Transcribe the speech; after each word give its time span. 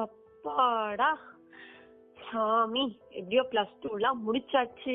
அப்பாடா. 0.00 1.10
சாமி 2.26 2.84
எப்படியோ 3.10 3.42
பிளஸ் 3.50 3.74
டூ 3.80 3.88
எல்லாம் 3.94 4.20
முடிச்சாச்சு. 4.26 4.94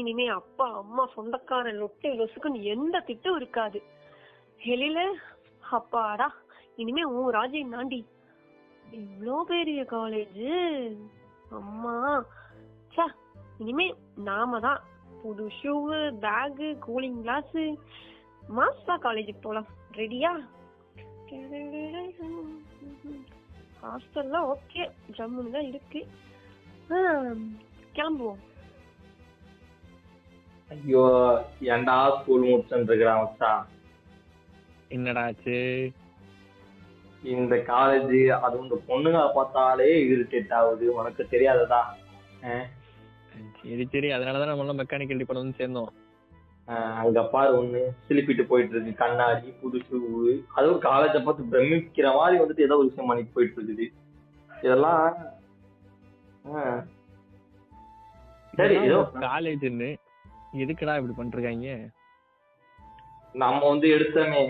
இனிமே 0.00 0.26
அப்பா 0.38 0.66
அம்மா 0.80 1.04
சொந்தக்காரன் 1.14 1.80
லொட்டு 1.82 2.08
லொசுக்குன்னு 2.18 2.60
எந்த 2.74 3.00
திட்டம் 3.08 3.36
இருக்காது. 3.36 3.78
வெளியில 4.66 4.98
அப்பாடா 5.76 6.28
இனிமே 6.82 7.02
உன் 7.02 7.32
ராஜ்யம் 7.38 7.74
தாண்டி 7.76 8.00
இவ்வளோ 9.00 9.36
பெரிய 9.52 9.80
காலேஜ் 9.94 10.44
அம்மா. 11.58 11.96
சா 12.94 13.06
இனிமே 13.58 13.86
நாம 14.28 14.60
தான். 14.60 14.80
புது 15.22 15.46
ஷூவு 15.58 15.98
பேகு 16.24 16.68
கூலிங் 16.86 17.20
கிளாஸ் 17.24 17.58
மாஸ்டா 18.56 18.94
காலேஜுக்கு 19.06 19.42
போலாம். 19.42 19.68
ரெடியா 20.00 20.32
ஹாஸ்டல்லாம் 23.82 24.48
ஓகே 24.54 24.82
ஜம்முன்னு 25.18 25.54
தான் 25.56 25.68
இருக்கு. 25.70 26.00
கிளம்புவோம். 27.96 28.40
ஐயோ 30.74 31.04
ஏன்டா 31.74 31.96
ஸ்கூல் 32.18 32.46
முடிச்சுட்டு 32.48 32.90
இருக்கிறான் 32.90 33.20
மச்சான் 33.22 33.62
என்னடா 34.96 35.22
ஆச்சு 35.28 35.56
இந்த 37.34 37.54
காலேஜ் 37.70 38.14
அதுவும் 38.44 38.66
இந்த 38.66 38.76
பொண்ணுங்க 38.90 39.22
பார்த்தாலே 39.38 39.88
இரிட்டேட் 40.12 40.54
ஆகுது. 40.58 40.86
உனக்கு 40.98 41.22
தெரியாததா? 41.32 41.80
சரி 43.62 43.84
சரி. 43.94 44.08
அதனாலதான் 44.16 44.50
நம்ம 44.50 44.64
எல்லாம் 44.64 44.80
மெக்கானிக்கல் 44.82 45.20
டிபார்ட்மெண்ட் 45.22 45.60
சேர்ந்தோம். 45.60 45.90
அங்க 47.00 47.20
பாரு 47.32 47.52
ஒண்ணு 47.58 47.80
சிலிப்பிட்டு 48.06 48.44
போயிட்டு 48.50 48.74
இருக்கு 48.74 48.92
கண்ணாடி 49.02 49.48
புது 49.60 49.78
ஷூ 49.86 49.98
அதுவும் 50.54 50.82
காலேஜை 50.88 51.20
பார்த்து 51.22 51.50
பிரமிக்கிற 51.52 52.08
மாதிரி 52.16 52.40
வந்துட்டு 52.42 52.66
ஏதோ 52.66 52.78
ஒரு 52.80 52.88
விஷயம் 52.90 53.10
பண்ணிட்டு 53.10 53.34
போயிட்டு 53.36 53.58
இருக்குது 53.58 53.86
இதெல்லாம் 54.50 55.04
சரி 58.54 58.76
ஏதோ 58.86 58.98
காலேஜ்னு 59.26 59.90
எதுக்குடா 60.62 60.96
இப்படி 60.98 61.16
பண்ணிருக்காங்க 61.16 61.74
நம்ம 63.34 63.60
வந்து 63.72 63.86
எடுத்தோமே. 63.96 64.42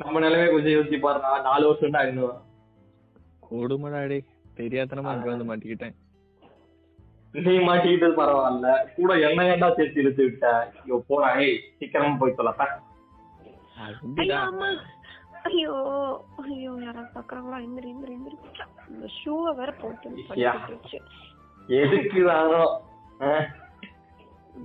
நம்ம 0.00 0.20
நிலைமை 0.20 0.46
கொஞ்சம் 0.52 0.74
யோசிச்சு 0.74 0.98
பாருடா 1.02 1.30
நாலு 1.48 1.64
வருஷம் 1.68 1.94
தான் 1.96 2.08
இன்னும். 2.10 2.38
கொடுமடா 3.48 4.00
டே 4.12 4.18
தெரியாதனமா 4.60 5.12
அங்க 5.14 5.28
வந்து 5.30 5.48
மாட்டிக்கிட்டேன். 5.48 5.96
நீ 7.44 7.52
மாட்டிக்கிட்டது 7.68 8.14
பரவாயில்ல. 8.18 8.68
கூட 8.96 9.12
என்ன 9.28 9.42
ஏன்டா 9.52 9.68
சேர்த்து 9.76 10.00
இழுத்து 10.02 10.22
விட்ட? 10.24 10.46
ஐயோ 10.82 10.96
போடா 11.08 11.28
ஏய் 11.44 11.56
சீக்கிரமா 11.78 12.16
போய் 12.20 12.38
சொல்லப்ப. 12.38 12.64
ஐயோ 15.48 15.74
ஐயோ 16.44 16.72
யாராவது 16.84 17.10
பாக்குறாங்களா 17.16 17.58
இந்த 17.66 17.80
ஷூவை 19.18 19.52
வேற 19.60 19.70
போட்டு 19.82 20.08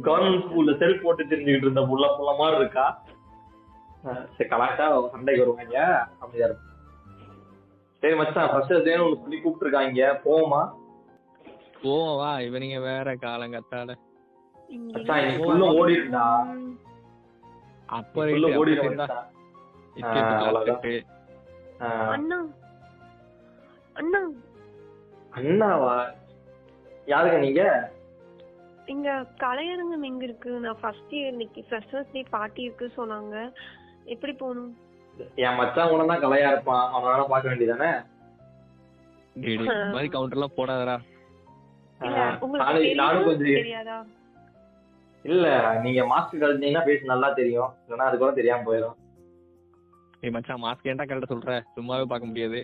கவர்மெண்ட் 0.07 0.43
ஸ்கூல்ல 0.43 0.73
செல்ஃப் 0.81 1.03
போட்டு 1.05 1.23
தெரிஞ்சுக்கிட்டு 1.31 1.67
இருந்த 1.67 1.81
புள்ள 1.91 2.05
புள்ள 2.17 2.31
மாதிரி 2.39 2.59
இருக்கா? 2.61 2.85
சரி 4.35 4.49
கலாட்டா 4.49 4.85
சண்டைக்கு 5.13 5.43
வருவாங்க. 5.43 5.79
அப்படியா? 6.21 6.45
இருக்கும் 6.47 6.67
சரி 8.03 8.15
மச்சான் 8.15 8.51
ஃபர்ஸ்ட் 8.51 8.85
தேனும் 8.85 9.05
ஒன்று 9.05 9.21
சொல்லி 9.23 9.37
கூப்பிட்டுருக்காங்க. 9.39 10.05
போவோமா? 10.25 10.61
போவோம் 11.83 12.17
வா. 12.21 12.31
இவனுங்க 12.47 12.79
வேற 12.89 13.13
காலங்கத்தால 13.25 13.95
அண்ணாவா 25.39 25.95
யாருங்க 27.11 27.37
நீங்க? 27.45 27.63
இங்க 28.93 29.09
கலையரங்கம் 29.43 30.07
எங்க 30.09 30.23
இருக்கு? 30.27 30.51
நான் 30.65 30.79
ஃபர்ஸ்ட் 30.81 31.13
இயர் 31.17 31.31
இன்னைக்கு 31.33 31.61
ஃப்ரெஷர்ஸ் 31.67 32.13
டே 32.13 32.21
பார்ட்டி 32.35 32.61
இருக்கு 32.67 32.87
சொன்னாங்க. 32.99 33.35
எப்படி 34.13 34.33
போகணும்? 34.41 34.71
என் 35.45 35.57
மச்சான் 35.59 35.91
கூட 35.91 36.03
தான் 36.11 36.23
கலையா 36.25 36.49
இருப்பான். 36.53 36.85
அவனால 36.95 37.27
பார்க்க 37.33 37.51
வேண்டியதானே 37.51 37.91
மாதிரி 39.95 40.09
கவுண்டர் 40.15 40.37
எல்லாம் 40.39 40.57
போடாதடா. 40.59 40.95
தெரியாதா? 43.59 43.97
இல்ல 45.25 45.47
நீங்க 45.83 46.01
மாஸ்க் 46.11 46.41
கழிச்சீங்கன்னா 46.43 46.83
பேச 46.89 47.01
நல்லா 47.11 47.29
தெரியும். 47.39 47.71
இல்லைன்னா 47.83 48.07
அது 48.09 48.17
கூட 48.21 48.31
தெரியாம 48.39 48.65
போயிடும். 48.67 48.95
ஏய் 50.23 50.33
மச்சான் 50.35 50.63
மாஸ்க் 50.63 50.89
ஏன்டா 50.91 51.05
கரெக்டா 51.09 51.31
சொல்ற? 51.33 51.57
சும்மாவே 51.75 52.05
பார்க்க 52.11 52.31
முடியாது. 52.31 52.59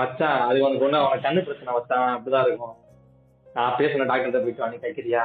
மச்சான் 0.00 0.40
அது 0.48 0.64
உனக்கு 0.64 0.86
ஒண்ணு 0.86 1.00
அவனுக்கு 1.00 1.26
கண்ணு 1.26 1.46
பிரச்சனை 1.46 1.70
மச்சான். 1.76 2.10
அப்படிதான் 2.16 2.46
இருக்கும். 2.48 2.74
நான் 3.46 3.76
பேசின 3.78 4.06
டாக்டர்கிட்ட 4.10 4.42
போயிட்டு 4.44 4.70
நீ 4.74 4.78
தைக்கிறியா? 4.84 5.22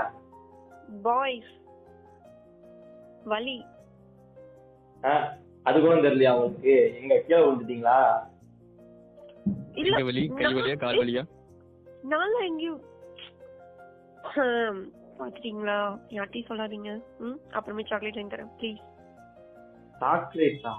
பாய்ஸ் 1.07 1.51
வலி. 3.33 3.57
அது 5.67 5.77
கூட 5.83 5.95
தெரியலையா 6.05 6.31
உங்களுக்கு? 6.37 6.75
எங்க 7.01 7.13
கீழே 7.25 7.41
விழுந்துட்டீங்களா? 7.43 7.97
இல்ல 9.81 9.95
கை 9.97 10.05
வலி? 10.09 10.23
கை 10.39 10.53
வலியா 10.59 10.77
கால் 10.85 11.01
வலியா? 11.03 11.23
நாங்க 12.03 12.45
எங்கேயும் 12.45 12.81
ஹம், 14.29 14.79
பாத்துட்டீங்களா 15.19 15.77
யார்ட்டையும் 16.09 16.47
சொல்லாதீங்க. 16.47 16.91
ம் 17.19 17.39
அப்புறமே 17.51 17.83
சாக்லேட் 17.83 18.15
வாங்கி 18.15 18.35
தரேன் 18.35 18.51
ப்ளீஸ் 18.59 18.81
சாக்லேட்டா 20.01 20.73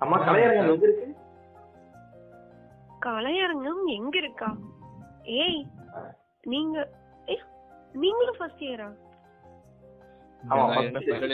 அம்மா 0.00 0.16
கலையரங்கம் 0.18 0.70
எங்க 0.70 0.86
இருக்கு? 0.86 1.06
கலையரங்கம் 3.00 3.86
எங்க 3.88 4.18
இருக்கா? 4.18 4.48
ஏய் 5.24 5.60
நீங்க 6.44 6.76
ஏய், 7.28 7.44
நீங்களும் 7.94 8.38
ஃபர்ஸ்ட் 8.38 8.62
இயரா 8.62 8.88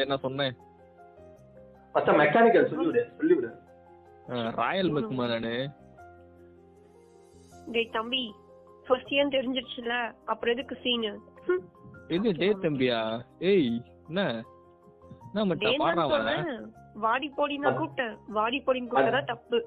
என்ன 0.03 0.17
சொன்னேன். 0.17 0.55
மெக்கானிக்கல் 1.95 2.71
சொல்லிவிடு 2.71 3.03
சொல்லிவிடு. 3.19 3.51
ராயல் 4.53 4.91
மெக்குமா 4.91 5.27
நானு. 5.27 5.53
டேய் 7.67 7.91
தம்பி 7.91 8.25
ஃபர்ஸ்ட் 8.87 9.13
இயர் 9.13 9.35
தெரிஞ்சிருச்சுல 9.37 9.95
அப்புறம் 10.25 10.55
எதுக்கு 10.55 10.77
சீனு 10.83 11.13
இது 12.09 12.33
டே 12.33 12.49
தம்பியா? 12.65 12.99
ஏய் 13.41 13.71
என்ன? 14.09 14.23
பாடுறான் 16.11 16.51
வாடி 16.97 17.29
போடி 17.29 17.55
நான் 17.59 17.79
கூப்பிட்டேன். 17.79 18.15
வாடி 18.29 18.59
போடின்னு 18.59 18.91
கூப்பிட்டதா 18.91 19.23
தப்பு. 19.25 19.59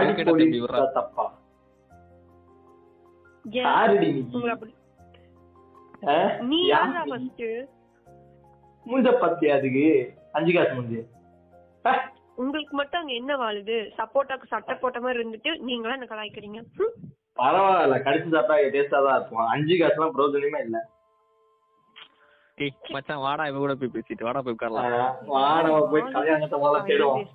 எதுக்குடா 0.00 0.32
போடி? 0.32 0.46
தப்பா. 0.96 1.24
நீ? 6.42 6.58
யாரா? 6.66 7.02
ஃபர்ஸ்ட் 7.04 7.48
மூஞ்ச 8.86 9.10
பத்தியா 9.22 9.54
அதுக்கு? 9.58 9.86
அஞ்சு 10.32 10.52
காசு 10.52 10.74
மூஞ்சி. 10.74 11.00
உங்களுக்கு 12.38 12.74
மட்டும் 12.76 13.00
அங்க 13.00 13.12
என்ன 13.12 13.32
வாழுது? 13.36 13.76
சப்போட்டாக்கு 13.98 14.46
சட்டை 14.46 14.74
போட்ட 14.74 14.98
மாதிரி 15.00 15.20
இருந்துட்டு 15.20 15.52
நீங்களா 15.68 15.94
என்ன 15.94 16.08
கலாய்க்கிறீங்க? 16.10 16.60
பரவாயில்ல 17.40 17.96
கடிச்சு 18.04 18.28
சாப்பிட்டா 18.30 18.68
டேஸ்டா 18.74 18.98
தான் 19.06 19.16
இருக்கும். 19.18 19.46
அஞ்சு 19.54 19.74
காசுலாம் 19.76 20.14
பிரோஜனமே 20.14 20.60
இல்ல. 20.66 20.78
ஏய் 22.58 22.74
மச்சான் 22.94 23.22
வாடா 23.24 23.46
இவன் 23.48 23.62
கூட 23.64 23.74
போய் 23.74 23.94
பேசிட்டு. 23.94 24.26
வாடா 24.26 24.40
போய் 24.40 24.54
உட்காரலாம். 24.54 24.86
ஆஹ், 24.92 25.10
வா 25.32 25.42
நம்ம 25.62 25.80
போய் 25.90 26.04
கல்யாணத்தை 26.14 26.58
முதல்ல 26.60 26.86
தேடுவோம். 26.86 27.26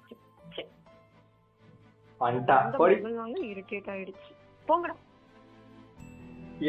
அந்த 2.22 2.78
போடி. 2.78 2.96
irritate 3.46 3.88
ஆயிடுச்சு. 3.90 4.32
போங்கடா. 4.66 4.96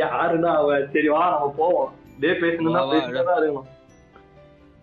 யாருன்னா 0.01 0.51
அவ? 0.59 0.77
சரி 0.93 1.09
வா 1.09 1.23
நம்ம 1.33 1.49
போவோம். 1.57 1.91
டே 2.21 2.31
பேசணும்னா 2.43 2.79
வா, 2.79 2.85
வா, 2.85 2.93
பேசிட்டு 2.95 3.25
தான் 3.25 3.39
இருக்கணும். 3.41 3.69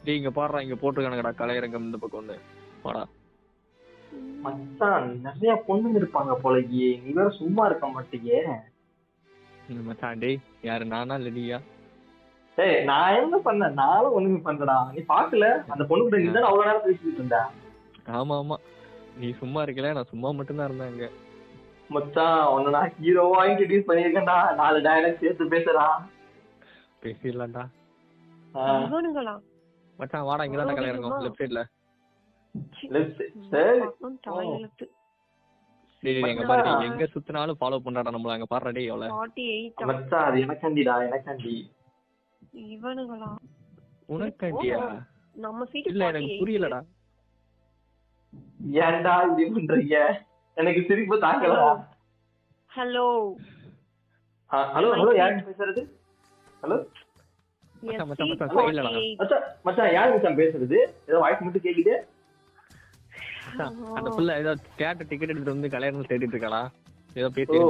டேய் 0.04 0.18
இங்க 0.18 0.32
பாடுறா 0.32 0.60
இங்க 0.62 0.76
போட்டுருக்கானுங்கடா 0.76 1.34
கலையரங்கம் 1.40 1.88
இந்த 1.88 1.98
பக்கம் 1.98 2.22
ஒண்ணு 2.22 2.36
வாடா. 2.84 3.04
மச்சான் 4.40 5.08
நிறைய 5.24 5.54
பொண்ணுங்க 5.68 5.98
இருப்பாங்க 6.00 6.34
போலயே. 6.44 6.90
நீ 7.04 7.10
வேற 7.14 7.30
சும்மா 7.38 7.64
இருக்க 7.66 7.88
மாட்டீங்க 7.90 8.32
இந்த 9.70 9.82
மச்சான் 9.84 10.22
டேய் 10.22 10.38
யாரு 10.64 10.86
நானா 10.88 11.16
நீயா? 11.30 11.58
ஏய் 12.58 12.78
நான் 12.86 13.18
என்ன 13.18 13.36
பண்ணேன்? 13.44 13.76
நானும் 13.82 14.16
ஒண்ணுமே 14.18 14.40
பண்றடா 14.46 14.78
நீ 14.94 15.02
பாக்கல? 15.10 15.48
அந்த 15.70 15.84
பொண்ணு 15.90 16.06
கிட்ட 16.06 16.20
நீ 16.20 16.30
தானே 16.30 16.48
அவ்வளவு 16.48 16.68
நேரம் 16.68 16.86
பேசிட்டு 16.86 17.20
இருந்த? 17.20 17.40
ஆமா 18.20 18.36
ஆமா. 18.42 18.58
நீ 19.20 19.28
சும்மா 19.40 19.60
இருக்கல 19.66 19.92
நான் 19.94 20.12
சும்மா 20.12 20.30
மட்டும்தான் 20.32 20.70
இருந்தேன் 20.70 20.92
அங்க. 20.92 21.08
மச்சான் 21.90 22.40
உன்னை 22.54 22.72
நான் 22.72 22.94
ஹீரோவா 22.98 23.42
இன்ட்ரடியூஸ் 23.50 23.88
பண்ணிருக்கேன்டா 23.88 24.38
நாலு 24.58 24.80
டயலாக் 24.82 25.22
சேர்த்து 25.22 25.54
பேசுறா. 25.54 25.86
பேசிடலாம்டா. 27.04 27.64
மச்சான் 30.00 30.28
வாடா 30.28 30.46
இங்க 30.46 30.58
தான் 30.60 30.78
கலையரங்கம் 30.78 31.24
லெஃப்ட் 31.24 31.42
சைடுல 31.42 31.62
சரி 33.52 33.80
பாக்கணும், 33.82 34.18
தாய் 34.26 34.50
எழுத்து 34.58 34.86
டேய் 36.04 36.16
டேய், 36.16 36.32
எங்க 36.34 36.44
பாரு 36.50 36.62
டேய், 36.66 36.88
எங்க 36.90 37.06
சுத்தினாலும் 37.14 37.60
ஃபாலோ 37.60 37.80
பண்றாடா 37.86 38.14
நம்மள 38.16 38.36
அங்க 38.36 38.48
பாடுறா 38.52 38.72
டேய் 38.78 38.90
எவ்வளவு 38.92 39.14
ஃபார்ட்டி 39.16 39.46
எயிட் 39.56 39.84
மச்சான் 39.90 40.28
அது 40.30 40.38
எனக்காண்டிடா 40.46 40.96
எனக்காண்டி. 41.08 41.56
இவனுங்களா? 42.76 43.32
உனக்காண்டியா? 44.16 44.80
நம்ம 45.36 45.68
இல்ல 45.92 46.04
எனக்கு 46.12 46.40
புரியலடா. 46.42 46.80
ஏன்டா 48.86 49.14
இப்படி 49.28 49.46
பண்றீங்க? 49.58 49.98
எனக்கு 50.58 50.82
சிரிப்பு 50.90 51.18
தாங்கல 51.26 51.58
ஹலோ. 52.72 53.06
ஹலோ. 54.52 54.90
ஹலோ 54.98 55.14
யாருங்க 55.20 55.44
பேசுறது? 55.50 55.82
ஹலோ. 56.64 56.78
மச்சான், 57.84 58.10
மச்சான், 58.10 58.30
மச்சான், 59.68 59.94
யாரு 59.98 60.34
பேசுறது? 60.42 60.80
ஏதோ 61.10 61.20
வாய்ஸ் 61.26 61.44
மட்டும் 61.46 61.66
கேக்குது. 61.68 61.94
அந்த 63.98 64.10
புள்ள 64.12 64.32
ஏதோ 64.38 64.52
தியேட்டர் 64.78 65.10
டிக்கெட் 65.10 65.32
எடுத்துட்டு 65.32 65.56
வந்து 65.56 65.70
கல்யாணம் 65.70 66.10
தேடிட்டு 66.10 66.36
இருக்காளா? 66.36 66.62
ஏதோ 67.16 67.30
பேசி 67.36 67.58
ஓ, 67.60 67.70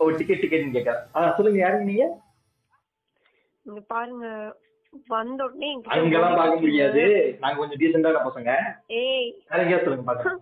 ஓ 0.00 0.08
டிக்கெட் 0.12 0.42
டிக்கெட் 0.42 0.74
கேட்கறேன் 0.76 1.02
ஆ 1.16 1.30
சொல்லுங்க 1.36 1.60
யாருங்க 1.60 1.86
நீங்க? 1.90 2.06
இங்க 3.66 3.80
பாருங்க 3.88 4.26
வந்த 5.10 5.40
உடனே 5.44 5.68
அங்கெல்லாம் 5.94 6.38
பார்க்க 6.38 6.62
முடியாது. 6.62 7.02
நாங்க 7.42 7.56
கொஞ்சம் 7.58 7.80
டீசெண்டான 7.82 8.22
பசங்க. 8.26 8.50
ஏய். 8.98 9.28
வேற 9.50 9.78
சொல்லுங்க 9.84 10.06
பாக்கலாம் 10.08 10.40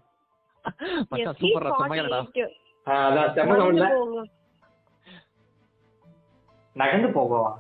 மச்சான் 1.11 1.39
சூப்பரா 1.41 1.71
செம்மையாடா 1.77 2.21
ஆ, 2.87 2.95
அதான் 3.07 3.31
செம்ம 3.37 3.51
வந்து 3.51 3.63
சவுண்ட்ல 3.63 3.89
போங்க. 3.95 4.21
நகர்ந்து 6.77 7.09
போகவா? 7.15 7.51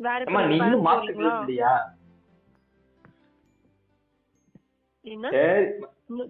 வேற 0.00 0.20
அம்மா 0.26 0.40
நீ 0.42 0.54
பேர் 0.54 0.66
இன்னும் 0.68 0.86
மாஸ்க்? 0.86 1.10
இல்லையா 1.42 1.72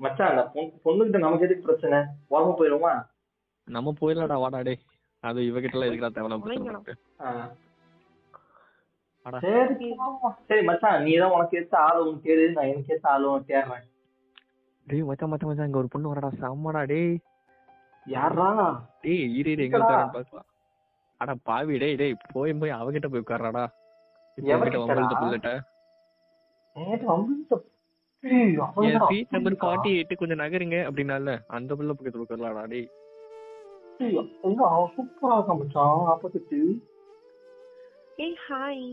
மச்சான் 0.04 0.38
பொண்ணுகிட்ட 0.84 1.18
நமக்கு 1.18 1.46
எதுக்கு 1.46 1.66
பிரச்சனை? 1.66 1.98
ஓரமா 2.30 2.52
போயிருவோமா? 2.58 2.92
நம்ம 3.68 3.92
போயிடலாடா 4.00 4.36
வாடா 4.42 4.60
டேய். 4.60 4.80
அது 5.22 5.40
இவகிட்ட 5.48 5.76
எல்லாம் 5.76 5.90
எதுக்குடா. 5.90 6.94
அடா. 9.26 9.38
சரி 10.48 10.62
மச்சான் 10.68 11.04
நீ 11.04 11.12
தான் 11.16 11.34
உனக்கு 11.34 11.58
ஏத்த 11.60 11.76
ஆளு 11.84 12.00
உனக்கு 12.04 12.26
கேடு 12.26 12.46
நான் 12.56 12.70
எனக்கு 12.72 12.92
ஏத்த 12.94 13.06
ஆளு 13.12 13.24
உனக்கு 13.30 13.52
தேடுறேன். 13.52 13.84
டேய் 14.86 15.06
மச்சான் 15.10 15.30
மச்சான் 15.32 15.50
மச்சான் 15.50 15.68
இங்க 15.68 15.80
ஒரு 15.82 15.92
பொண்ணு 15.94 16.10
வரடா. 16.12 16.30
செம்மடா 16.42 16.82
டேய். 16.90 17.14
யாரா 18.06 18.48
டேய் 19.04 19.22
இரு 19.38 19.50
இரு 19.52 19.64
எங்க 19.66 19.78
உட்காரன்னு 19.78 20.14
பாக்கலாம் 20.16 20.48
அட 21.20 21.34
பாவி 21.48 21.74
டேய் 21.82 21.96
டேய் 22.00 22.16
போய் 22.34 22.52
போய் 22.62 22.76
அவகிட்ட 22.78 23.08
போய்? 23.08 23.24
வம்பழுத்த 24.82 25.14
புள்ளட்ட. 25.20 25.50
அவ்வளவுதான். 26.76 27.70
சீட் 28.24 29.32
நம்பர் 29.34 29.56
ஃபார்ட்டி 29.60 29.90
எயிட் 29.94 30.20
கொஞ்சம் 30.20 30.42
நகருங்க 30.42 30.76
அப்படின்னால 30.88 31.34
அந்த 31.56 31.70
புள்ள 31.76 31.92
பக்கத்துல 31.92 32.24
உட்காரலாடா 32.24 32.62
டேய். 32.66 32.88
ஏய், 34.00 34.16
சூப்பரா 34.94 35.34
ஆப்போசிட் 36.12 36.52
ஹாய் 38.44 38.84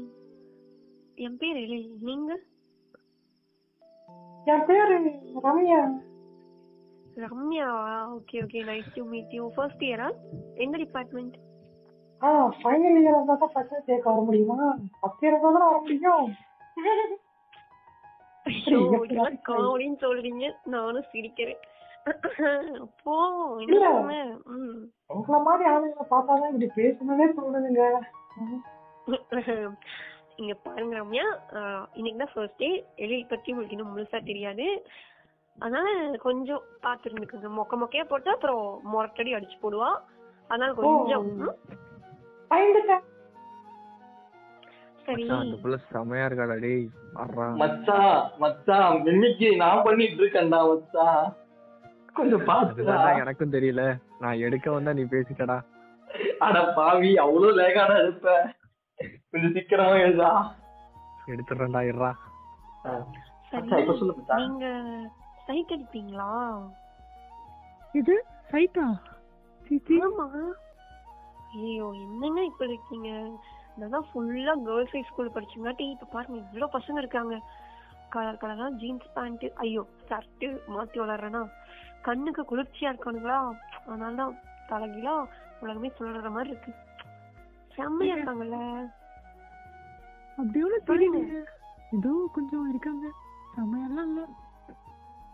என் 1.17 1.37
பேர் 1.39 1.59
எழில் 1.63 1.89
நீங்க? 2.07 2.31
என் 4.47 4.65
பேரு 4.67 4.95
Ramya. 5.45 5.81
Ramya? 7.23 7.69
Okay 8.15 8.37
okay 8.43 8.59
nice 8.67 8.93
to 8.95 9.01
meet 9.09 9.33
you 9.37 9.45
first 9.55 9.83
இயரா 9.87 10.07
எந்த 10.57 10.75
டிபார்ட்மெண்ட் 10.83 11.35
ஆ 12.21 12.29
ஃபைனல் 12.57 12.97
இயர் 12.99 13.17
வந்தா 13.17 13.35
தான் 13.35 13.51
ஃபர்ஸ்ட் 13.53 13.85
சேர்க்க 13.87 14.07
வர 14.09 14.21
முடியுமா? 14.27 14.57
ஃபர்ஸ்ட் 14.95 15.23
இயர் 15.23 15.37
வந்தா 15.39 15.61
வர 15.65 15.77
முடியும். 15.79 16.01
ஐயோ 16.01 16.15
இதெல்லாம் 16.79 17.20
காமெடின்னு 19.47 19.99
சொல்றீங்க. 20.05 20.45
நானும் 20.73 21.09
சிரிக்கிறேன். 21.13 21.61
அப்போ 22.85 23.13
உங்கள 25.09 25.37
மாதிரி 25.47 25.63
ஆளுங்களை 25.71 26.05
பார்த்தாதான் 26.13 26.51
இப்படி 26.53 26.69
பேசணும்னே 26.79 27.27
தோணுதுங்க. 27.37 27.83
இங்க 30.39 30.53
பாருங்க 30.63 30.93
ரம்யா. 30.97 31.25
இன்னைக்கு 31.93 32.19
தான் 32.21 32.33
ஃபர்ஸ்ட் 32.33 32.57
டே 32.57 32.69
எழில் 32.95 33.31
பத்தி 33.31 33.51
உங்களுக்கு 33.51 33.75
இன்னும் 33.77 33.93
முழுசா 33.93 34.19
தெரியாது. 34.31 34.67
அதனால 35.57 35.87
கொஞ்சம் 36.27 36.63
பார்த்து 36.85 37.09
இருந்துக்குங்க 37.09 37.49
மொக்க 37.57 37.79
மொக்கையா 37.81 38.05
போட்டா 38.07 38.31
அப்புறம் 38.31 38.65
மொரட்டடி 38.93 39.31
அடிச்சு 39.37 39.57
போடுவா. 39.63 39.89
அதனால 40.47 40.73
கொஞ்சம் 40.73 41.27
ம்? 41.37 41.51
சரி 45.11 45.25
அந்த 45.35 45.55
புள்ள 45.55 45.75
செமையா 45.89 46.25
இருக்காடா 46.25 46.55
டேய். 46.59 46.85
வர்றா 47.13 47.45
மச்சான் 47.53 48.11
மச்சான் 48.37 49.07
இன்னைக்கு 49.07 49.47
நான் 49.55 49.83
பண்ணிட்டு 49.83 50.21
இருக்கேன்டா 50.21 50.59
மச்சான் 50.69 51.23
கொஞ்சம் 52.13 52.43
அதுதான்டா 52.47 52.95
பாத்து 52.95 53.21
எனக்கும் 53.21 53.53
தெரியல. 53.53 53.83
நான் 54.19 54.41
எடுக்க 54.41 54.67
வந்தா 54.71 54.93
நீ 54.93 55.03
பேசிட்டடா. 55.11 55.57
அட 56.39 56.57
பாவி 56.73 57.11
அவ்வளவு 57.17 57.57
லேகாடா 57.57 57.95
இருப்ப 57.99 58.33
கொஞ்சம் 59.31 59.53
சீக்கிரமா 59.53 59.95
எழுதா 59.97 60.31
சொல்லு 63.93 64.13
மச்சான். 64.13 64.43
நீங்க 64.43 64.67
சைட் 65.47 65.73
அடிப்பீங்களா? 65.75 66.29
இது 67.93 68.15
சைட்டா? 68.51 68.85
ஆமா. 70.01 70.25
ஐயோ 71.53 71.87
என்னங்க 72.03 72.41
இப்ப 72.43 72.63
இருக்கீங்க? 72.65 73.09
நான் 73.75 74.05
ஃபுல்லா 74.13 74.53
கேர்ள்ஸ் 74.65 74.91
ஹை 74.91 75.01
ஸ்கூல் 75.01 75.31
படிச்சங்காட்டி 75.31 75.89
இப்ப 75.89 76.05
பாருங்க 76.05 76.37
இவ்வளவு 76.37 76.79
பசங்க 76.79 76.97
இருக்காங்க. 76.97 77.41
கலர் 78.09 78.37
கலரா 78.37 78.69
ஜீன்ஸ் 78.69 79.11
பேண்ட் 79.13 79.51
ஐயோ 79.55 79.87
ஷர்ட் 80.09 80.45
மாத்தி 80.67 80.99
வளர்றேனா? 80.99 81.49
கண்ணுக்கு 82.01 82.41
குளிர்ச்சியா 82.41 82.91
இருக்கானுங்களா? 82.93 83.53
அதனாலதான் 83.87 84.39
தலைகீழா 84.67 85.25
உலகமே 85.59 85.91
சொல்ற 85.99 86.29
மாதிரி 86.29 86.49
இருக்கு. 86.49 86.73
செம்மையா 87.75 88.15
இருக்காங்கல்ல. 88.15 88.89
அப்படி 90.37 90.63
ஒன்றும் 90.63 90.85
சொல்லுங்க. 90.85 91.17
தெரியல 91.17 91.45
ஏதோ 91.91 92.29
கொஞ்சம் 92.33 92.69
இருக்காங்க. 92.69 93.07
செமையெல்லாம் 93.55 94.07
இல்ல. 94.07 94.27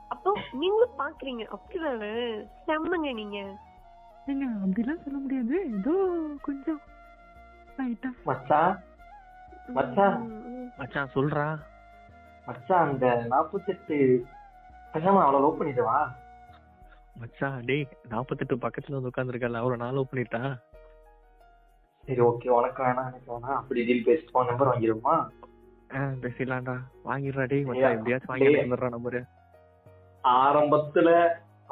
அப்போ 0.07 0.39
நீங்களும் 0.51 0.97
பாக்குறீங்க. 0.97 1.47
அப்படிதானே? 1.47 2.45
செம்மங்க 2.67 3.13
நீங்க. 3.13 3.57
ஏங்க 4.27 4.45
அப்படிலாம் 4.65 5.01
சொல்ல 5.01 5.19
முடியாது. 5.19 5.71
ஏதோ 5.71 6.27
கொஞ்சம் 6.41 6.81
மச்சான் 7.77 8.75
மச்சான். 9.69 10.17
மச்சான் 10.77 11.13
சொல்றா. 11.13 11.45
மச்சான் 12.47 12.87
அந்த 12.87 13.05
நாற்பத்தெட்டு 13.27 13.97
அவளை 14.93 15.39
லவ் 15.39 15.59
பண்ணிடுவா 15.59 15.97
மச்சான் 17.15 17.57
டேய் 17.65 17.83
நாற்பத்தெட்டு 18.09 18.55
பக்கத்துல 18.55 18.97
வந்து 18.97 19.11
உட்காந்துருக்கல 19.11 19.61
அவரை 19.61 19.77
நான் 19.77 19.93
லவ் 19.93 20.09
பண்ணிட்டா? 20.11 20.41
சரி 22.03 22.21
ஓகே 22.21 22.49
உனக்கு 22.49 22.79
வேணாம் 22.83 23.07
எனக்கு 23.07 23.29
வேணாம் 23.31 23.57
அப்படி 23.57 23.85
டீல் 23.85 24.05
பேசி 24.05 24.25
ஃபோன் 24.27 24.45
நம்பர் 24.45 24.69
வாங்கிடுவோமா? 24.69 25.15
ஆ 25.89 25.99
பேசிடலாம்டா. 26.23 26.75
வாங்கிடுறா 27.05 27.45
டேய் 27.45 27.65
மச்சான் 27.65 27.95
எப்படியாச்சும் 27.95 28.31
வாங்கி. 28.33 28.53
வந்துடுறா 28.63 28.89
நம்பரு 28.89 29.21
ஆரம்பத்துல 30.23 31.09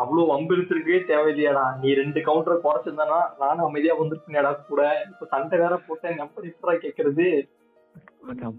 அவ்வளவு 0.01 0.31
வம்பு 0.31 0.53
இழுத்துருக்கவே 0.55 0.99
தேவையில்லையாடா. 1.09 1.65
நீ 1.81 1.89
ரெண்டு 1.99 2.19
கவுண்டரை 2.27 2.57
குறைச்சிருந்தானா 2.63 3.19
நானும் 3.39 3.67
அமைதியா 3.67 3.93
வந்துருப்பேன்டா 3.99 4.51
கூட. 4.71 4.81
இப்ப 5.11 5.25
சண்டை 5.33 5.57
வேற 5.59 5.75
போட்டேன் 5.87 6.19
நம்பர் 6.21 6.49
இப்படா 6.51 6.73
கேக்குறது? 6.85 7.27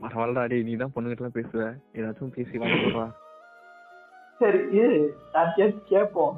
பரவாயில்லடா 0.03 0.63
நீ 0.69 0.75
தான் 0.81 0.93
பொண்ணுகிட்ட 0.95 1.23
எல்லாம் 1.23 1.39
பேசுவ. 1.39 1.63
ஏதாச்சும் 1.99 2.35
பேசி 2.37 2.59
வாங்கி 2.63 2.79
கொடுறா. 2.81 3.07
சரி 4.41 4.61
இரு. 4.81 4.99
யார்கிட்டயாச்சும் 5.35 5.91
கேட்போம் 5.93 6.35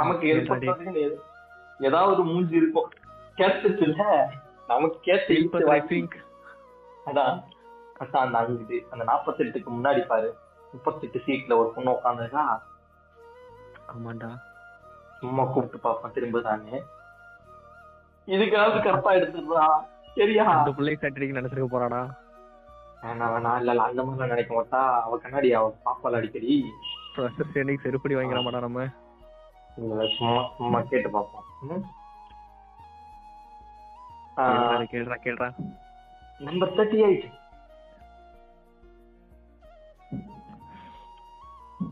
நமக்கு 0.00 0.28
ஏதாவது 1.88 2.12
ஒரு 2.12 2.24
மூஞ்சி 2.30 2.56
இருக்கும். 2.62 2.88
கேட்டுச்சுல்ல? 3.40 4.04
நமக்கு 4.68 4.98
கேட்டு. 5.08 5.34
அதான் 7.10 7.34
மச்சான் 7.98 8.24
அந்த 8.26 8.38
அஞ்சு 8.38 8.78
அந்த 8.92 9.02
நாற்பத்தெட்டுக்கு 9.10 9.70
முன்னாடி 9.76 10.00
பாரு. 10.06 10.30
முப்பத்தெட்டு 10.72 11.18
சீட்ல 11.26 11.58
ஒரு 11.60 11.68
பொண்ணு 11.74 11.94
உட்காந்துருக்கா. 11.98 12.44
ஆமாண்டா. 13.96 14.30
சும்மா 15.20 15.42
கூப்பிட்டு 15.52 15.78
பாப்பேன் 15.84 16.14
திரும்ப 16.16 16.40
தானே. 16.46 16.78
இதுக்காவது 18.28 18.78
கரெக்டா 18.86 19.10
எடுத்துடுறா. 19.18 19.66
சரியா? 20.16 20.46
அந்த 20.58 20.72
பிள்ளை 20.78 20.94
சட்டடிக்கு 20.96 21.38
நினைச்சிருக்க 21.38 21.68
போறாடா 21.72 22.02
வேணாம் 23.02 23.32
வேணாம். 23.32 23.58
இல்ல 23.60 23.82
அந்த 23.88 24.00
மாதிரிலாம் 24.04 24.32
நினைக்க 24.34 24.52
மாட்டா. 24.54 24.80
அவ 25.04 25.16
கண்ணாடி 25.24 25.48
அவ 25.58 25.66
பாப்பால 25.86 26.18
அடிக்கடி. 26.20 26.54
ப்ரெஷர் 27.14 27.52
சேனிக்கு 27.54 27.84
செருப்படி 27.84 28.16
வாங்கிட 28.16 28.40
மாட்டா 28.46 28.60
நம்ம. 28.66 28.80
இல்ல, 29.80 30.02
சும்மா 30.16 30.42
சும்மா 30.58 30.78
கேட்டு 30.90 31.08
பாப்போம் 31.16 31.44
கேளுடா 34.92 35.16
கேளுடா 35.24 35.48
நம்பர் 36.40 36.74
தேர்ட்டி 36.76 36.98
எயிட் 37.06 37.26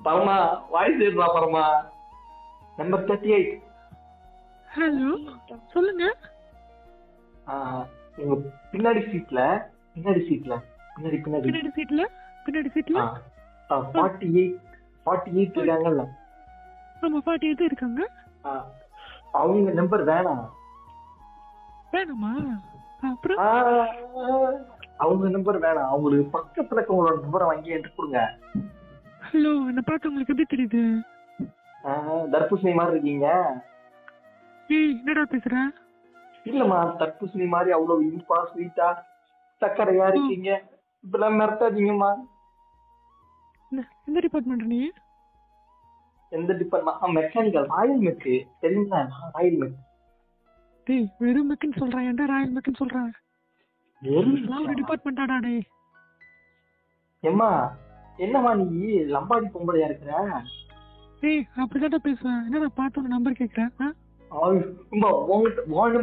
பரமா 0.05 0.37
வாய்ஸ் 0.73 1.03
ஏடுறா 1.07 1.27
பரமா. 1.37 1.65
நம்பர் 2.79 3.07
தேர்ட்டி 3.09 3.31
எயிட் 3.37 3.55
ஹலோ 4.69 5.11
சொல்லுங்க 5.75 6.05
உங்க 8.21 8.35
பின்னாடி 8.73 9.01
சீட்ல 9.11 9.41
பின்னாடி 9.95 10.21
சீட்ல 10.29 10.55
பின்னாடி 10.95 11.19
பின்னாடி. 11.25 11.47
பின்னாடி 11.47 11.71
சீட்ல 11.79 12.03
பின்னாடி 12.45 12.71
சீட்ல 12.75 12.99
ஃபார்ட்டி 13.95 14.27
எயிட் 14.41 14.59
ஃபார்ட்டி 15.07 15.31
எயிட் 15.39 15.59
இருக்காங்கல்ல. 15.61 16.05
ஆமா 17.03 17.19
பாட்டி 17.29 17.47
எது 17.53 17.65
இருக்காங்க. 17.71 18.03
அவங்க 19.41 19.73
நம்பர் 19.79 20.03
வேணாம்? 20.11 20.45
வேணாமா 21.95 22.31
அப்புறம்? 23.11 23.41
அவங்க 25.05 25.29
நம்பர் 25.37 25.59
வேணாம் 25.65 25.91
அவங்களுக்கு 25.93 26.27
பக்கத்துல 26.37 26.79
இருக்கவங்களோட 26.79 27.17
நம்பரை 27.25 27.47
வாங்கி 27.51 27.75
என்கிட்ட 27.75 27.99
கொடுங்க. 27.99 28.21
ஹலோ 29.29 29.53
என்ன 29.71 29.83
பார்த்து 29.89 30.09
உங்களுக்கு 30.11 30.33
எப்படி 30.35 30.49
தெரியுது? 30.55 30.83
தர்பூசணி 31.85 32.75
மாதிரி 32.75 32.91
இருக்கீங்க? 32.91 33.55
என்னடா 34.69 35.21
பேசுற? 35.21 35.57
இல்லம்மா 36.45 36.97
தர்பூசணி 36.97 37.47
மாதிரி 37.47 37.71
அவ்வளவு 37.71 38.05
இனிப்பா 38.05 38.47
ஸ்வீட்டா 38.55 38.97
சக்கரையா 39.61 40.09
இருக்கீங்க. 40.09 40.63
இப்பெல்லாம் 41.03 41.41
மிரட்டாதீங்கம்மா. 41.41 42.17
என்ன- 43.71 43.89
எந்த 44.07 44.21
டிபார்ட்மெண்ட் 44.21 44.63
நீ? 44.63 44.91
எந்த 46.31 46.53
டிபார்ட்மெண்ட் 46.53 47.17
மெக்கானிக்கல் 47.17 47.67
ராயல் 47.67 48.01
மெக்கு 48.01 48.45
தெரியுங்களா? 48.63 49.09
ராயல் 49.33 49.57
மெக் 49.57 49.75
டேய் 50.85 51.09
வெறும் 51.19 51.55
மெக்குன்னு 51.55 51.77
சொல்றேன். 51.77 52.13
ஏன்டா 52.13 52.27
ராயல் 52.27 52.55
மெக்குன்னு 52.55 52.75
சொல்றேன் 52.75 53.13
நான் 54.01 54.63
ஒரு 54.63 54.75
டிபார்ட்மெண்டாடா 54.75 55.41
டேய். 55.41 55.63
என்னம்மா 58.17 58.55
நீ 58.55 58.87
லம்பாடி 58.99 59.49
பொம்பளையா 59.55 59.85
இருக்கிற? 59.85 60.43
ஏய் 61.25 61.43
அப்படிதான்டா 61.63 62.01
பேசுவேன். 62.05 62.41
என்னடா 62.47 62.69
பார்த்து 62.75 63.01
ஒரு 63.01 63.09
நம்பர் 63.09 63.41
கேட்குறேன் 63.41 63.73
உன் 64.31 64.61
உன் 65.75 65.97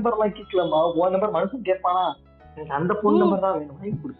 நம்பர் 1.14 1.34
மனுஷன் 1.34 1.66
கேட்பானா 1.66 2.04
எனக்கு 2.56 2.74
அந்த 2.74 2.94
பொண்ணு 2.96 3.18
ஓ. 3.18 3.24
நம்பர் 3.24 3.44
தான் 3.46 3.56
வேணும். 3.56 3.78
வாங்கி 3.78 3.96
கொடு. 3.98 4.16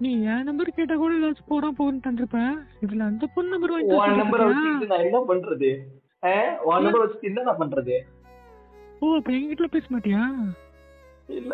நீ 0.00 0.10
என் 0.26 0.44
நம்பர் 0.44 0.76
கேட்டா 0.76 0.94
கூட 0.94 1.12
ஏதாச்சும் 1.18 1.48
போடா 1.48 1.68
போன்னு 1.78 2.04
தந்திருப்பேன். 2.06 2.54
இதுல 2.82 3.04
அந்த 3.04 3.24
பொண்ணு 3.34 3.52
நம்பர் 3.54 3.74
வாங்கி 3.74 3.92
உன் 3.92 4.20
நம்பரை 4.22 4.42
தந்திருக்கியா? 4.42 4.50
வச்சுக்கிட்டு 4.52 4.92
நான் 4.92 5.06
என்ன 5.06 5.20
பண்றது? 5.30 5.70
ஆ? 6.22 6.34
உன் 6.66 6.76
நம்பர் 6.78 7.04
வச்சுட்டு 7.04 7.30
என்ன 7.30 7.42
நான் 7.42 7.60
பண்றது? 7.62 7.96
ஓ 9.00 9.14
அப்ப 9.16 9.32
எங்கிட்ட 9.32 9.68
பேச 9.68 9.86
மாட்டியா? 9.90 10.22
இல்ல. 11.34 11.52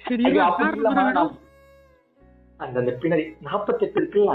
சரி 0.00 0.24
அந்த 2.60 2.78
அந்த 2.78 2.90
பின்னாடி 3.02 3.24
நாற்பத்தெட்டு 3.40 3.98
இருக்குல்ல? 4.00 4.32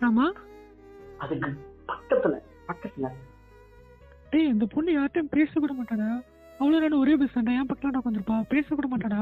ஆமா. 0.00 0.26
அதுக்கு 1.18 1.48
பக்கத்துல 2.10 2.36
பக்கத்துல. 2.68 3.08
டேய் 4.30 4.50
அந்த 4.52 4.64
பொண்ணு 4.72 4.90
யார்ட்டையும் 4.92 5.32
பேச 5.34 5.52
கூட 5.62 5.72
மாட்டாடா. 5.72 6.08
அவ்வளவு 6.60 6.82
நேரம் 6.82 7.02
ஒரே 7.02 7.14
பேசுறா 7.20 7.52
என் 7.58 7.68
பக்கத்துல 7.70 8.00
உட்காந்துருப்பா 8.00 8.36
பேச 8.52 8.66
கூட 8.74 8.88
மாட்டாடா. 8.92 9.20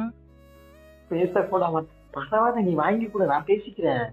பேச 1.11 1.43
கூட 1.51 1.67
மாட்டேன். 1.75 1.95
பரவாயில்ல 2.17 2.65
நீ 2.69 2.73
வாங்கி 2.83 3.07
கூட 3.11 3.25
நான் 3.33 3.49
பேசிக்கிறேன். 3.51 4.07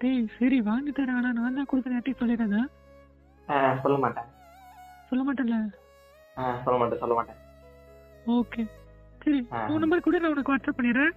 டேய் 0.00 0.24
சரி 0.38 0.58
வாங்கி 0.70 0.90
தரேன் 0.92 1.18
ஆனா 1.18 1.30
நான் 1.38 1.58
தான் 1.58 1.70
கொடுக்குறேன் 1.70 1.96
யார்ட்டையும் 1.96 2.22
சொல்லிடாத. 2.22 2.56
சொல்ல 3.84 3.96
மாட்டேன். 4.04 4.28
சொல்ல 5.10 5.22
மாட்டேன்ல? 5.26 5.58
சொல்ல 6.64 6.76
மாட்டேன் 6.80 7.02
சொல்ல 7.02 7.14
மாட்டேன். 7.18 7.40
ஓகே. 8.38 8.62
சரி. 9.22 9.38
உன் 9.72 9.82
நம்பர் 9.84 10.06
கூட 10.06 10.18
நான் 10.22 10.34
உனக்கு 10.34 10.52
வாட்ஸ்அப் 10.52 10.78
பண்ணிடுறேன். 10.80 11.14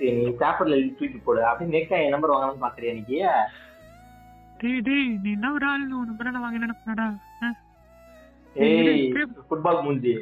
நீ 0.00 0.32
பேப்பர்ல 0.42 0.76
தூக்கி 0.98 1.18
போடு. 1.26 1.40
அப்படியே 1.50 1.72
நெக்ஸ்ட் 1.74 1.96
என் 1.98 2.14
நம்பர் 2.14 2.32
வாங்கணும்னு 2.34 2.64
பாக்குறியா 2.64 2.92
இன்னைக்கு 2.94 3.18
டேய் 4.60 4.82
டேய் 4.86 5.08
நீ 5.22 5.30
என்ன 5.36 5.48
ஒரு 5.56 5.66
ஆள் 5.70 5.84
உன் 5.98 6.14
நான் 6.26 6.44
வாங்கி 6.44 6.62
நினைப்பேனடா 6.64 7.08
ஏய் 8.56 9.02
ஃபுட்பால் 9.48 9.82
மூஞ்சி. 9.84 10.14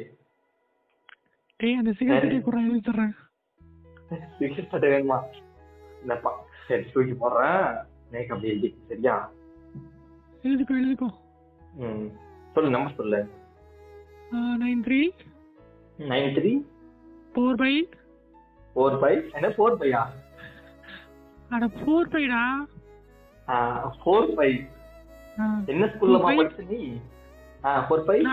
டேய் 1.59 1.77
அந்த 1.79 1.91
சிகரெட் 1.99 2.45
கூட 2.47 2.57
எழுதி 2.65 2.81
தர்றேன். 2.87 3.13
சிகரெட் 4.35 4.71
சட்டை 4.73 4.89
வேணுமா? 4.93 5.17
இல்லப்பா 6.01 6.31
சரி 6.67 6.85
தூக்கி 6.93 7.15
போடுறேன். 7.21 7.65
நேக்கு 8.11 8.33
அப்படி 8.33 8.51
எழுதி 8.53 8.69
சரியா? 8.89 9.15
எழுதிக்கோ 10.43 10.75
எழுதிக்கோ. 10.81 11.09
ம் 11.81 12.07
சொல்லு 12.55 12.75
நம்பர் 12.75 12.97
சொல்லு. 12.99 13.21
Nine 14.61 14.83
three 14.85 14.99
nine 16.09 16.33
three 16.37 16.51
four 17.33 17.59
five 17.61 17.73
four 18.75 18.97
five 19.01 19.19
என்ன 19.37 19.49
ஃபோர் 19.55 19.77
ஃபைவா 19.79 20.03
அட 21.55 21.65
ஃபோர் 21.77 22.11
பைடா 22.13 22.41
ஃபோர் 23.99 24.29
ஃபைவ் 24.35 24.57
என்ன 25.71 25.83
ஸ்கூல்லமா? 25.93 26.29
படிச்ச 26.39 26.63
நீ? 26.71 26.79
Four 27.87 28.03
five 28.07 28.23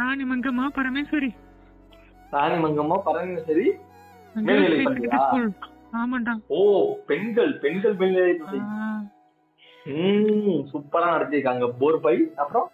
Rani 0.00 0.24
Mangamma 0.30 0.66
Parameswari. 0.78 1.30
ராணி 2.34 2.56
மங்கம்மா 2.64 2.96
பரமேஸ்வரி 3.06 3.68
மேல்நிலை 4.46 4.78
பள்ளியா? 4.86 5.20
ஆமாண்டா. 6.00 6.34
ஓ 6.56 6.58
பெண்கள் 7.08 7.52
பெண்கள் 7.64 7.96
மேல்நிலை 8.00 8.34
பள்ளி. 8.42 8.60
ம் 9.94 10.60
சூப்பரா 10.70 11.06
நடத்திருக்காங்க. 11.14 11.66
ஃபோர் 11.78 11.98
ஃபைவ் 12.02 12.22
அப்புறம்? 12.42 12.68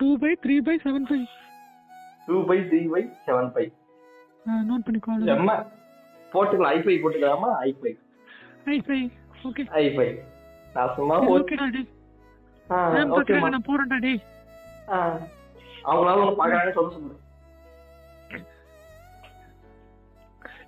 Two 0.00 0.08
by 0.22 0.32
three 0.44 0.56
by 0.68 0.76
seven 0.86 1.06
five 1.10 1.26
two 2.26 2.36
by 2.50 2.58
three 2.70 2.80
by 2.94 3.02
seven 3.26 3.50
five 3.54 3.70
note 4.68 4.84
பண்ணிக்கோ 4.86 5.12
போட்டுக்கலாம். 6.32 6.72
ஐஃபை 6.76 6.94
போட்டுக்கலாமா? 7.02 7.50
ஐஃபை 7.68 7.92
ஐ 8.74 8.78
ஃபை 8.86 8.98
ஓகே 9.48 9.62
ஐஃபை 9.82 10.08
நான் 10.78 10.94
சும்மா 10.94 11.18
சரி, 11.18 11.30
ஒரு 11.30 11.44
ஓகேடா 11.44 11.70
டேய். 11.70 11.88
ஆ, 12.70 12.92
மேம் 12.92 12.94
ஓகேம்மா 12.94 13.14
பாக்குறாங்க 13.14 13.48
நான் 13.48 13.64
போறேன்டா 13.66 13.98
டேய். 14.00 14.22
ஆ. 14.88 15.18
அவங்களால 15.84 16.14
உன்னை 16.14 16.34
பாக்குறாங்க 16.34 16.70
சொல்ல 16.72 16.92
சொல்லு. 16.92 17.16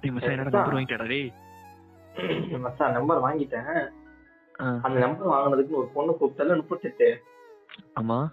டேய் 0.00 0.10
மச்சான் 0.10 0.30
என்னடா 0.30 0.58
நம்பர் 0.58 0.74
வாங்கிட்டடா 0.74 1.08
டேய். 1.08 1.32
மச்சான் 2.58 2.92
நம்பர் 2.92 3.22
வாங்கிட்டேன். 3.22 3.88
ஆ, 4.60 4.78
அந்த 4.82 4.98
நம்பர் 4.98 5.28
வாங்கினதுக்கு 5.28 5.70
ஒரு 5.70 5.90
பொண்ணு 5.94 6.12
கூப்பிட்டால 6.12 6.56
முப்பத்தெட்டு. 6.56 7.22
ஆமா. 8.00 8.26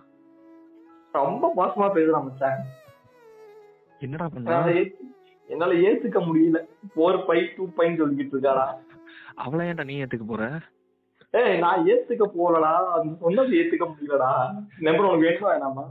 ரொம்ப 1.12 1.52
மோசமா 1.58 2.24
மச்சான். 2.24 2.66
என்னடா 4.00 4.28
பண்ணா? 4.28 4.52
என்னால 4.52 4.72
ஏத்து- 4.80 5.16
என்னால 5.48 5.74
ஏத்துக்க 5.74 6.22
முடியல. 6.22 6.68
ஃபோர் 6.96 7.26
பை 7.26 7.54
டூ 7.58 7.70
பைன்னு 7.78 7.98
சொல்லிக்கிட்டு 7.98 8.36
இருக்காடா. 8.36 8.76
அவளை 9.36 9.70
ஏன்டா 9.70 9.84
நீ 9.84 10.04
ஏத்துக்க 10.04 10.28
போற? 10.28 10.60
ஏய் 11.38 11.58
நான் 11.60 11.86
ஏத்துக்க 11.88 12.26
போலடா 12.34 12.72
அந்த 12.96 13.14
சொன்னது 13.22 13.52
ஏத்துக்க 13.60 13.86
முடியலடா. 13.88 14.30
நம்பர் 14.80 15.08
உனக்கு 15.08 15.28
வேணுமா 15.28 15.50
வேணாமா? 15.52 15.86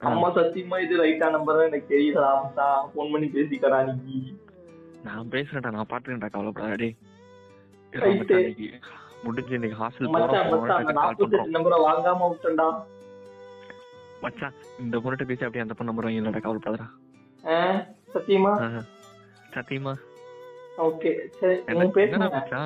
அம்மா 0.00 0.28
சத்தியமா 0.36 0.76
இது 0.84 0.94
ரைட்டா 1.02 1.26
நம்பர் 1.30 1.66
எனக்கு 1.66 1.92
தெரியலடா 1.92 2.30
மச்சான். 2.38 2.80
ஃபோன் 2.88 3.12
பண்ணி 3.12 3.28
பேசிக்கடா 3.28 3.78
நீ. 3.90 4.16
நான் 5.04 5.30
பேசுறேன்டா 5.30 5.70
நான் 5.70 5.90
பாத்துக்கிறேன்டா 5.90 6.30
கவலைப்படாத 6.32 6.76
டேய் 6.78 6.96
முடிஞ்சு 9.24 9.54
இன்னைக்கு 9.54 9.78
ஹாஸ்டல் 9.80 10.12
போறோம் 10.12 10.36
நம்பரை 11.56 11.78
வாங்காம 11.86 12.28
விட்டேன்டா. 12.32 12.66
மச்சான் 14.22 14.54
இந்த 14.78 14.96
பொண்ணுகிட்ட 14.96 15.26
பேசி 15.26 15.44
அப்படியே 15.44 15.64
அந்த 15.64 15.74
பொண்ணு 15.74 15.90
நம்பர் 15.90 16.06
வாங்கி 16.06 16.20
இல்லடா 16.22 16.42
கவலைப்படாதடா 16.44 16.88
சத்தியமா? 18.14 18.52
சத்தியமா? 19.54 19.92
ஓகே 20.78 21.10
சரி 21.38 21.56
என்ன- 21.66 21.84
நீ 21.84 21.90
பேசுங்க. 21.90 22.60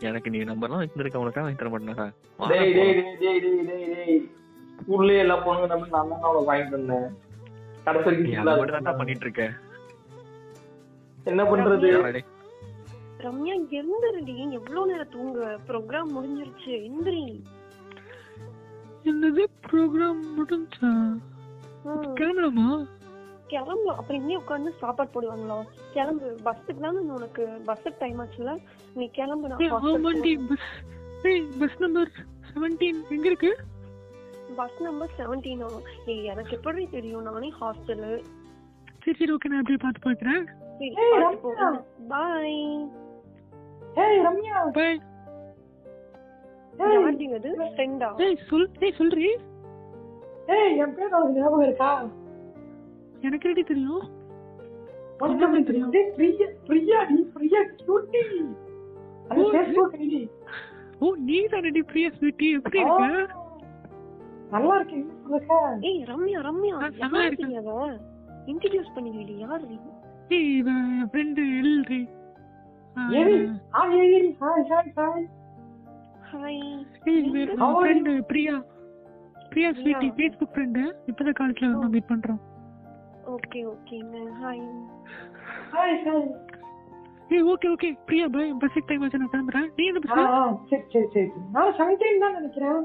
எனக்கு 0.00 0.30
நீ 0.30 0.38
நம்பர்லாம் 0.42 0.82
வச்சிருக்க 0.82 1.22
உனக்கா 1.22 1.40
வாங்கி 1.40 1.56
தர 1.56 1.68
மாட்டேனடா. 1.68 2.06
டேய் 2.48 2.72
டேய் 2.72 2.92
டேய் 2.94 3.16
டேய் 3.20 3.40
டேய் 3.40 3.64
டேய் 3.68 3.86
டேய். 3.94 4.18
ஸ்கூல்ல 4.78 5.16
எல்லா 5.18 5.36
பொண்ணுங்க 5.38 5.66
நம்பர் 5.66 5.88
நான் 5.88 6.10
தான் 6.10 6.22
அவளை 6.22 6.42
வாங்கிட்டு 6.48 6.70
வந்தேன் 6.70 7.08
கடைசி 7.84 8.04
வரைக்கும் 8.04 8.42
அதை 8.42 8.52
மட்டும் 8.58 8.82
தான் 8.82 8.96
பண்ணிட்டு 8.96 9.24
இருக்க 9.24 9.44
என்ன 11.26 11.42
பண்றது? 11.44 11.88
ரம்யா 13.20 13.54
எந்திரடி. 13.78 14.34
எவ்வளவு 14.52 14.86
நேரம் 14.86 15.10
தூங்க 15.10 15.38
ப்ரோக்ராம் 15.68 16.12
முடிஞ்சிருச்சு. 16.14 16.72
எந்திரி. 16.88 17.24
என்னது? 19.04 19.42
ப்ரோக்ராம் 19.66 20.22
முடிஞ்சா? 20.36 20.90
கிளம்பலாமா 22.14 22.68
கிளம்பு 23.48 23.90
அப்புறம் 23.92 24.20
இங்கே 24.20 24.36
உட்காந்து 24.36 24.70
சாப்பாடு 24.80 25.10
போடுவாங்களா? 25.14 25.56
கிளம்பு 25.92 26.28
பஸ்ஸுக்கு 26.44 26.80
தானே 26.80 27.00
உனக்கு 27.16 27.44
பஸ்ஸுக்கு 27.66 28.00
டைம் 28.00 28.20
ஆச்சுல 28.20 28.52
நீ 28.94 29.06
கிளம்பு 29.10 29.48
பஸ் 31.60 31.78
நம்பர் 31.80 32.10
செவன்டீன் 32.48 33.00
எங்க 33.10 33.26
இருக்கு? 33.26 33.50
பஸ் 34.56 34.78
நம்பர் 34.80 35.14
செவன்டீனா 35.18 35.66
ஏய் 36.06 36.28
எனக்கு 36.32 36.54
எப்படி 36.56 36.84
தெரியும்? 36.90 37.26
நானே 37.28 37.50
ஹாஸ்டலு 37.58 38.12
சரி 39.02 39.16
சரி 39.18 39.32
ஓகே 39.34 39.50
நான் 39.50 39.60
அப்படியே 39.60 39.80
பார்த்து 39.82 40.04
போய்க்கிறேன் 40.06 40.44
பாய் 42.08 42.58
ஏய் 43.98 44.20
ரம்யா. 44.26 44.58
பை 44.74 44.88
யாருடி 46.80 47.26
அது 47.36 47.50
ஃப்ரெண்டா 47.68 48.08
ஏய் 48.24 48.36
சொல் 48.48 48.68
ஏய் 48.80 48.96
சொல்றி? 48.98 49.28
ஏய் 50.54 50.76
என் 50.82 50.94
பேர் 50.96 51.14
உனக்கு 51.14 51.38
ஞாபகம் 51.38 51.64
இருக்கா? 51.64 51.90
எனக்கு 53.22 53.46
எப்படி 53.46 53.64
தெரியும்? 53.64 54.04
ஓ, 61.00 61.08
நீ 61.26 61.38
தானடி 61.52 61.80
பிரியா 61.84 62.08
ஸ்வீட்டி? 62.14 62.46
எப்படி 62.52 62.78
இருக்க? 62.80 63.04
நல்லா 64.52 64.74
இருக்கு 64.76 64.96
நீ 64.98 65.10
சொல்லுங்க 65.22 65.56
ஏய் 65.88 65.98
ரம்யா 66.10 66.38
ரம்யா 66.46 66.76
ஆ, 66.76 66.86
நல்லா 66.94 67.18
யார் 67.18 67.28
இருக்கு. 67.28 67.48
நீ 67.48 67.56
அவ 67.62 67.72
இன்ட்ரடியூஸ் 68.46 68.94
பண்ணிவிடி 68.96 69.34
யார் 69.38 69.64
நீ? 69.68 69.76
ஏய் 70.30 70.62
ஃப்ரெண்டு 71.10 71.42
எல்ரி. 71.58 72.00
ஏய் 73.18 73.36
ஹாய் 73.74 73.98
ஏய் 74.06 74.30
ஹாய் 74.40 74.64
ஹாய் 74.70 74.90
ஹாய் 74.96 75.26
ஹாய் 76.30 76.58
ஏய் 77.06 77.20
இவன் 77.20 77.42
என் 77.44 77.60
How 77.60 77.68
are 77.68 77.74
you? 77.74 77.80
Friend 77.80 78.14
Priya. 78.30 78.56
Priya 79.50 79.70
sweetie. 79.78 80.08
Facebook 80.16 80.52
friend 80.54 80.80
இப்பதான் 81.10 81.38
காலேஜ்ல 81.38 81.70
வந்து 81.74 81.92
மீட் 81.94 82.10
பண்றோம். 82.10 82.40
ஓகே 83.28 83.60
ஓகேங்க 83.70 84.18
ஹாய் 84.40 84.62
ஹாய் 85.72 85.96
ஹாய் 86.04 86.28
ஏய் 87.30 87.46
ஓகே 87.52 87.68
ஓகே 87.72 87.88
பிரியா 88.06 88.26
பாய் 88.34 88.52
பஸ்ஸுக்கு 88.60 88.88
டைம் 88.90 89.02
ஆச்சு 89.04 89.18
நான் 89.18 89.32
கிளம்புறேன். 89.32 89.66
நீ 89.78 89.84
என்ன 89.88 90.00
பஸ் 90.04 90.14
ஆ, 90.18 90.36
சரி 90.70 90.84
சரி 90.92 91.08
சரி. 91.14 91.26
நான் 91.54 91.74
செவன்டீன் 91.78 92.22
தான் 92.22 92.36
நினைக்கிறேன். 92.38 92.78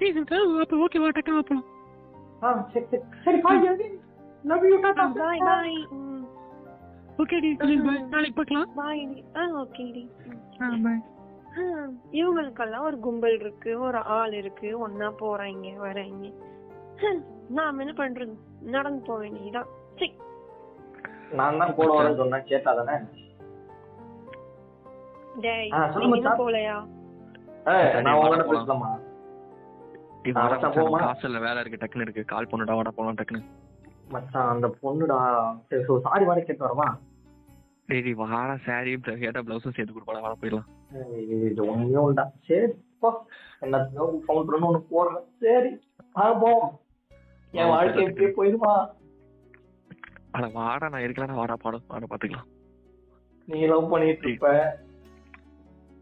நீ 0.00 0.06
சொல்லிட்டு 0.08 0.38
அப்போ 0.62 0.78
ஓகே 0.84 1.00
வா 1.02 1.08
டக்குனு 1.10 1.42
போலாம். 1.42 1.66
ஆ 2.42 2.54
சரி 2.72 2.86
சரி. 2.90 3.02
சரி 3.26 3.40
bye 3.40 3.60
love 4.44 4.64
you 4.70 4.78
tata 4.84 5.04
bye 5.18 5.42
bye 5.44 5.76
okay 7.18 7.36
D 7.40 7.50
bye 7.60 8.00
நாளைக்கு 8.14 8.38
பார்க்கலாம். 8.38 8.70
பாய் 8.76 9.04
ஆ 9.34 9.44
ஓகே 9.62 9.84
டி 9.92 10.04
ஆ 10.60 10.72
பாய் 10.86 11.02
இவங்களுக்கெல்லாம் 12.18 12.86
ஒரு 12.88 12.96
கும்பல் 13.00 13.38
இருக்கு. 13.40 13.70
ஒரு 13.80 14.00
ஆள் 14.16 14.34
இருக்கு. 14.34 14.70
ஒன்னா 14.86 15.08
போறாங்க 15.20 15.76
வராங்க 15.78 16.24
ஹம், 17.00 17.22
நாம 17.50 17.80
என்ன 17.82 17.94
பண்றது? 17.98 18.34
நடந்து 18.74 19.02
போக 19.08 19.18
வேண்டியதுதான். 19.24 19.68
சரி. 19.98 20.08
நான் 21.38 21.58
தான் 21.62 21.74
கூட 21.78 21.88
வரேன்னு 21.96 22.20
சொன்னேன். 22.22 22.46
கேட்டா 22.50 22.72
தானே 22.80 22.96
டேய் 25.44 25.70
மச்சான். 26.12 26.38
போலையா 26.42 26.76
ஏய், 27.72 27.88
நான் 28.04 28.18
உங்ககிட்ட 28.18 28.44
பேசலாமா? 28.52 28.90
காசுல 31.04 31.40
வேலை 31.46 31.58
இருக்கு 31.62 31.80
டக்குன்னு 31.82 32.06
இருக்கு. 32.06 32.22
கால் 32.32 32.48
பண்ணுடா 32.52 32.76
வாடா 32.78 32.92
போலாம் 32.98 33.18
டக்குன்னு. 33.20 33.42
மச்சான் 34.14 34.50
அந்த 34.54 34.66
பொண்ணுடா. 34.82 35.18
சரி 35.68 35.82
ஸோ 35.88 35.94
சாரி 36.06 36.24
வாடி 36.28 36.42
கேட்டு 36.48 36.66
வரவா? 36.66 36.88
டேய் 37.90 38.14
வாடா 38.22 38.54
சாரி 38.66 38.92
கேட்டா 39.24 39.42
பிளவுஸும் 39.46 39.76
சேர்த்து 39.76 39.94
கொடுப்பாடா 39.96 40.22
வாடா 40.24 40.38
போயிடலாம். 40.42 40.68
இது 41.48 41.62
ஒண்ணுமே 41.72 42.00
உண்டா 42.08 42.24
சரி 42.48 42.68
போ. 43.02 43.10
என்னத்தையோ 43.64 44.04
ஒண்ணு 44.68 44.80
போடுறேன். 44.92 45.24
சரி 45.44 45.70
போவோம் 46.42 46.68
என் 47.54 47.70
வாழ்க்கை 47.70 48.04
எப்படியே 48.06 48.30
போயிருமா 48.38 48.72
அட 50.36 50.46
வாடா 50.56 50.86
நான் 50.88 51.04
இருக்கலடா 51.04 51.36
வாடா 51.38 51.54
பாடம் 51.56 51.84
வாடா 51.88 52.06
பாத்துக்கலாம். 52.08 52.48
நீ 53.48 53.58
லவ் 53.66 53.90
பண்ணிட்டு 53.90 54.26
இருப்ப. 54.28 54.48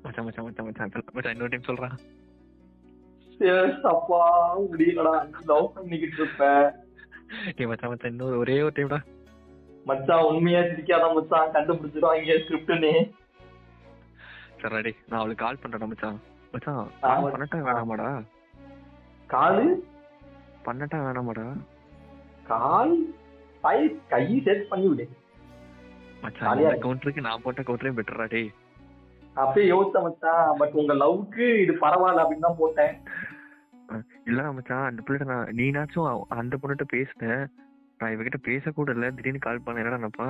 மச்சான் 0.04 0.24
மச்சான் 0.26 0.46
மச்சான் 0.46 0.66
மச்சான் 0.68 0.92
மச்சான் 1.16 1.34
இன்னொரு 1.34 1.52
டைம் 1.52 1.68
சொல்றேன் 1.68 1.94
சரி 3.40 3.52
அப்பா 3.92 4.20
முடியலடா. 4.64 5.14
லவ் 5.46 5.68
பண்ணிக்கிட்டு 5.74 6.18
இருப்ப. 6.22 6.48
டேய் 7.56 7.70
மச்சான் 7.72 7.92
மச்சான் 7.92 8.12
இன்னொரு 8.14 8.38
ஒரே 8.38 8.56
ஒரு 8.62 8.74
டைம்டா 8.78 9.00
மச்சான் 9.86 10.26
உண்மையா 10.28 10.60
சிரிக்காத 10.68 11.06
மச்சான். 11.16 11.54
கண்டுபிடிச்சிடும் 11.56 12.18
இங்க 12.20 12.36
ஸ்கிரிப்ட்னு 12.44 12.92
சரிடா 14.60 14.80
டேய் 14.80 15.00
நான் 15.08 15.20
அவளுக்கு 15.20 15.44
கால் 15.44 15.62
பண்றேன் 15.62 15.90
மச்சான். 15.92 16.18
மச்சான் 16.52 16.78
கால். 17.00 17.32
பண்ணட்டா 17.32 17.64
வேணாமாடா. 17.68 18.08
காலு? 19.30 19.64
பண்ணட்டா 20.68 20.98
வேணாமாடா. 21.06 21.46
கால் 22.50 22.94
கை 23.64 23.78
கை 24.12 24.24
செட் 24.46 24.68
பண்ணி 24.70 24.86
விடு. 24.90 25.04
மச்சான். 26.24 26.62
கவுண்டருக்கு 26.84 27.26
நான் 27.28 27.42
போட்ட 27.44 27.62
கவுண்டரே 27.68 27.96
பெட்டரா 27.98 28.26
டேய். 28.34 28.50
அப்படியே 29.36 29.66
யோசிச்ச 29.72 30.00
மச்சான் 30.06 30.56
பட் 30.58 30.74
உங்க 30.80 30.94
லவ்க்கு 31.02 31.46
இது 31.62 31.72
பரவாயில்ல 31.84 32.24
அப்படின்னு 32.24 32.46
தான் 32.48 32.60
போட்டேன். 32.62 32.94
இல்ல 34.30 34.42
மச்சான் 34.56 34.88
அந்த 34.88 35.00
பிள்ளைகிட்ட 35.02 35.32
நான் 35.32 35.50
நீனாச்சும் 35.58 36.06
அந்த 36.36 36.54
பொண்ணுகிட்ட 36.60 36.86
பேசினேன் 36.94 37.42
நான் 38.00 38.12
இவகிட்ட 38.14 38.38
பேசக்கூட 38.48 38.94
இல்ல 38.96 39.10
திடீர்னு 39.16 39.46
கால் 39.46 39.64
பண்ண 39.64 39.82
என்னடா 39.82 39.98
நினைப்பா? 40.00 40.28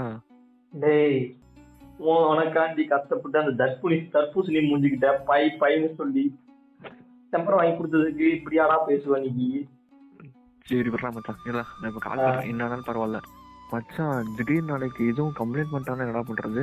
டேய் 0.72 1.20
உன் 2.06 2.28
உனக்காண்டி 2.30 2.84
கஷ்டப்பட்டு 2.92 3.42
அந்த 3.42 3.52
தர்பூனி 3.60 3.98
தர்பூசணி 4.14 4.60
மூஞ்சிக்கிட்ட 4.68 5.10
பை 5.28 5.42
பைன்னு 5.60 5.90
சொல்லி 6.00 6.24
டெம்பர் 7.32 7.56
வாங்கி 7.58 7.74
கொடுத்ததுக்கு 7.76 8.26
இப்படியாடா 8.36 8.76
பேசுவ 8.88 9.18
நீ? 9.26 9.48
சரி 10.66 10.88
விட்றா 10.88 11.08
மச்சான் 11.10 11.40
இல்ல. 11.44 11.62
நான் 11.80 11.90
இப்ப 11.90 12.00
கால் 12.00 12.18
ஆ. 12.18 12.26
பண்றேன். 12.26 12.46
என்னாலும் 12.50 12.84
பரவாயில்ல. 12.86 13.18
மச்சான் 13.72 14.28
திடீர்னு 14.36 14.70
நாளைக்கு 14.70 15.02
எதுவும் 15.06 15.34
கம்ப்ளைண்ட் 15.34 15.72
பண்ணிட்டானா 15.72 16.04
என்னடா 16.04 16.22
பண்றது? 16.28 16.62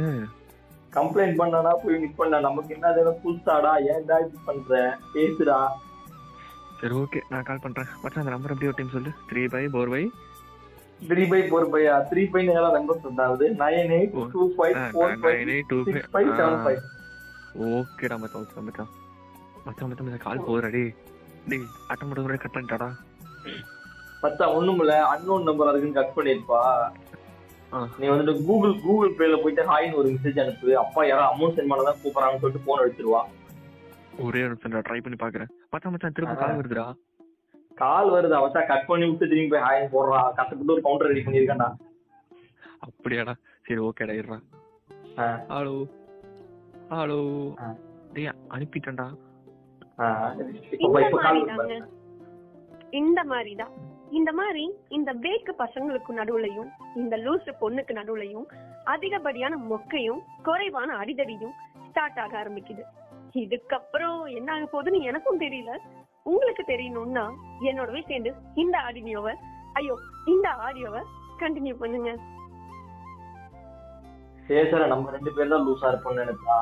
கம்ப்ளைண்ட் 0.93 1.37
பண்ணனா 1.37 1.71
போய் 1.83 2.01
நிப்பண்ணா 2.03 2.39
நமக்கு 2.39 2.73
என்ன 2.73 2.87
வேணும் 2.91 3.19
புதுசாடா? 3.23 3.73
ஏன்டா 3.91 4.15
இப்படி 4.19 4.41
பண்ற? 4.45 4.79
பேசுடா. 5.13 5.57
சரி 6.79 6.95
ஓகே 6.95 7.19
நான் 7.29 7.43
கால் 7.43 7.59
பண்றேன். 7.59 7.89
மச்சான் 8.03 8.23
அந்த 8.23 8.31
நம்பர் 8.31 8.51
அப்படியே 8.51 8.71
ஒரு 8.71 8.77
டைம் 8.77 8.95
சொல்லு. 8.95 9.11
Three 9.29 9.43
by 9.47 9.63
four 9.67 9.91
by 9.91 10.03
three 11.09 11.23
by 11.29 11.41
four 11.45 11.69
Bhaiya 11.69 11.93
three 12.09 12.23
by 12.31 12.41
எல்லாம் 12.51 12.73
number 12.73 13.03
சொன்னாவது? 13.05 13.45
Nine 13.61 13.93
eight. 13.97 14.17
Two 14.33 14.43
five 14.57 14.75
four 14.89 15.15
five 15.17 15.37
nine 15.37 15.53
eight 15.55 15.69
two 15.69 15.79
six 15.87 16.09
five 16.13 16.31
seven 16.39 16.59
five 16.65 16.81
ஓகேடா 17.69 18.17
மச்சான் 18.17 18.43
மச்சான். 18.65 18.91
மச்சான் 19.65 19.89
மச்சான் 19.89 20.07
மச்சான் 20.07 20.25
கால் 20.27 20.45
போதுடா 20.47 20.69
டேய். 20.69 20.91
டேய் 21.47 21.67
அட்டன் 21.89 22.09
மட்டும் 22.09 22.43
கட் 22.45 22.55
பண்ணிட்டாடா. 22.57 22.89
மச்சான் 24.21 24.49
ஒண்ணுமில்ல 24.49 25.01
அன்னோன் 25.01 25.43
நம்பர் 25.43 25.67
அதுக்குன்னு 25.67 25.93
கட் 25.93 26.15
பண்ணிருப்பா. 26.15 26.61
ஆ. 27.73 27.87
நீ 27.99 28.07
வந்துட்டு 28.07 28.45
கூகுள் 28.45 28.79
கூகுள் 28.79 29.09
பேல 29.09 29.41
போயிட்டு 29.41 29.63
ஹாய்னு 29.65 29.93
ஒரு 29.93 30.09
மெசேஜ் 30.09 30.39
அனுப்பு. 30.39 30.77
அப்பா 30.77 31.05
யாரோ 31.05 31.35
அமௌண்ட் 31.35 31.51
சென்ட் 31.51 31.67
தான் 31.67 31.95
கூப்பிடறாங்கன்னு 32.03 32.39
சொல்லிட்டு 32.39 32.65
போன் 32.65 32.89
எடுத்துருவா. 32.89 33.21
ஒரே 34.19 34.41
நிமிஷம் 34.41 34.71
ட்ரை 34.71 35.01
பண்ணி 35.01 35.17
பாக்குறேன். 35.19 35.47
மச்சான் 35.69 35.91
மச்சான் 35.91 36.11
திரும்ப. 36.11 36.35
கால் 36.35 36.57
வருதுடா. 36.59 36.93
கால் 37.75 38.09
வருது. 38.09 38.41
அவச்சா 38.41 38.67
கட் 38.67 38.85
பண்ணி 38.85 39.05
விட்டு 39.07 39.27
திரும்பி 39.27 39.57
போய் 39.57 39.61
ஹாய் 39.61 39.93
போடுறா. 39.93 40.23
கஷ்டப்பட்டு 40.23 40.73
ஒரு 40.73 40.81
கவுண்டர் 40.81 41.07
ரெடி 41.07 41.19
பண்ணிருக்கேன்டா 41.19 41.75
அப்படியாடா. 42.87 43.33
சரி 43.67 43.79
ஓகேடா 43.79 44.21
இருடா. 44.21 44.39
Hello 45.49 45.89
hello. 46.89 47.19
டேய் 48.13 48.29
அனுப்பிட்டேன்டா. 48.49 49.07
இந்த 52.91 53.23
மாதிரி 53.23 53.55
இந்த 54.17 54.29
மாதிரி 54.37 54.63
இந்த 54.97 55.11
பேக்கு 55.23 55.51
பசங்களுக்கு 55.61 56.11
நடுவுலயும் 56.19 56.69
இந்த 57.01 57.15
லூசு 57.25 57.51
பொண்ணுக்கு 57.61 57.93
நடுவுலையும் 57.99 58.47
அதிகப்படியான 58.93 59.53
மொக்கையும் 59.69 60.21
குறைவான 60.47 60.89
அடிதடியும் 61.01 61.53
ஸ்டார்ட் 61.89 62.19
ஆக 62.23 62.33
ஆரம்பிக்குது. 62.41 62.83
இதுக்கப்புறம் 63.43 64.17
என்ன 64.37 64.49
ஆக 64.55 64.65
போகுதுன்னு 64.73 64.99
எனக்கும் 65.11 65.41
தெரியல. 65.43 65.71
உங்களுக்கு 66.31 66.63
தெரியணும்னா 66.71 67.25
என்னோடவே 67.69 68.01
சேர்ந்து 68.09 68.33
இந்த 68.63 68.75
ஆடியோவை 68.87 69.33
ஐயோ 69.79 69.95
இந்த 70.33 70.49
ஆடியோவை 70.67 71.01
கண்டினியூ 71.43 71.75
பண்ணுங்க. 71.83 72.11
சேசர 74.49 74.87
நம்ம 74.93 75.11
ரெண்டு 75.15 75.31
பேர் 75.35 75.53
தான் 75.53 75.65
லூசா 75.67 75.89
இருப்போம்னு 75.91 76.23
நினைச்சா 76.23 76.57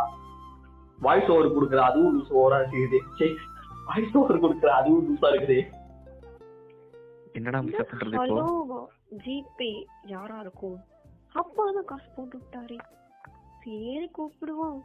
வாய்ஸ் 1.06 1.30
ஓவர் 1.34 1.54
கொடுக்குற 1.58 1.82
அதுவும் 1.90 2.16
லூஸ் 2.16 2.34
ஓவரா 2.40 2.58
இருக்குது. 2.62 3.00
வாய்ஸ் 3.90 4.16
ஓவர் 4.22 4.44
கொடுக்குற 4.46 4.72
அதுவும் 4.80 5.06
லூசா 5.10 5.30
இருக்குது. 5.34 5.60
என்னடா 7.40 7.60
மிஸ் 7.66 7.78
பண்றது 7.82 8.10
இப்போ? 8.12 8.24
ஹலோ 8.24 8.80
ஜிபே 9.24 9.72
யாரா 10.08 10.38
இருக்கும் 10.40 10.78
அப்பா 11.36 11.64
தான் 11.70 11.88
காசு 11.90 12.08
போட்டு 12.14 12.36
விட்டாரே. 12.38 12.78
சரி 13.62 14.08
கூப்பிடுவோம். 14.16 14.80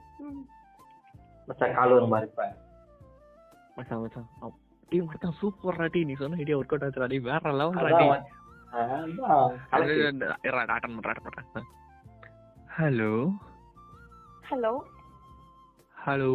மச்சான் 1.48 1.74
கால் 1.76 1.94
வரும் 1.94 2.12
பாரு 2.14 2.26
இப்ப. 2.28 2.44
மச்சான் 3.76 4.02
மச்சான் 4.02 4.28
டேய் 4.92 5.04
மச்சான் 5.06 5.36
சூப்பர்டா 5.38 5.86
டேய் 5.94 6.06
நீ 6.08 6.14
சொன்ன 6.14 6.40
ஐடியா 6.42 6.58
ஒர்க் 6.58 6.74
அவுட் 6.74 6.86
ஆச்சுடா 6.86 7.08
டேய் 7.12 7.26
வேற 7.28 7.52
லெவல்டா 7.52 7.82
கலக்கு. 7.84 8.08
அட்டன் 10.66 10.96
பண்றேன் 10.96 11.16
அட்டன் 11.16 11.36
பண்றேன் 11.38 11.68
ஹலோ 12.76 13.10
ஹலோ 14.48 14.72
ஹலோ 15.96 16.32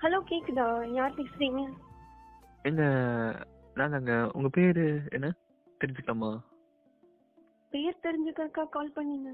ஹலோ 0.00 0.18
கேக்குதா? 0.28 0.66
யார் 0.92 1.16
பேசுறீங்க? 1.16 1.60
எங்க 2.64 2.82
நாங்க 3.78 4.30
உங்க 4.32 4.48
பேரு 4.48 4.84
என்ன? 5.10 5.28
தெரிஞ்சுக்கலாமா? 5.80 6.30
பேர் 7.72 8.02
தெரிஞ்சுக்கறக்கா 8.06 8.62
கால் 8.68 8.96
பண்ணீங்க 8.96 9.30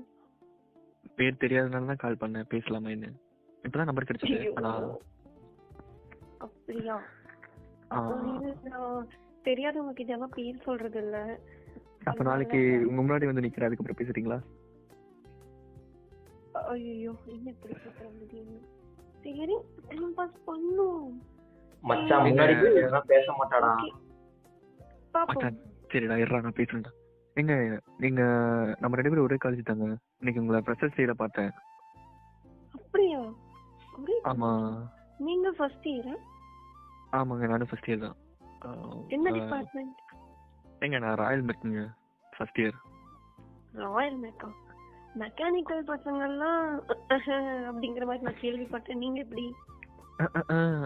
பேர் 1.19 1.41
தெரியாதனால 1.43 1.89
தான் 1.91 2.03
கால் 2.05 2.21
பண்ணேன். 2.21 2.49
பேசலாமா 2.49 2.89
என்ன 2.89 3.11
இப்பதான் 3.65 3.89
நம்பர் 3.91 4.07
கிடைச்சது. 4.09 4.55
ஆனா 4.59 4.73
அப்படியா? 6.39 6.97
நான் 8.69 9.07
தெரியாதவங்க 9.43 9.93
கிட்ட 9.93 10.13
எல்லாம் 10.13 10.35
பேர் 10.37 10.65
சொல்றது 10.67 10.99
இல்ல. 11.05 11.17
அப்ப 12.05 12.25
நாளைக்கு 12.25 12.61
உங்க 12.89 13.01
முன்னாடி 13.03 13.29
வந்து 13.31 13.45
நிக்கிறேன். 13.47 13.69
அதுக்கப்புறம் 13.69 14.01
பேசுறீங்களா? 14.01 14.39
ஐயோ 16.73 17.13
என்ன 17.35 17.47
இப்படி 17.55 17.75
சரி 19.25 19.57
டைம் 19.89 20.15
பாஸ் 20.15 20.39
பண்ணும் 20.45 21.07
மச்சான் 21.83 22.25
முன்னாடி 22.27 22.55
பேச 23.13 23.27
மாட்டாடா. 23.33 23.73
பாப்போம். 25.15 25.57
சரிடா 25.93 26.17
இருடா 26.21 26.45
நான் 26.45 26.59
பேசுறேன்டா 26.61 26.93
எங்க 27.37 27.53
நீங்க 28.03 28.23
நம்ம 28.81 28.97
ரெண்டு 28.97 29.11
பேரும் 29.11 29.27
ஒரே 29.29 29.37
காலேஜ் 29.45 29.69
தாங்க. 29.69 29.87
இன்னைக்கு 30.21 30.43
உங்களை 30.43 30.61
ஃப்ரெஷர்ஸ் 30.67 30.99
டேல 30.99 31.15
பார்த்தேன். 31.23 31.51
அப்படியா? 32.75 33.21
ஆமா. 34.31 34.51
நீங்க 35.27 35.49
ஃபர்ஸ்ட் 35.59 35.89
இயர் 35.93 36.13
ஆமாங்க 37.19 37.47
நானும் 37.53 37.71
ஃபர்ஸ்ட் 37.71 37.89
இயர் 37.91 38.05
தான். 38.07 38.17
என்ன 39.17 39.31
டிபார்ட்மெண்ட் 39.39 39.99
எங்க 40.85 40.97
நான் 40.99 41.19
ராயல் 41.23 41.47
மெக்குங்க 41.49 41.83
ஃபர்ஸ்ட் 42.33 42.61
இயர் 42.63 42.79
ராயல் 43.85 44.19
மேக்கா 44.25 44.49
மெக்கானிக்கல் 45.23 45.83
பசங்கள்லாம் 45.91 46.63
அப்படிங்கிற 47.69 48.05
மாதிரி 48.09 48.27
நான் 48.29 48.43
கேள்விப்பட்டேன். 48.43 49.01
நீங்க 49.03 49.19
எப்படி? 49.25 49.45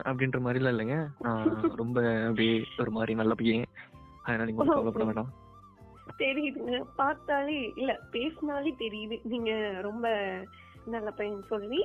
அப்படின்ற 0.09 0.39
மாதிரிலாம் 0.45 0.75
இல்லைங்க. 0.75 0.97
நான் 1.25 1.49
ரொம்ப 1.81 1.97
அப்படியே 2.27 2.53
ஒரு 2.83 2.91
மாதிரி 2.91 3.15
நல்ல 3.15 3.35
பையன். 3.35 3.65
அதனால 4.29 4.47
நீங்க 4.49 4.65
கவலைப்பட 4.65 5.05
வேண்டாம். 5.05 5.31
தெரியுதுங்க. 6.19 6.77
பார்த்தாலே 6.97 7.59
இல்ல 7.81 7.93
பேசினாலே 8.11 8.71
தெரியுது. 8.79 9.17
நீங்க 9.25 9.51
ரொம்ப 9.81 10.07
நல்ல 10.85 11.11
பையன் 11.11 11.51
சொல்லி. 11.53 11.81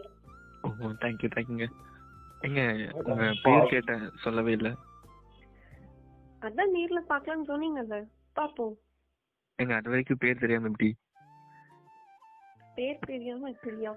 ஓ 0.64 0.70
தேங்க்யூ 1.04 1.30
தேங்க்யூங்க 1.36 1.68
எங்க 2.40 2.62
உங்க 3.04 3.26
பேர் 3.44 3.72
கேட்டேன் 3.74 4.04
சொல்லவே 4.24 4.52
இல்ல. 4.52 4.70
அதான் 6.48 6.74
நேர்ல 6.76 7.02
பார்க்கலாம்னு 7.12 7.50
சொன்னீங்கல்ல. 7.52 7.98
பாப்போம் 8.40 8.74
எங்க 9.60 9.74
அது 9.76 9.90
வரைக்கும் 9.90 10.22
பேர் 10.24 10.42
தெரியாம 10.44 10.68
எப்படி? 10.68 10.90
பேர் 12.76 13.06
தெரியாம 13.06 13.50
இப்படியா? 13.50 13.92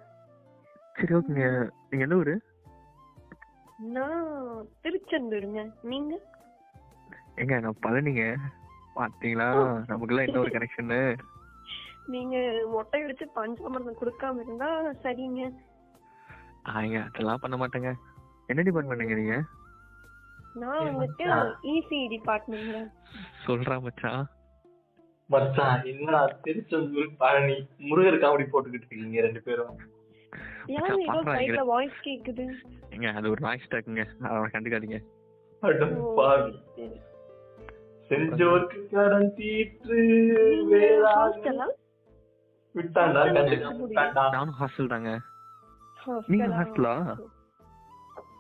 சரி 0.97 1.15
ஓகேங்க. 1.15 1.47
நீங்க 1.89 2.05
எந்த 2.05 2.17
ஊரு? 2.17 2.35
நான் 3.97 4.29
திருச்செந்தூருங்க. 4.83 5.63
நீங்க? 5.83 6.15
எங்க 7.43 7.55
நான் 7.65 7.83
பழனிங்க? 7.85 8.25
பாத்தீங்களா? 8.99 9.49
நமக்குலாம் 9.91 10.27
என்ன 10.27 10.43
ஒரு 10.45 10.53
கனெக்ஷன் 10.55 10.93
நீங்க 12.15 12.37
மொட்டை 12.75 12.99
அடிச்சு 13.05 13.27
பஞ்சாமிரதம் 13.39 14.01
கொடுக்காம 14.01 14.43
இருந்தா 14.45 14.69
சரிங்க. 15.05 15.43
ஆங்க 16.75 16.97
அதெல்லாம் 17.09 17.43
பண்ண 17.43 17.57
மாட்டேங்க. 17.61 17.91
என்ன 18.51 18.63
டிபார்ட்மெண்ட்டுங்க 18.69 19.17
நீங்க? 19.21 19.37
நான் 20.63 20.87
வந்துட்டு 20.89 21.27
இசி 21.73 21.99
டிபார்ட்மெண்ட்ல 22.15 22.79
சொல்றா 23.47 23.77
மச்சான். 23.87 24.23
மச்சான் 25.31 25.85
என்னடா 25.93 26.21
திருச்செந்தூர் 26.45 27.11
பழனி 27.23 27.57
முருகர் 27.89 28.23
காமெடி 28.25 28.47
போட்டுக்கிட்டு 28.53 28.89
இருக்கீங்க 28.91 29.25
ரெண்டு 29.27 29.43
பேரும். 29.49 29.75
ஏன் 30.77 30.87
ஏதோ 30.87 30.97
பாக்குறாங்க. 31.11 31.37
சைட்ல 31.39 31.65
வாய்ஸ் 31.73 31.99
கேக்குது. 32.09 32.47
ஏங்க 32.95 33.11
அது 33.19 33.27
ஒரு 33.35 33.43
நாய்ஸ் 33.47 33.71
டாக்குங்க 33.75 34.05
அவனை 34.31 34.49
கண்டுக்காதீங்க. 34.55 35.01
அட 35.63 35.87
பாவி. 36.21 36.55
செஞ்சோருக்கு 38.11 38.89
கடன் 38.89 39.35
தீற்று 39.35 39.97
நீங்க 40.41 40.77
விட்டாண்டா? 42.75 44.31
நானும் 44.31 44.55
ஹாஸ்டல் 44.61 44.89
தாங்க. 44.89 45.11
ஹாஸ்டலா 45.99 46.57
ஹாஸ்டலா? 46.57 46.95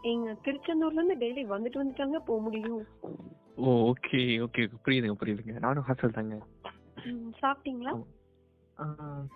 எங்க 0.03 0.33
திருச்செந்தூர்ல 0.45 1.01
இருந்து 1.01 1.17
டெய்லி 1.17 1.43
வந்துட்டு 1.47 1.81
வந்துட்டாங்க 1.83 2.19
போக 2.19 2.41
முடியும். 2.41 2.87
ஓ 3.57 3.93
ஓகே 3.93 4.21
ஓகே 4.47 4.69
புரியுதுங்க 4.85 5.17
புரியுதுங்க. 5.21 5.59
நானும் 5.59 5.85
ஹாஸ்டல் 5.85 6.13
தாங்க. 6.13 6.37
ம், 7.05 7.33
சாப்பிட்டீங்களா? 7.43 7.93
ஆ, 8.77 8.85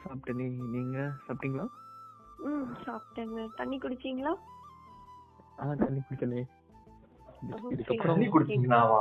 சாப்பிட்டேன். 0.03 0.71
நீங்க 0.71 0.99
சாப்பிட்டீங்களா? 1.29 1.67
ம் 2.39 2.75
சாப்பிட்டேங்க. 2.87 3.49
தண்ணி 3.57 3.79
குடிச்சீங்களா? 3.79 4.33
ஆ 5.59 5.75
தண்ணி 5.75 6.01
குடிச்சனே. 6.01 6.43
இதுக்கப்புறம் 7.71 8.07
தண்ணி 8.07 8.27
குடிச்சீங்களாவா 8.27 9.01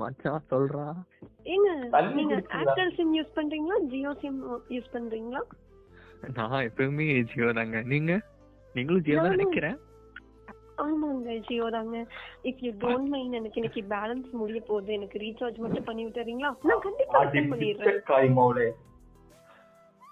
மச்சான் 0.00 0.46
சொல்றா? 0.50 0.86
ஏங்க 1.52 1.68
நீங்க? 2.16 2.34
ஏர்டெல் 2.58 2.94
சிம் 2.96 3.12
யூஸ் 3.18 3.36
பண்றீங்களா? 3.36 3.76
ஜியோ 3.92 4.10
சிம் 4.22 4.40
யூஸ் 4.74 4.92
பண்றீங்களா? 4.94 5.42
நான் 6.36 6.64
எப்பவுமே 6.68 7.06
ஜியோ 7.32 7.48
தாங்க. 7.58 7.80
நீங்க? 7.92 8.12
நீங்களும் 8.74 9.04
ஜியோ 9.06 9.18
தான். 9.20 9.34
நினைக்கிறேன்? 9.36 9.76
ஆமாங்க 10.84 11.34
ஜியோ 11.46 11.66
தாங்க. 11.76 11.96
இஃப் 12.48 12.62
யூ 12.64 12.70
டோன்ட் 12.82 13.08
மைண்ட் 13.12 13.38
எனக்கு 13.38 13.60
இன்னைக்கு 13.60 13.82
பேலன்ஸ் 13.94 14.28
முடிய 14.40 14.60
போகுது. 14.68 14.92
எனக்கு 14.98 15.18
ரீசார்ஜ் 15.24 15.60
மட்டும் 15.64 15.86
பண்ணி 15.88 16.04
விட்டுறீங்களா? 16.06 16.50
நான் 16.70 16.84
கண்டிப்பா 16.86 17.22
ரிட்டர்ன் 17.24 17.50
பண்ணிடுறேன். 17.52 18.02
காய் 18.10 18.30
மவுளே 18.38 18.68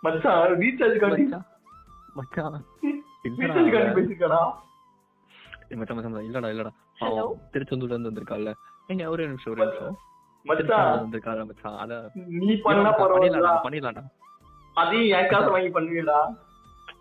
மச்சான் 0.03 0.55
ரீசார்ஜ் 0.63 0.99
காட்டி 1.03 1.27
மச்சான் 1.27 1.47
மச்சான் 2.17 2.57
ரீசார்ஜ் 3.27 3.53
காட்டி 3.75 3.75
இல்லடா. 3.75 3.95
பேசிக்கடா 3.99 4.41
மச்சான் 5.81 5.99
மச்சான் 5.99 6.51
இல்லடா. 6.55 6.73
திருச்செந்தூர்ல 7.53 7.95
இருந்து 7.95 8.11
வந்திருக்கால 8.11 8.53
எங்க 8.93 9.05
ஒரே 9.15 9.27
நிமிஷம் 9.31 9.53
ஒரே 9.55 9.65
நிமிஷம். 9.67 9.97
மச்சான் 10.45 11.79
அத 11.83 11.93
நீ 12.49 12.55
பண்ணா 12.67 12.91
பரவாயில்ல 13.01 13.39
பண்ணிடலாம்டா 13.39 13.63
பண்ணிடலாம்டா. 13.67 14.03
அதையும் 14.77 15.13
என் 15.19 15.31
காசு 15.33 15.49
வாங்கி 15.55 15.71
பண்ணுவீடா. 15.77 16.19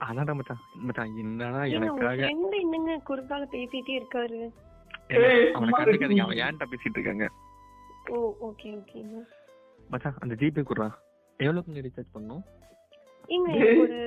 அதான்டா 0.07 0.33
மச்சான். 0.39 0.61
மச்சான் 0.87 1.15
என்னடா 1.23 1.61
எனக்காக? 1.77 2.19
என்னங்க 2.63 2.95
குறுக்கால 3.09 3.43
பேசிட்டே 3.55 3.93
இருக்காரு? 3.99 4.39
அவனை 5.13 5.31
சும்மா 5.55 5.79
கண்டுக்காதீங்க. 5.79 6.19
இரு. 6.19 6.25
அவன் 6.27 6.41
ஏன்டா 6.45 6.67
பேசிட்டு 6.73 6.97
இருக்காங்க? 6.99 7.27
ஓ 8.11 8.15
ஓகே 8.49 8.69
ஓகேங்க 8.79 9.17
மச்சான் 9.89 10.19
அந்த 10.23 10.33
ஜிபே 10.41 10.63
குடுறான் 10.69 10.95
எவ்வளவுக்கு 11.39 11.85
ரீசார்ஜ் 11.87 12.13
டேய். 12.15 12.37
எனக்கு 13.35 13.81
ஒரு 13.85 13.99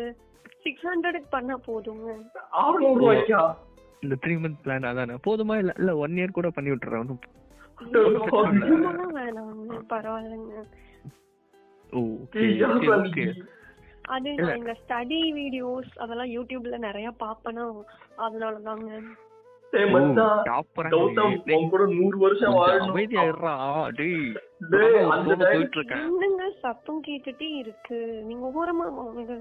சிக்ஸ் 0.65 0.87
ஹண்ட்ரட் 0.91 1.29
பண்ணா 1.35 1.57
போதுங்க. 1.69 2.09
ரூபாய்க்கா 3.01 3.41
இந்த 4.01 4.15
த்ரீ 4.23 4.35
மந்த் 4.43 4.63
பிளான் 4.65 4.89
அதானே? 4.91 5.15
போதுமா? 5.27 5.55
இல்ல 5.63 5.73
இல்ல 5.79 5.91
ஒன் 5.97 6.17
இயர் 6.19 6.37
கூட 6.39 6.49
பண்ணி 6.51 6.71
விட்டுறேன். 6.71 7.03
ஒன்றும் 7.03 7.23
பரவாயில்லைங்க. 9.93 10.55
ஓகே 11.93 13.25
அது 14.15 14.31
ஸ்டடி 14.81 15.19
வீடியோஸ் 15.39 15.93
அதெல்லாம் 15.97 16.33
யூடியூப்ல 16.35 16.77
நிறைய 16.79 17.09
பாப்பேனா 17.23 17.65
அதனால 18.17 18.55
தாங்க 18.69 18.91
சத்தம் 26.63 27.03
கேட்டுட்டே 27.09 27.49
இருக்கு? 27.63 27.99
நீங்க 28.29 28.47
ஓரமா 28.59 28.87
வாங்க. 28.99 29.35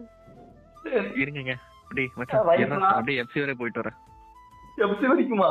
இருங்க 1.16 1.54
அப்படியே 1.88 3.54
போயிட்டு 3.62 3.82
வரேன். 3.82 3.98
எப்படி 4.78 5.08
வரைக்குமா 5.08 5.50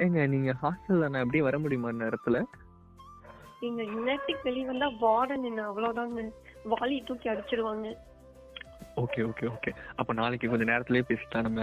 ஏங்க 0.00 0.26
நீங்க 0.26 0.52
ஹாஸ்டல்ல 0.62 1.08
நான் 1.08 1.22
அப்படியே 1.22 1.42
வர 1.42 1.58
முடியுமா 1.58 1.90
இந்த 1.90 2.04
இடத்துல 2.04 2.38
நீங்க 3.60 3.82
யுனைட்டிக் 3.82 4.42
வெளிய 4.42 4.64
வந்தா 4.66 4.88
வார்டன் 5.00 5.44
என்ன 5.44 5.60
அவ்வளவுதாங்க. 5.64 6.22
வாலி 6.64 7.04
தூக்கி 7.04 7.28
அடிச்சிடுவாங்க 7.28 7.86
ஓகே 8.96 9.20
ஓகே 9.22 9.44
ஓகே. 9.46 9.70
அப்ப 9.96 10.12
நாளைக்கு 10.12 10.48
கொஞ்சம் 10.48 10.68
நேரத்திலேயே 10.68 11.04
பேசிக்கலாம் 11.08 11.46
நம்ம? 11.46 11.62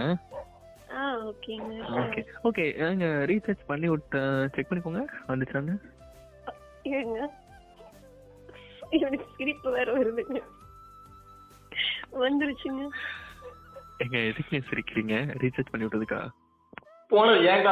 ஆ 0.92 1.02
ஓகேங்க. 1.28 1.74
ஓகே. 2.00 2.22
ஓகே 2.44 2.64
ஏங்க 2.86 3.06
ரீசார்ஜ் 3.30 3.62
பண்ணி 3.66 3.88
விட்டு 3.88 4.20
செக் 4.54 4.68
பண்ணிக்கோங்க. 4.70 5.02
வந்துச்சான்னு 5.28 5.76
ஏங்க 6.92 7.18
எனக்கு 8.98 9.26
சிரிப்பு 9.36 9.68
வேற 9.70 9.88
வருதுங்க. 9.96 10.40
வந்துருச்சுங்க. 12.22 12.82
ஏங்க 14.02 14.28
எதுக்கு 14.28 14.62
சிரிக்கிறீங்க? 14.70 15.14
ரீசார்ஜ் 15.40 15.70
பண்ணி 15.70 15.86
விட்டதுக்கா? 15.86 16.28
போன 17.08 17.32
ஏன் 17.32 17.64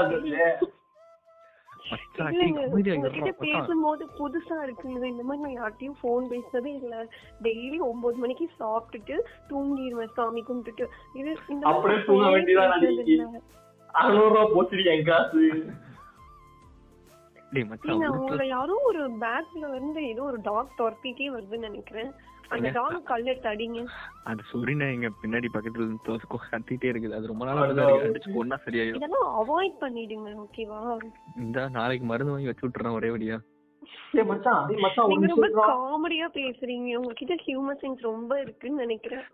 பேசும்போது 3.38 4.06
புதுசா 4.18 4.50
இருக்குங்க 4.50 5.04
இந்த 5.04 5.22
மாதிரி 5.22 5.52
நான் 5.52 5.62
யார்ட்டையும் 5.62 5.96
ஃபோன் 6.02 6.30
பேசுனதே 6.30 6.66
இல்ல. 6.66 7.06
டெய்லி 7.42 7.78
ஒன்பது 7.78 8.16
மணிக்கு 8.16 8.50
சாப்பிட்டுட்டு 8.60 9.20
தூங்கிடுவேன் 9.48 10.12
சாமி 10.14 10.44
கும்பிட்டுட்டு. 10.48 10.86
இது 11.14 11.36
இந்த 11.48 11.68
அப்படியே 11.68 11.96
நான் 11.96 12.06
தூங்க 12.06 12.26
phone 12.28 12.32
வேண்டியதான். 12.32 13.42
அறுநூறு 13.92 14.28
ரூபா 14.28 14.44
போச்சுடி 14.44 14.84
என் 14.84 15.04
காசு. 15.04 15.66
டேய் 17.52 17.64
மச்சான் 17.64 17.96
நீங்க 17.96 18.06
உருட்டுல- 18.06 18.18
உங்களை 18.18 18.48
யாரோ 18.48 18.80
ஒரு 18.84 19.10
பேக்ல 19.10 19.68
இருந்து 19.70 20.06
ஏதோ 20.06 20.22
ஒரு 20.22 20.38
டாக் 20.42 20.70
துரத்திட்டே 20.78 21.30
வருதுன்னு 21.30 21.58
நினைக்கிறேன். 21.58 22.12
அந்த 22.54 22.68
என்ன? 22.68 22.72
டாக் 22.78 23.06
கல்ல 23.10 23.34
தடிங்க 23.44 23.80
அது 24.30 24.42
சொரினா 24.52 24.86
எங்க 24.94 25.08
பின்னாடி 25.22 25.48
பக்கத்துல 25.56 25.84
இருந்து 25.84 26.16
கத்திட்டே 26.52 26.88
இருக்குது. 26.92 27.16
அது 27.18 27.30
ரொம்ப 27.32 27.44
நாள் 27.48 27.60
அடா. 27.64 27.84
அடிச்சு 28.06 28.38
ஒன்னா 28.42 28.58
சரியாயிடும் 28.64 29.00
இதெல்லாம் 29.00 29.28
அவாய்ட் 29.40 29.76
பண்ணிடுங்க 29.84 30.30
ஓகேவா 30.44 30.80
இந்த 31.44 31.68
நாளைக்கு 31.68 32.06
மருந்து 32.06 32.34
வாங்கி 32.34 32.50
வச்சு 32.50 32.66
விட்டுறேன் 32.66 32.98
ஒரே 33.00 33.10
வழியா. 33.16 33.38
ஏய் 34.18 34.26
மச்சான் 34.30 34.62
டேய் 34.68 34.82
மச்சான் 34.84 35.04
ஒரு 35.04 35.12
நீங்க 35.12 35.28
ரொம்ப 35.34 35.48
காமெடியா 35.70 36.26
பேசுறீங்க. 36.38 36.90
உங்ககிட்ட 37.00 37.34
ஹியூமர் 37.46 37.80
சென்ஸ் 37.82 38.02
ரொம்ப 38.10 38.40
இருக்குன்னு 38.40 38.82
நினைக்கிறேன். 38.84 39.24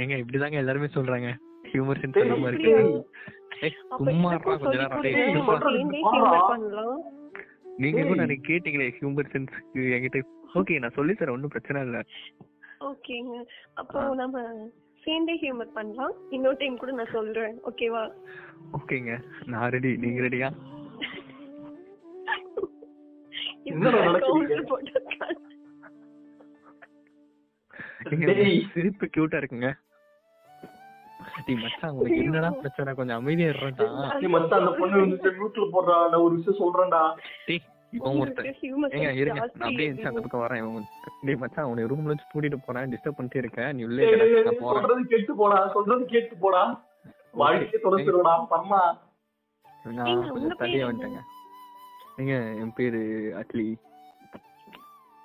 ஏங்க 0.00 0.16
இப்படிதாங்க 0.22 0.62
எல்லாருமே 0.62 0.88
சொல்றாங்க. 0.96 1.30
ஹியூமர் 1.72 2.00
சென்ஸ் 2.02 2.18
ரொம்ப? 2.34 2.48
இருக்கு. 2.52 2.74
சும்மா 4.06 4.30
கொஞ்ச 4.44 4.74
நேரம் 4.76 5.04
நீங்க 7.76 8.02
கூட. 8.02 8.20
அன்னைக்கு 8.20 8.52
கேட்டீங்களே 8.52 8.98
ஹியூமர் 8.98 9.32
சென்ஸ் 9.32 9.54
என்கிட்ட. 9.74 10.22
ஓகே 10.54 10.78
நான் 10.78 10.90
சொல்லி 10.90 11.12
தரேன் 11.12 11.28
ஒன்றும் 11.28 11.48
பிரச்சனை 11.48 11.82
இல்ல. 11.82 12.02
ஓகேங்க. 12.80 13.44
அப்போ 13.74 14.14
நம்ம 14.14 14.60
சேர்ந்தே 15.02 15.38
ஹியூமர் 15.42 15.72
பண்ணலாம். 15.72 16.12
இன்னொரு 16.30 16.56
டைம் 16.56 16.78
கூட 16.78 16.92
நான் 16.92 17.12
சொல்றேன். 17.12 17.58
ஓகேவா 17.70 18.12
ஓகேங்க. 18.72 19.22
நான் 19.46 19.70
ரெடி 19.70 19.96
நீங்க 19.96 20.20
ரெடியா. 20.20 20.52
சிரிப்பு 28.74 29.06
கியூட்டா 29.06 29.40
இருக்குங்க. 29.40 29.76
டேய் 31.46 31.56
மச்சான் 31.62 31.90
உங்களுக்கு 31.90 32.22
என்னடா 32.22 32.50
பிரச்சனை? 32.50 32.94
கொஞ்சம் 32.94 33.16
அமைதியா 33.16 33.48
இருடா. 33.48 34.18
டேய் 34.18 34.28
மச்சான் 34.28 34.60
அந்த 34.60 34.72
பொண்ணு 34.78 35.00
வந்து 35.00 35.30
மியூட்ல 35.30 35.64
போடுறா. 35.72 35.96
நான் 36.10 36.20
ஒரு 36.20 36.34
விஷயம் 36.34 36.60
சொல்றேன்டா. 36.60 37.14
டேய் 37.46 37.62
இவன் 37.90 38.18
ஒருத்தன். 38.18 38.44
ஏங்க 38.44 39.14
இருங்க. 39.14 39.40
நான் 39.40 39.50
அப்படியே 39.50 40.02
அந்த 40.02 40.20
பக்கம் 40.20 40.40
வரேன். 40.40 40.56
இவன் 40.56 40.86
டேய் 41.22 41.34
மச்சான் 41.34 41.64
உன்னை 41.64 41.84
ரூம்ல 41.84 42.10
வச்சு 42.12 42.24
கூட்டிட்டு 42.34 42.58
போறேன். 42.66 42.90
டிஸ்டர்ப் 42.90 43.18
பண்ணிட்டே 43.18 43.36
இருக்கேன். 43.36 43.76
நீ 43.76 43.84
உள்ளே 43.84 44.10
நான் 44.16 44.54
போறேன். 44.60 44.82
சொல்றது 44.82 45.04
கேட்டு 45.04 45.34
போடா. 45.36 45.70
சொல்றது 45.72 46.04
கேட்டு 46.04 46.36
போடா. 46.36 46.84
வாழ்க்கையே 47.32 47.78
தொலைச்சிருடா. 47.82 48.34
நான் 49.84 50.06
தள்ளியே 50.58 50.78
என்ன? 50.78 50.92
வந்துட்டேங்க. 50.92 51.20
நீங்க 52.16 52.34
என் 52.62 52.72
பேரு 52.72 53.00
அட்லி. 53.40 53.68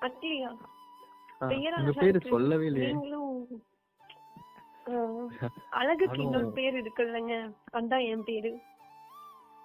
அட்லியா? 0.02 0.50
உங்க 1.78 1.92
பேரு. 2.00 2.20
சொல்லவே 2.22 2.66
இல்லையே. 2.66 2.96
அழகுக்கு 5.70 6.22
இன்னொரு 6.22 6.52
பேர் 6.52 6.76
இருக்குல்லங்க. 6.76 7.54
அதான் 7.74 8.08
என் 8.08 8.24
பேரு. 8.24 8.60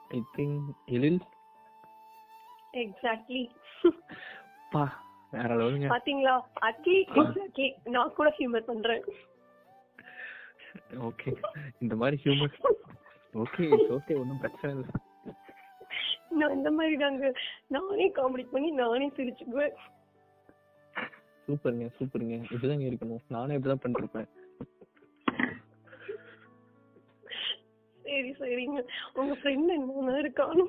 ஐ 0.09 0.22
திங்க் 0.37 0.68
எழில். 0.87 1.20
எக்ஸாக்ட்லி 2.72 3.50
பா 4.70 5.05
வேற 5.31 5.57
லெவலுங்க. 5.57 5.88
பாத்தீங்களா? 5.88 6.40
அட்லி 6.61 6.96
எக்ஸாக்ட்லி 7.14 7.74
நான் 7.85 8.12
கூட 8.12 8.35
ஹியூமர் 8.38 8.68
பண்றேன். 8.70 9.05
ஓகே 10.98 11.37
இந்த 11.79 11.96
மாதிரி 11.96 12.22
ஹியூமர் 12.24 12.57
ஓகே 13.35 13.64
ஓகே 13.96 14.18
ஒன்றும் 14.18 14.38
பிரச்சனை 14.38 14.76
இல்லை. 14.76 14.88
நான் 16.29 16.52
இந்த 16.52 16.70
மாதிரி 16.70 16.96
தாங்க 16.96 17.33
நானே 17.66 18.11
காமெடி 18.11 18.50
பண்ணி 18.50 18.70
நானே 18.70 19.09
சிரிச்சுக்குவேன். 19.09 19.76
சூப்பருங்க 21.48 21.88
சூப்பருங்க. 21.98 22.37
இப்படிதாங்க 22.50 22.87
இருக்கணும். 22.90 23.22
நானே 23.29 23.57
இப்படிதான் 23.57 23.85
பண்ணிருப்பேன். 23.85 24.29
சரிங்க 28.47 28.81
உங்க 29.21 29.33
ஃப்ரெண்ட் 29.39 29.71
என்ன 29.77 30.19
இருக்கானு. 30.23 30.65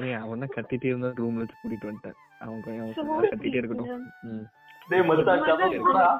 நீ 0.00 0.08
அவன் 0.22 0.42
தான் 0.42 0.54
கத்திட்டே 0.54 0.88
இருந்தா 0.90 1.10
ரூம்ல 1.20 1.42
வச்சு 1.42 1.56
கூட்டிட்டு 1.60 1.88
வந்துட்டேன். 1.88 2.16
கொஞ்சம் 2.64 3.28
கத்திட்டே 3.32 3.58
இருக்கட்டும். 3.60 4.42
டேய் 4.90 5.04
மச்சான். 5.08 6.18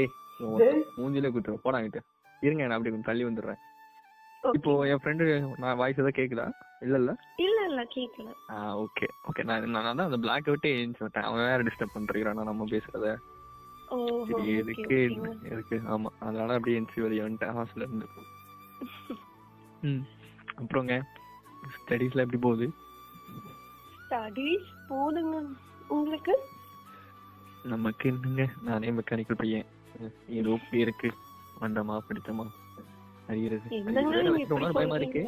ஏய் 0.00 0.10
மூஞ்சிலே 0.98 1.30
குத்துற. 1.34 1.56
போடா 1.64 1.80
கிட்ட 1.86 2.00
இருங்க 2.46 2.62
நான் 2.64 2.76
அப்படி 2.76 2.92
கொஞ்சம் 2.92 3.10
தள்ளி 3.10 3.24
வந்துடுறேன். 3.28 3.60
இப்போ 4.56 4.72
என் 4.90 5.00
ஃப்ரெண்டு 5.02 5.24
நான் 5.62 5.78
வாய்ஸ் 5.80 6.00
ஏதாவது 6.00 6.18
கேக்குதா? 6.18 6.46
இல்ல 6.84 6.96
இல்ல? 7.02 7.12
இல்ல 7.44 7.58
இல்ல 7.70 7.82
கேக்கல. 7.94 8.28
ஆ 8.52 8.56
ஓகே 8.82 9.06
ஓகே 9.28 9.44
நான் 9.50 9.70
நான் 9.76 9.88
தான் 9.98 10.08
அந்த 10.08 10.18
பிளாக் 10.24 10.52
விட்டு 10.52 10.68
ஏஞ்சி 10.80 11.02
விட்டேன். 11.04 11.26
அவன் 11.28 11.48
வேற 11.52 11.62
டிஸ்டர்ப் 11.68 11.96
பண்றான். 11.96 12.42
நம்ம 12.50 12.66
பேசுறத? 12.74 13.08
சரி 13.88 14.52
எதுக்கு 14.52 15.80
ஆமா 15.88 16.10
அதனால 16.20 16.54
அப்படியே 16.54 16.78
வந்துட்டேன் 17.20 17.56
ஹாஸ்டல்ல 17.56 17.86
இருந்து. 17.86 18.06
ம். 19.82 20.02
அப்புறங்க 20.56 20.94
ஸ்டடீஸ்ல 21.76 22.20
எப்படி 22.20 22.38
போகுது? 22.38 22.66
ஸ்டடீஸ் 24.06 24.68
போதுங்க. 24.88 25.36
உங்களுக்கு? 25.88 26.34
நமக்கு 27.64 28.08
என்னங்க? 28.08 28.48
நானே 28.62 28.90
மெக்கானிக்கல் 28.90 29.34
பையன். 29.34 29.66
ஏதோ 30.28 30.58
பேருக்கு 30.70 31.08
வந்தமா 31.60 31.98
பிடிச்சமா 32.08 32.46
அறியறது 33.28 33.68
பயமா 34.74 34.96
இருக்கு. 34.96 35.22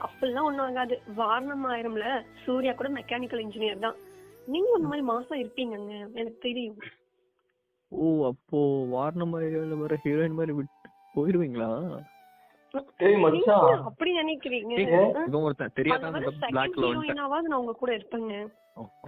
அப்படிலாம் 0.00 0.44
ஒண்ணும் 0.44 0.66
ஆகாது. 0.66 1.02
வாரணம் 1.16 1.66
ஆயிரம்ல 1.66 2.24
சூர்யா 2.44 2.72
கூட 2.72 2.88
மெக்கானிக்கல் 2.88 3.44
இன்ஜினியர் 3.44 3.78
தான். 3.78 3.94
நீங்க 4.46 4.68
ஒரு 4.70 4.82
மாதிரி 4.82 5.06
மாசம் 5.06 5.40
இருப்பீங்கங்க. 5.40 5.94
எனக்கு 6.14 6.38
தெரியும். 6.38 6.78
ஓ 7.92 8.04
அப்போ 8.28 8.58
வாரண 8.94 9.24
மாதிரி 9.24 9.74
வர 9.82 9.96
ஹீரோயின் 10.04 10.38
மாதிரி 10.38 10.52
விட்டு 10.58 10.88
போயிருவீங்களா? 11.14 11.70
டேய் 13.00 13.16
மச்சான். 13.22 13.64
நீங்க 13.64 13.88
அப்படி 13.88 14.10
நினைக்கிறீங்க? 14.18 14.74
ஏய், 14.82 15.42
ஒருத்தன். 15.46 15.74
தெரியாத 15.78 16.06
அந்த 16.06 16.18
வந்து 16.18 16.50
பிளாக்ல 16.52 16.84
heroine-ஆவது 16.86 17.48
நான் 17.48 17.62
உங்க 17.62 17.74
கூட 17.82 17.90
இருப்பேங்க. 17.98 18.34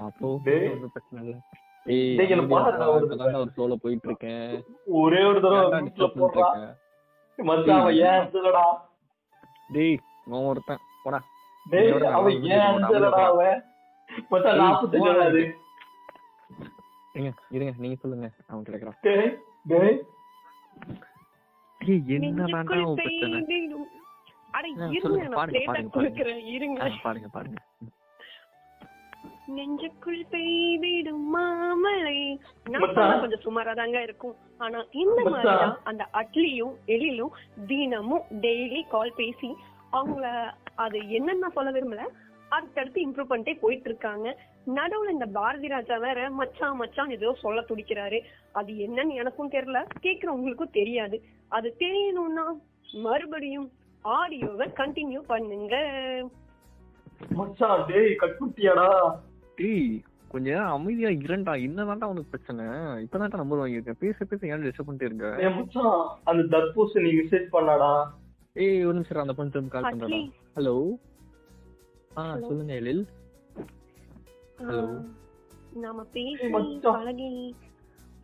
அப்போ 0.07 0.29
டேய். 0.49 0.66
ஒன்றும் 0.73 0.92
பிரச்சனை 0.94 1.20
இல்ல. 1.25 1.37
ஏய் 1.87 2.18
ஒரு 3.37 3.49
ஃப்ளோல 3.55 3.75
போயிட்டு 3.85 4.09
இருக்கேன் 4.11 4.53
ஒரே 5.01 5.23
ஒரு 5.31 5.40
தடவை 5.40 5.81
போடுறா 6.18 6.44
இருக்க? 6.44 6.77
மச்சான் 7.38 7.81
அவன் 7.81 7.99
ஏன் 8.11 8.29
டேய் 9.77 9.97
அவன் 10.27 10.49
ஒருத்தன். 10.53 10.83
போடா. 11.05 11.20
டேய் 11.66 11.88
இதோட 11.90 12.05
நான் 12.05 12.18
அவன் 12.20 12.35
வந்து 12.37 12.55
ஏன். 12.55 13.18
அவன்? 13.33 13.61
மச்சான். 14.31 14.62
அது 15.27 15.42
இருங்க 17.14 17.33
இருங்க 17.50 17.72
நீங்க 17.79 17.96
சொல்லுங்க. 18.00 18.31
அவன் 18.46 18.62
கிடைக்கிறான் 18.62 18.98
டேய் 19.00 19.38
டேய். 19.66 19.98
நெஞ்சுக்குள் 29.46 30.20
பெய்திடும். 30.31 31.24
மாமலை. 31.33 32.18
கொஞ்சம் 33.20 33.44
சுமாரா 33.44 33.74
தாங்க 33.74 34.03
இருக்கும். 34.03 34.37
ஆனா 34.59 34.79
இந்த. 34.92 35.20
மாதிரிதான் 35.31 35.79
அந்த 35.85 36.09
அட்லியும் 36.12 36.74
எழிலும் 36.87 37.35
தினமும் 37.66 38.27
டெய்லி 38.40 38.88
கால் 38.88 39.12
பேசி 39.16 39.50
அவங்கள 39.92 40.27
அது 40.74 40.98
என்னன்னு 41.18 41.53
சொல்ல 41.53 41.70
விரும்பல 41.70 42.05
அடுத்தடுத்து 42.48 43.09
இம்ப்ரூவ் 43.09 43.31
பண்ணிட்டே 43.31 43.59
போயிட்டு 43.61 43.88
இருக்காங்க. 43.88 44.27
நடுவுல 44.66 45.11
இந்த 45.11 45.27
பாரதி 45.27 45.68
ராஜா 45.68 45.96
வேற 45.96 46.31
மச்சான் 46.31 46.77
மச்சான் 46.77 47.11
ஏதோ 47.11 47.37
சொல்ல 47.40 47.61
துடிக்கிறாரு. 47.61 48.20
அது 48.53 48.72
என்னன்னு 48.72 49.14
எனக்கும் 49.14 49.50
தெரியல. 49.50 49.85
கேக்குறவங்களுக்கும் 50.03 50.70
தெரியாது. 50.70 51.22
அது 51.48 51.77
தெரியணும்னா 51.79 52.46
மறுபடியும் 53.03 53.70
ஆடியோவை 54.05 54.68
கண்டினியூ 54.77 55.18
பண்ணுங்க. 55.18 55.77
மச்சான் 57.31 57.85
டேய் 57.87 58.16
கட்குட்டியாடா. 58.20 59.18
டேய் 59.57 60.03
கொஞ்ச 60.29 60.50
நேரம் 60.50 60.66
அமைதியா 60.66 61.09
இரண்டா 61.09 61.53
என்னதான்டா 61.66 62.05
உனக்கு 62.05 62.31
பிரச்சனை? 62.31 62.64
இப்பதான்டா 63.05 63.37
நம்பர் 63.37 63.59
வாங்கியிருக்கேன். 63.59 63.98
பேச 63.98 64.24
பேச 64.24 64.46
ஏன் 64.46 64.62
டிஸ்டர்ப் 64.62 64.88
பண்ணிட்டே 64.88 65.03
இருக்க? 65.03 65.50
மச்சான் 65.50 66.09
அந்த 66.24 66.59
தர்பூசணி 66.59 67.11
மெசேஜ் 67.20 67.48
பண்ணாடா. 67.53 68.07
ஏய் 68.55 68.85
ஒரு 68.85 68.94
நிமிஷம் 68.94 69.16
அந்த 69.16 69.33
பொண்ணு 69.33 69.68
கால் 69.68 69.83
அட்லி. 69.83 70.00
பண்றா 70.00 70.55
ஹலோ 70.57 70.96
ஆ 72.16 72.33
Hello. 72.33 72.48
சொல்லுங்க 72.48 72.74
எழில். 72.74 73.07
நாம 74.59 76.05
பேசி. 76.05 76.49
பழகி 76.83 77.55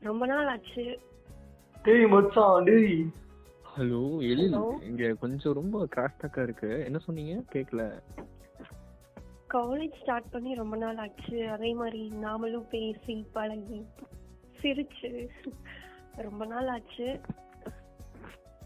ரொம்ப 0.00 0.26
நாள் 0.26 0.46
ஆச்சு. 0.46 0.98
டேய் 1.82 2.06
மச்சான் 2.06 2.64
டேய். 2.64 3.06
Hello 3.76 4.20
Ezhil 4.20 4.52
Hello. 4.52 4.82
இங்க 4.82 5.12
கொஞ்சம் 5.12 5.52
ரொம்ப 5.52 5.88
கிராஸ்டாக்கா 5.96 6.42
இருக்கு. 6.42 6.84
என்ன 6.84 6.98
சொன்னீங்க? 6.98 7.42
கேக்கல. 7.52 8.02
காலேஜ் 9.50 9.92
ஸ்டார்ட் 10.02 10.30
பண்ணி 10.30 10.54
ரொம்ப 10.54 10.76
நாள் 10.76 10.96
ஆச்சு. 10.96 11.48
அதே 11.48 11.72
மாதிரி 11.72 12.12
நாமளும் 12.22 12.68
பேசி 12.68 13.26
பழகி 13.32 13.86
சிரிச்சு 14.62 15.28
ரொம்ப 16.16 16.46
நாள் 16.46 16.66
ஆச்சு. 16.66 17.20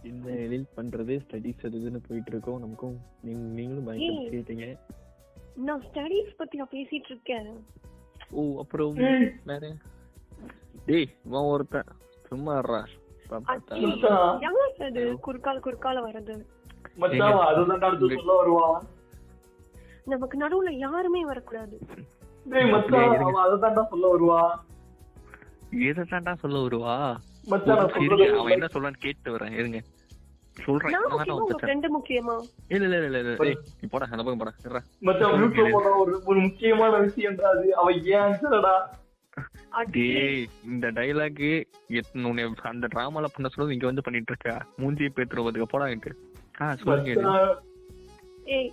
என்ன 0.03 0.27
எழில் 0.27 0.67
பண்றது? 0.77 1.21
ஸ்டடிஸ் 1.29 1.67
அது 1.67 1.79
இதுன்னு 1.79 2.03
போயிட்டு 2.09 2.31
இருக்கோம். 2.31 2.61
நமக்கும் 2.61 2.99
நீங்க 3.23 3.49
நீங்களும் 3.49 3.85
பயங்கர 3.85 4.21
ஏய். 4.21 4.29
கேட்டீங்க. 4.29 4.79
நான் 5.57 5.83
ஸ்டடீஸ் 5.83 6.37
பத்தி 6.37 6.57
நான் 6.57 6.73
பேசிட்டு 6.73 7.07
இருக்கேன் 7.07 7.65
ஓ 8.31 8.59
அப்புறம் 8.59 8.95
வேற 9.45 9.77
டேய் 10.87 11.09
இவன் 11.25 11.45
ஒருத்தன் 11.45 11.85
சும்மா 12.25 12.59
இருடா. 12.59 12.85
அது 14.81 15.19
குறுக்கால 15.23 15.61
குறுக்கால 15.61 16.03
வருவான் 16.03 16.45
நமக்கு 20.05 20.39
நடுவுல 20.39 20.77
யாருமே 20.77 21.25
வரக்கூடாது 21.25 21.81
அவன் 23.21 23.45
அததான்டா 23.45 23.85
சொல்ல 23.85 24.09
வருவா 24.09 24.63
அவன் 27.47 28.51
என்ன 28.51 28.67
சொல்றான்னு 28.67 28.99
கேட்டு 28.99 29.37
வரேன் 29.37 29.53
இருங்க 29.53 29.83
சொல்றேன். 30.65 30.95
இல்ல 32.71 32.85
இல்ல 32.89 32.97
இல்ல 33.01 33.19
இல்ல 33.19 33.33
ஏய், 33.45 33.59
நீ 33.81 33.89
போடா 33.91 34.07
அந்த 34.11 34.23
பக்கம் 34.23 34.39
போடா. 34.39 34.53
இருடா. 34.63 34.83
மச்சான் 35.01 35.35
மியூட்ல 35.35 35.65
போன 35.73 35.95
ஒரு 35.97 36.23
ஒரு 36.27 36.39
முக்கியமான 36.41 36.93
விஷயம்டா 36.99 37.49
அது 37.51 37.73
ஏன் 38.15 38.37
டேய் 39.91 40.43
இந்த 40.65 40.87
டைலாக் 40.91 41.41
அந்த 42.65 42.87
டிராமால 42.87 43.27
பண்ண 43.29 43.49
சொல்றது 43.49 43.75
இங்க 43.75 43.87
வந்து 43.87 44.03
பண்ணிட்டு 44.03 44.33
இருக்க? 44.33 44.51
மூஞ்சி 44.77 45.05
பேத்துறதுக்கு 45.09 45.73
போடாங்கிட்டு 45.73 46.13
ஆ 46.61 46.75
சொல்லுங்க 46.75 47.31
ஏய் 48.55 48.71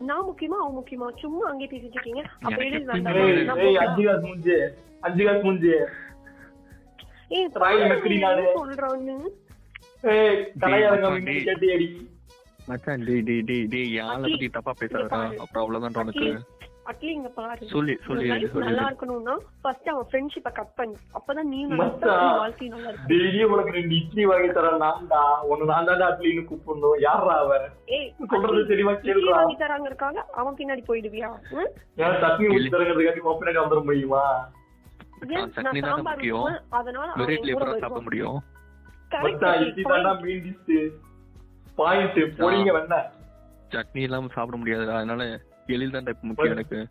நான் 0.00 0.24
முக்கியமா 0.24 0.56
அவன் 0.60 0.76
முக்கியமா? 0.76 1.08
சும்மா 1.20 1.44
அங்கே 1.48 1.66
பேசிட்டு 1.66 1.96
இருக்கீங்க. 1.96 2.22
அஞ்சு 5.00 5.22
காசு 5.24 5.42
மூஞ்சி. 5.44 5.70
ஏய். 7.30 7.48
சொல்றான்னு 8.56 9.14
மச்சான், 12.68 13.02
டேய். 13.02 13.22
டேய் 13.22 13.42
டேய் 13.42 13.66
டேய் 13.68 13.94
அட்லி, 14.04 14.32
பத்தி 14.32 14.48
தப்பா 14.50 14.72
பேசாதடா. 14.80 15.20
அப்புறம் 15.42 15.62
அவ்வளவுதான் 15.62 15.96
உனக்கு 16.02 16.28
அட்லி 16.90 17.10
இங்க 17.12 17.28
பாரு 17.34 17.66
சொல்லி 17.72 17.94
சொல்லி 18.06 18.28
நல்லா. 18.60 18.84
இருக்கணும்னா 18.88 19.34
ஃபர்ஸ்ட் 19.60 19.88
அவன் 19.88 20.06
ஃப்ரெண்ட்ஷிப்ப 20.08 20.50
கட் 20.56 20.72
பண்ணு 20.78 20.96
அப்பதான் 21.18 21.48
நீ 21.50 21.58
வாழ்க்கை 21.70 22.66
நல்லா 22.68 22.88
இருக்கும் 22.88 23.10
டெய்லி 23.12 23.42
உனக்கு 23.48 23.74
ரெண்டு 23.76 23.94
இட்லி 23.98 24.24
வாங்கி 24.30 24.48
தரேன் 24.56 24.80
நான்டா 24.82 25.20
உன்னை 25.50 25.66
நான் 25.66 25.88
தான்டா 25.90 26.08
அட்லின்னு 26.08 26.44
கூப்பிடணும் 26.48 26.96
யாரா 27.04 27.36
அவன் 27.42 27.66
ஏய் 27.90 28.08
சொல்றது 28.32 28.62
தெளிவா 28.72 28.94
கேளுடா 29.04 29.36
வாங்கி 29.36 29.58
தராங்க 29.60 29.88
இருக்காங்க 29.88 30.22
அவன் 30.34 30.58
பின்னாடி 30.60 30.84
போயிடுவியா? 30.88 31.30
ஏன் 32.00 32.18
சட்னி 32.22 32.48
ஊத்தி 32.50 32.72
தரங்கிறதுக்காண்டி 32.74 33.24
உன் 33.26 33.40
பின்னாடி 33.40 33.62
வந்துட 33.62 33.82
முடியுமா 33.84 34.24
சட்னி 35.56 35.80
தானே 35.82 36.02
முக்கியம். 36.04 36.48
அதனால 36.72 37.08
சாப்பிட. 37.76 38.02
முடியும் 38.02 38.40
சட்னி 43.70 43.98
இல்லாம 43.98 44.28
சாப்பிட 44.32 44.62
முடியாதுடா 44.62 44.94
அதனால 44.94 45.40
எழில் 45.66 45.94
இப்ப 45.94 46.16
முக்கியம் 46.20 46.52
எனக்கு. 46.52 46.88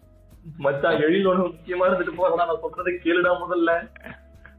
மச்சான் 0.57 0.95
எழிலோட 0.95 1.37
முக்கியமா 1.37 1.87
இருந்துட்டு 1.87 2.13
போறதா 2.17 2.35
நான் 2.35 2.61
சொல்றதை 2.61 2.93
கேளுடா 3.03 3.31
முதல்ல. 3.41 3.89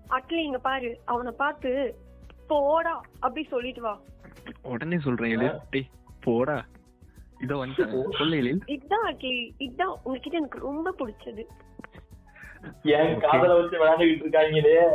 அட்லி 0.09 0.43
இங்க 0.43 0.59
பாரு. 0.59 1.01
அவனை 1.05 1.33
பார்த்து 1.33 1.99
போடா 2.47 3.01
அப்படி 3.21 3.45
சொல்லிட்டு 3.45 3.83
வா. 3.83 3.99
உடனே 4.63 4.99
சொல்றேன் 4.99 5.39
எழில். 5.39 5.59
டேய் 5.71 5.89
போடா. 6.21 6.65
இதோ 7.41 7.55
வந்துட்டேன். 7.55 8.17
சொல்லு 8.19 8.37
எழில். 8.37 8.63
அட்லி. 9.07 9.53
உங்ககிட்ட 10.03 10.37
எனக்கு 10.37 10.59
ரொம்ப 10.59 10.95
பிடிச்சது. 10.99 11.47
என் 12.83 13.21
காதல 13.21 13.55
வச்சு 13.55 13.79
விளையாண்டுகிட்டு 13.79 14.25
இருக்காங்களே. 14.25 14.91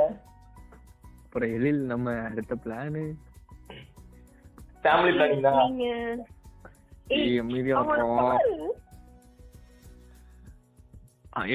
அப்புறம் 1.37 1.57
எழில் 1.57 1.81
நம்ம 1.81 2.11
அடுத்த 2.27 2.53
பிளானு 2.55 3.01
ஃபேமிலி 4.83 5.11
பிளானிங் 5.17 5.43
தான். 5.45 5.75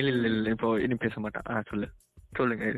எழில் 0.01 0.21
எழில் 0.29 0.47
இப்போ 0.47 0.69
இனி 0.85 0.95
பேச 0.95 1.15
மாட்டான். 1.21 1.49
ஆ 1.51 1.63
சொல்லு. 1.71 1.89
சொல்லுங்க. 2.33 2.69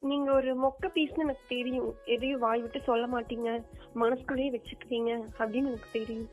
நீங்க 0.00 0.28
ஒரு 0.32 0.50
மொக்க 0.64 0.90
பீஸ்னு 0.96 1.24
எனக்கு 1.26 1.48
தெரியும். 1.48 1.88
எதையும் 2.16 2.44
வாய் 2.46 2.60
விட்டு 2.60 2.82
சொல்ல 2.90 3.06
மாட்டீங்க. 3.14 3.48
மனசுக்குள்ளேயே 3.94 4.50
வச்சுக்குவீங்க 4.58 5.14
அப்படின்னு 5.38 5.70
எனக்கு 5.72 5.90
தெரியும். 5.92 6.30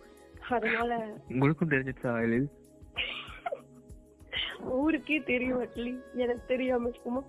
அதனால 0.50 1.00
உங்களுக்கும் 1.32 1.74
தெரிஞ்சிச்சா 1.76 2.20
எழில்? 2.28 2.52
ஊருக்கே 4.82 5.24
தெரியும் 5.34 5.64
அட்லி. 5.66 5.96
எனக்கு 6.26 6.46
தெரியாம 6.54 6.96
சும்மா 7.04 7.24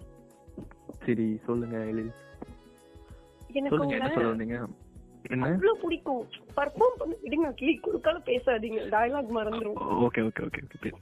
சரி 1.06 1.28
சொல்லுங்க 1.46 1.78
எழில். 1.92 2.14
எனக்கு 3.58 3.78
சொல்லுங்க 3.78 3.96
என்ன 3.96 4.08
உங்களை 4.08 4.14
சொல்ல 4.14 4.32
வந்தீங்க 4.32 4.56
என்ன? 5.28 5.46
அவ்வளவு 5.46 5.78
பிடிக்கும். 5.82 6.22
பர்ஃபார்ம் 6.56 6.96
பண்ண 6.98 7.14
விடுங்க 7.22 7.46
அட்லி 7.52 7.72
குறுக்கால 7.86 8.16
பேசாதீங்க. 8.28 8.80
டயலாக் 8.94 9.36
மறந்துரும். 9.36 9.78
ஓகே 10.06 10.20
ஓகே 10.28 10.42
ஓகே 10.46 10.92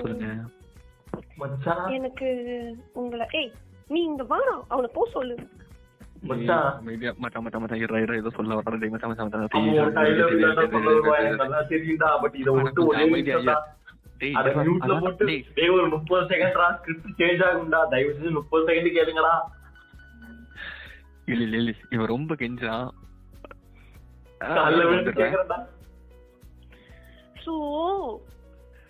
சொல்லுங்க. 0.00 0.26
மச்சான். 1.36 1.90
எனக்கு 1.90 2.28
உங்களை 2.92 3.26
ஏய் 3.32 3.52
நீ 3.88 4.00
இங்க 4.00 4.24
வாடா 4.24 4.64
அவனை 4.68 4.90
போ 4.94 5.08
சொல்லு. 5.12 5.36
முப்பது 6.22 6.44
செகண்ட்ரா 16.30 16.66
ஸ்கிரிப்ட் 16.76 17.18
சேஞ்ச் 17.18 17.42
ஆகும்டா. 17.46 17.80
தயவு 17.88 18.16
செஞ்சு 18.18 18.30
முப்பது 18.30 18.62
செகண்ட் 18.68 18.94
கேளுங்கடா. 18.98 19.34
இல்ல 21.32 21.42
இல்ல 21.42 21.56
இல்ல. 21.56 21.72
இவன் 21.90 22.06
ரொம்ப 22.06 22.34
கெஞ்சான். 22.34 22.88
சோ 27.44 27.52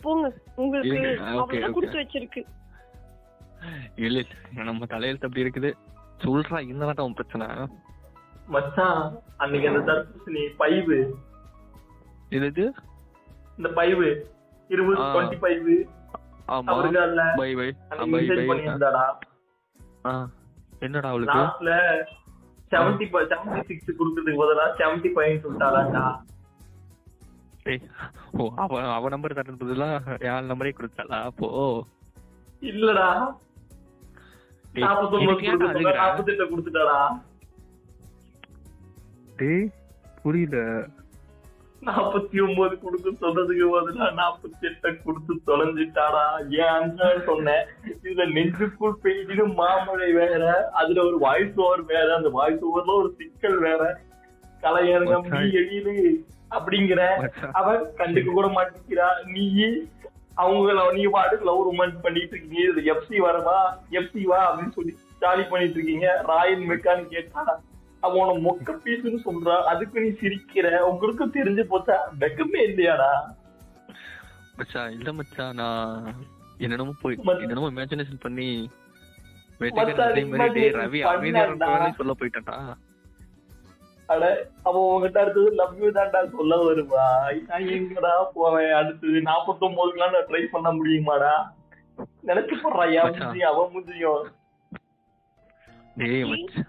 போங்க. 0.01 0.27
உங்களுக்கு. 0.55 1.73
குடுத்து 1.73 1.99
வச்சிருக்கு. 1.99 2.43
இல்ல 3.97 4.19
இல்ல. 4.19 4.63
நம்ம 4.63 4.85
தலையெழுத்து 4.85 5.27
அப்படி 5.27 5.43
இருக்குது. 5.43 5.71
சொல்றா 6.25 6.69
என்னதான் 6.69 7.07
உன் 7.07 7.15
பிரச்சனை. 7.15 7.47
மச்சான் 8.47 9.19
அன்னைக்கு 9.37 9.69
அந்த 9.69 9.93
தர்பூசணி 9.93 10.53
பைவு. 10.57 10.99
இது 12.29 12.47
இது 12.47 12.75
இந்த 13.57 13.69
பைவு. 13.69 14.09
இருபது 14.69 15.01
ஆ. 15.01 15.15
Twenty 15.15 15.39
five. 15.39 15.75
ஆமா. 16.49 17.37
Bye 17.37 17.55
bye. 17.55 17.75
Bye 17.89 18.47
bye. 18.47 18.65
என்னடா 20.81 21.09
அவளுக்கு? 21.09 21.39
லாஸ்ட்ல 21.39 21.73
செவன்டி 22.73 23.07
செவன்டி 23.33 23.61
சிக்ஸ் 23.71 23.97
குடுக்கறதுக்கு 23.99 24.43
பதிலா 24.43 24.67
செவன்டி 24.81 25.11
ஃபைவ் 25.15 25.43
சொல்லிட்டாளாண்டா. 25.45 26.05
டேய் 27.65 27.83
ஓ 28.39 28.49
அவ 28.63 28.81
அவ 28.95 29.09
நம்பர் 29.15 29.39
தரது 29.39 29.61
பதிலா 29.65 29.89
யார் 30.29 30.51
நம்பரே 30.51 30.73
கொடுத்தாளா? 30.79 31.19
அப்போ 31.31 31.49
இல்லடா. 32.71 33.09
நாற்பத்தொன்பது 34.85 36.49
கொடுத்துட்டாடா 36.53 36.99
டேய் 39.41 39.69
புரியல. 40.23 40.57
நாற்பத்தி 41.87 42.37
ஒன்பது 42.47 42.75
கொடுக்க 42.83 43.11
சொன்னதுக்கு 43.23 43.65
பதிலா 43.75 44.07
நாற்பத்தி 44.19 44.67
எட்ட 44.69 44.91
கொடுத்து 45.05 45.33
தொலைஞ்சிட்டாடா. 45.49 46.25
ஏன் 46.67 47.25
சொன்னேன். 47.29 47.65
இதுல 48.03 48.27
நெஞ்சுக்குள் 48.37 49.01
பெய்திடும் 49.05 49.55
மாமழை 49.61 50.11
வேற 50.21 50.43
அதுல 50.81 51.05
ஒரு 51.09 51.19
வாய்ஸ் 51.27 51.59
ஓவர் 51.65 51.83
வேற 51.95 52.09
அந்த 52.19 52.31
வாய்ஸ் 52.39 52.63
ஓவர்ல 52.69 52.95
ஒரு 53.03 53.11
சிக்கல் 53.19 53.59
வேற. 53.67 53.83
கலையரங்க 54.65 55.17
மச்சான். 55.23 55.51
எழிலு 55.61 55.97
அப்படிங்கிற. 56.57 57.03
அவன் 57.61 57.83
கண்டுக்க 58.01 58.31
கூட 58.39 58.49
மாட்டேங்கிறா. 58.57 59.11
நீ 59.35 59.47
அவங்க 60.43 60.93
நீ 60.99 61.03
பாட்டுக்கு 61.17 61.49
லவ் 61.49 61.67
ரொமான்ஸ் 61.69 62.03
பண்ணிட்டு 62.05 62.35
இருக்கீங்க. 62.37 62.93
எஃப்சி 62.93 63.19
வரவா? 63.27 63.59
எஃப்சி 63.99 64.23
வா 64.31 64.41
அப்படின்னு 64.49 64.77
சொல்லி 64.79 64.95
ஜாலி 65.25 65.45
பண்ணிட்டு 65.51 65.77
இருக்கீங்க. 65.79 66.09
ராயல் 66.31 66.65
மெக்கான்னு 66.71 67.05
கேட்டா 67.17 67.43
அவன் 68.07 68.43
மொக்க 68.47 68.75
பீஸ்னு 68.85 69.19
சொல்றா 69.27 69.57
அதுக்கு 69.73 70.03
நீ 70.05 70.11
சிரிக்கிற 70.21 70.67
உங்களுக்கு 70.91 71.25
தெரிஞ்சு 71.37 71.65
போச்சா? 71.73 71.97
வெக்கமே 72.23 72.61
இல்லையாடா. 72.69 73.11
மச்சான் 74.59 74.95
இல்ல 74.97 75.13
மச்சான் 75.19 75.59
நான் 75.61 76.09
என்னென்னமோ 76.65 76.95
போய் 77.03 77.19
மச்சான். 77.19 77.43
என்னென்னமோ 77.45 77.71
இமேஜினேஷன் 77.75 78.25
பண்ணி 78.27 78.49
ரவி 79.61 81.01
சொல்ல 82.01 82.13
போயிட்டான்டா. 82.21 82.57
அட 84.13 84.23
அவன் 84.69 84.83
உங்ககிட்ட 84.87 85.19
அடுத்தது 85.23 85.51
லவ் 85.61 85.79
யூ 85.83 85.91
தான்டா 85.99 86.21
சொல்ல 86.37 86.57
வருவா. 86.65 87.05
நான் 87.51 87.69
எங்கடா 87.77 88.13
போவேன் 88.37 88.73
அடுத்தது? 88.81 89.21
நாற்பத்தொன்பதுக்குலாம் 89.31 90.15
நான் 90.17 90.29
ட்ரை 90.31 90.43
பண்ண 90.55 90.71
முடியுமாடா? 90.79 91.35
நினைச்சு 92.29 92.57
போடுறா 92.63 92.85
என் 92.99 93.49
அவன் 93.53 93.73
மூஞ்சியும். 93.75 94.27
டேய் 95.97 96.29
மச்சான் 96.33 96.69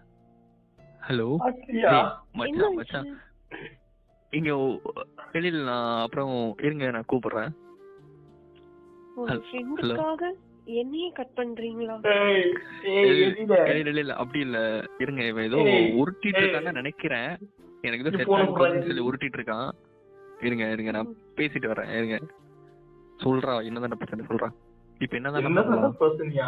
ஹலோ 1.04 1.28
மச்சான் 2.34 2.76
மச்சான்? 2.76 3.08
இங்க 4.32 4.52
வெளியில 5.34 5.64
நான் 5.64 6.02
அப்புறம் 6.02 6.32
இருங்க 6.62 6.92
நான் 6.92 7.10
கூப்பிடுறேன். 7.12 7.52
என்னையே 10.66 11.12
கட் 11.12 11.36
பண்றீங்களா? 11.36 11.96
இல்ல. 13.34 13.92
இல்ல, 14.00 14.14
அப்படி 14.14 14.40
இல்ல. 14.40 14.60
இருங்க 14.98 15.24
இவன் 15.24 15.44
ஏதோ 15.44 15.58
உருட்டிட்டு. 16.02 16.42
இருக்கான்னு 16.44 16.72
நினைக்கிறேன். 16.72 17.32
எனக்கு 17.82 18.06
ஏதோ 18.06 18.18
செட். 18.18 18.86
சொல்லி 18.88 19.08
உருட்டிட்டு 19.10 19.40
இருக்கான் 19.40 19.70
இருங்க 20.42 20.70
இருங்க 20.70 20.92
நான் 20.92 21.16
பேசிட்டு 21.36 21.72
வரேன் 21.72 21.92
இருங்க. 21.98 22.18
சொல்றா 23.24 23.54
என்னதான 23.70 23.96
பிரச்சனை 23.96 24.26
சொல்றா. 24.30 24.50
இப்ப 25.02 25.16
என்னதான் 25.16 25.98
பிரச்சனையா? 26.00 26.48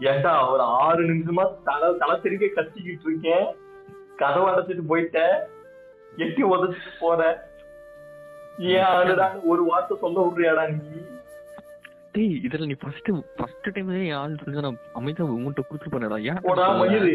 ஏன்டா 0.00 0.52
ஒரு 0.52 0.62
ஆறு 0.82 1.02
நிமிஷமா 1.04 1.44
தலை 1.64 1.96
தலை 1.98 2.20
தெரிய 2.20 2.50
கத்திக்கிட்டு 2.56 3.06
இருக்கேன். 3.06 3.46
கதவை 4.20 4.48
அடைச்சிட்டு 4.52 4.84
போயிட்டேன். 4.90 5.34
எட்டி 6.16 6.42
உதச்சிட்டு 6.52 6.92
போற 7.00 7.20
ஏன் 8.70 8.86
ஆளுடான்னு 8.90 9.48
ஒரு 9.50 9.62
வார்த்தை 9.64 9.94
சொல்ல 10.02 10.24
விடுறியாடா 10.24 10.64
நீ? 10.70 11.00
டேய் 12.14 12.34
இதுல 12.46 12.66
நீ 12.66 12.76
ஃபர்ஸ்ட் 12.82 13.08
ஃபர்ஸ்ட் 13.38 13.68
டைம் 13.74 13.90
ஆள் 14.20 14.40
சொல்லி 14.40 14.64
நான் 14.66 14.80
அமைதியா 14.98 15.26
உங்ககிட்ட 15.34 15.62
கொடுத்து 15.62 15.92
பண்ணடா 15.92 16.16
ஏன் 16.30 16.40
போடா? 16.46 16.66
மயிறு 16.80 17.14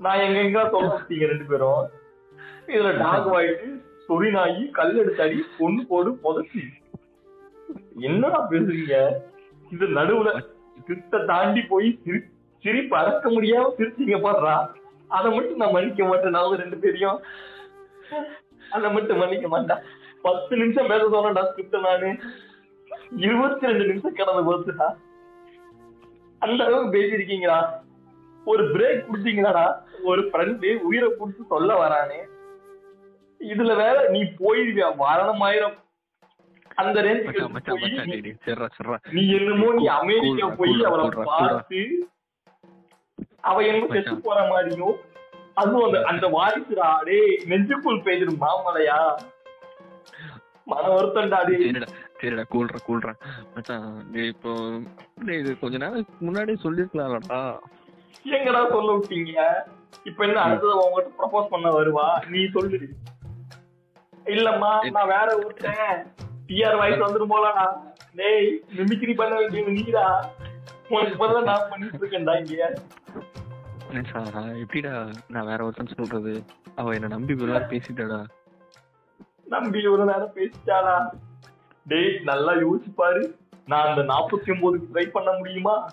நான் 0.00 0.22
எங்க 0.24 0.38
எங்க 0.46 0.62
சொல்ல 0.72 0.88
வச்சீங்க 0.94 1.26
ரெண்டு 1.30 1.46
பேரும். 1.50 1.84
இதுல 2.72 2.90
டாக் 3.02 3.28
வாயிட்டு 3.34 3.68
சொறி 4.06 4.30
நாயி 4.30 4.64
கல் 4.78 4.98
எடுத்தாடி 5.02 5.38
பொண்ணு 5.58 5.82
போடு 5.90 6.10
புதச்சி. 6.24 6.62
என்னடா 8.08 8.40
பேசுறீங்க? 8.50 8.96
இது 9.72 9.86
நடுவுல 9.98 10.30
கிட்ட 10.88 11.18
தாண்டி 11.30 11.62
போய் 11.70 11.88
சிரி 12.02 12.18
சிரிப்பு 12.64 12.94
அடக்க 12.98 13.26
முடியாம 13.30 13.70
சிரிச்சீங்க 13.78 14.18
பாடுறா 14.26 14.56
அதை 15.08 15.28
மட்டும் 15.34 15.60
நான் 15.62 15.74
மன்னிக்க 15.76 16.04
மாட்டேன். 16.04 16.36
நான் 16.36 16.60
ரெண்டு 16.62 16.76
பேரையும் 16.76 17.18
அதை 18.70 18.92
மட்டும் 18.92 19.18
மன்னிக்க 19.18 19.48
மாட்டேன். 19.48 19.82
பத்து 20.22 20.56
நிமிஷம் 20.56 20.90
பேச 20.92 21.02
சொன்னடா 21.14 21.42
ஸ்கிரிப்ட் 21.50 21.76
நானு. 21.88 22.10
இருபத்தி 23.26 23.66
ரெண்டு 23.66 23.84
நிமிஷம் 23.86 24.18
கடந்து 24.20 24.44
போச்சுடா. 24.48 24.88
அந்த 26.38 26.60
அளவுக்கு 26.64 26.94
பேசியிருக்கீங்களா 26.96 27.58
ஒரு 28.44 28.64
பிரேக் 28.74 29.06
கொடுத்தீங்களாடா 29.06 29.66
ஒரு 30.02 30.22
ஃப்ரெண்டு 30.22 30.68
உயிரை 30.88 31.08
கொடுத்து 31.14 31.44
சொல்ல 31.52 31.70
வரானே. 31.82 32.20
இதுல 33.52 33.72
வேற 33.76 33.96
நீ 34.08 34.20
போயிருவியா? 34.22 34.88
மரணம் 34.96 35.40
ஆயிரம். 35.40 35.76
அந்த 36.74 37.02
ரேஞ்சுக்கு 37.02 37.42
நீ 39.16 39.22
என்னமோ 39.36 39.68
நீ 39.78 39.84
அமெரிக்கா 39.86 40.48
போய் 40.58 40.84
அவளை 40.84 41.08
பார்த்து 41.30 41.80
அவ 43.50 43.62
என்ன 43.70 43.86
செத்து. 43.94 44.14
போற 44.28 44.40
மாதிரியும் 44.52 44.96
அதுவும் 45.60 45.84
அந்த 45.88 45.98
அந்த 46.10 46.26
வாரிசுடா. 46.36 46.88
டேய் 47.08 47.34
நெஞ்சுக்குள் 47.50 48.04
பெய்திரும் 48.06 48.42
மாமலையா? 48.44 48.98
மன 50.70 50.84
வருத்தம்டா 50.96 51.38
டேய். 51.48 51.64
சரிடா 52.20 52.44
கூல்றா 52.52 52.78
கூல்றா. 52.88 53.12
மச்சான் 53.54 53.88
இப்போ 54.32 54.50
இது 55.40 55.50
கொஞ்ச 55.62 55.74
நேரம் 55.82 56.06
முன்னாடியே 56.26 56.58
சொல்லிருக்கலாம்லடா 56.64 57.40
எங்கடா 58.36 58.60
சொல்ல 58.74 58.90
விட்டீங்க? 58.96 59.42
இப்ப 60.08 60.20
என்ன 60.26 60.38
அடுத்தது 60.44 60.72
உங்ககிட்ட 60.84 61.10
ப்ரப்போஸ் 61.18 61.52
பண்ண 61.52 61.68
வருவா? 61.76 62.06
நீ 62.32 62.40
சொல்லு. 62.56 62.78
இல்லம்மா 64.34 64.70
நான் 64.96 65.12
வேற 65.14 65.28
ஒருத்தன் 65.42 66.00
டிஆர் 66.48 66.78
வாய்ஸ் 66.80 67.04
வந்துரும் 67.04 67.32
போலடா. 67.34 67.66
டேய் 68.18 68.48
மிமிக்ரி 68.76 69.14
பண்ண 69.20 69.32
வேண்டியது 69.40 69.76
நீடா. 69.78 70.06
உனக்கு 70.94 71.16
பதிலா 71.22 71.42
நான் 71.50 71.68
பண்ணிட்டு 71.70 72.00
இருக்கேன்டா 72.00 72.34
இங்க. 72.42 72.66
எப்படிடா 73.88 75.08
நான் 75.28 75.46
வேற 75.46 75.64
ஒருத்தன் 75.64 75.94
சொல்றது? 75.96 76.44
அவ 76.74 76.92
என்ன 76.92 77.06
நம்பி 77.06 77.32
இவ்வளவு 77.32 77.64
பேசிட்டாடா. 77.64 78.26
நம்பி 79.44 79.86
ஒரு 79.86 80.04
நேரம் 80.04 80.32
பேசிட்டாடா. 80.34 81.10
டேய் 81.86 82.18
நல்லா 82.22 82.52
யோசிச்சு 82.52 82.94
பாரு. 82.94 83.36
நான் 83.66 83.86
அந்த 83.86 84.14
நாற்பத்தி 84.14 84.46
ஒன்பதுக்கு 84.46 84.88
ட்ரை 84.92 85.10
பண்ண 85.10 85.32
முடியுமா? 85.32 85.90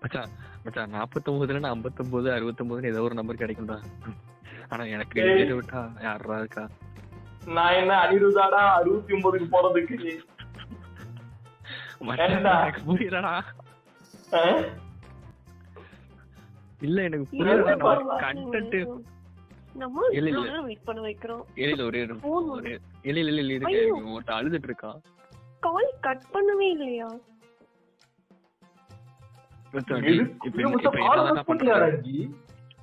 மச்சான் 0.00 0.30
மச்சான் 0.64 0.92
நாற்பத்தொன்பதுல 0.92 1.58
நான் 1.58 1.72
ஐம்பத்தொன்பது 1.72 2.30
அறுபத்தொன்பதுன்னு 2.30 2.86
ஏதோ 2.86 3.02
ஒரு 3.02 3.14
நம்பர் 3.14 3.36
கிடைக்கும்டா. 3.36 3.78
ஆனா 4.68 4.84
எனக்கு. 4.84 5.20
இதை 5.20 5.52
விட்டா 5.52 6.02
யாரா 6.02 6.38
இருக்கா? 6.38 6.68
நான் 7.46 7.72
என்ன 7.72 7.94
அனிருதாடா 8.04 8.62
அறுபத்தி 8.80 9.14
ஒன்பதுக்கு 9.14 9.48
போறதுக்கு 9.52 10.20
புரியலடா? 12.86 13.42
இல்ல 16.80 17.02
எனக்கு 17.02 17.36
இல்ல, 17.36 17.54
கண்டென்ட் 18.20 18.76
நம்ம 19.74 20.06
இல்ல, 20.12 20.28
இல்ல. 20.30 20.60
வெயிட் 20.60 20.84
பண்ண 20.84 21.00
வைக்கிறோம். 21.02 21.42
ஒரே 21.82 22.04
ஒரு- 22.04 22.20
Phone 22.20 22.48
ஒரே 22.50 22.72
இல்ல 23.02 23.20
இல்ல 23.20 23.40
இல்ல 23.40 23.52
இதுக்கு 23.52 23.76
ஐயோ. 23.76 23.94
ஒருத்த 24.14 24.30
அழுதுட்டு 24.30 24.68
இருக்கான் 24.68 25.00
கால் 25.60 25.92
கட் 26.00 26.24
பண்ணவே 26.32 26.68
இல்லையா? 26.70 27.08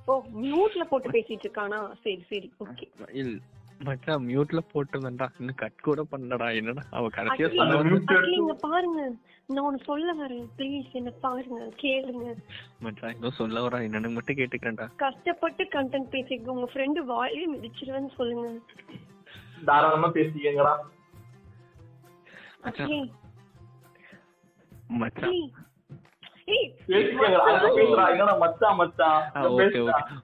ஓ 0.05 0.13
மியூட்ல 0.41 0.83
போட்டு 0.83 1.09
பேசிட்டு 1.09 1.45
இருக்கானா? 1.45 1.79
சரி 2.01 2.23
சரி. 2.29 2.51
ஓகே. 2.59 2.85
இல்ல 3.11 3.39
மச்சான் 3.85 4.25
மியூட்ல 4.27 4.59
போட்டிருந்தேன்டா. 4.73 5.27
இன்னும் 5.39 5.55
கட் 5.55 5.81
கூட 5.81 6.05
பண்ணடா 6.11 6.55
என்னடா 6.55 6.83
அவ 6.91 7.07
கடைசியா 7.07 7.47
சொன்ன 7.55 8.53
பாருங்க 8.53 9.01
நான் 9.45 9.77
சொல்ல 9.77 10.13
வரேன். 10.13 10.47
ப்ளீஸ் 10.57 10.89
என்ன 10.91 11.09
பாருங்க 11.09 11.67
கேளுங்க. 11.83 12.35
மச்சான் 12.79 13.15
ஏதோ 13.15 13.29
சொல்ல 13.29 13.67
வரா. 13.67 13.79
என்னன்னு 13.87 14.13
மட்டும் 14.13 14.35
கேட்டுக்கிறேன்டா. 14.35 14.87
கஷ்டப்பட்டு 14.95 15.63
கண்டென்ட் 15.63 16.09
பேசிக்க 16.11 16.55
உங்க 16.55 16.69
ஃப்ரெண்டு 16.73 17.03
வாயிலே 17.11 17.47
மிதிச்சிருவேன்னு 17.53 18.11
சொல்லுங்க. 18.15 18.59
தாராளமா 19.65 20.07
பேசிக்கங்கடா. 20.07 20.75
மச்சான். 22.61 23.09
மச்சான் 24.87 25.39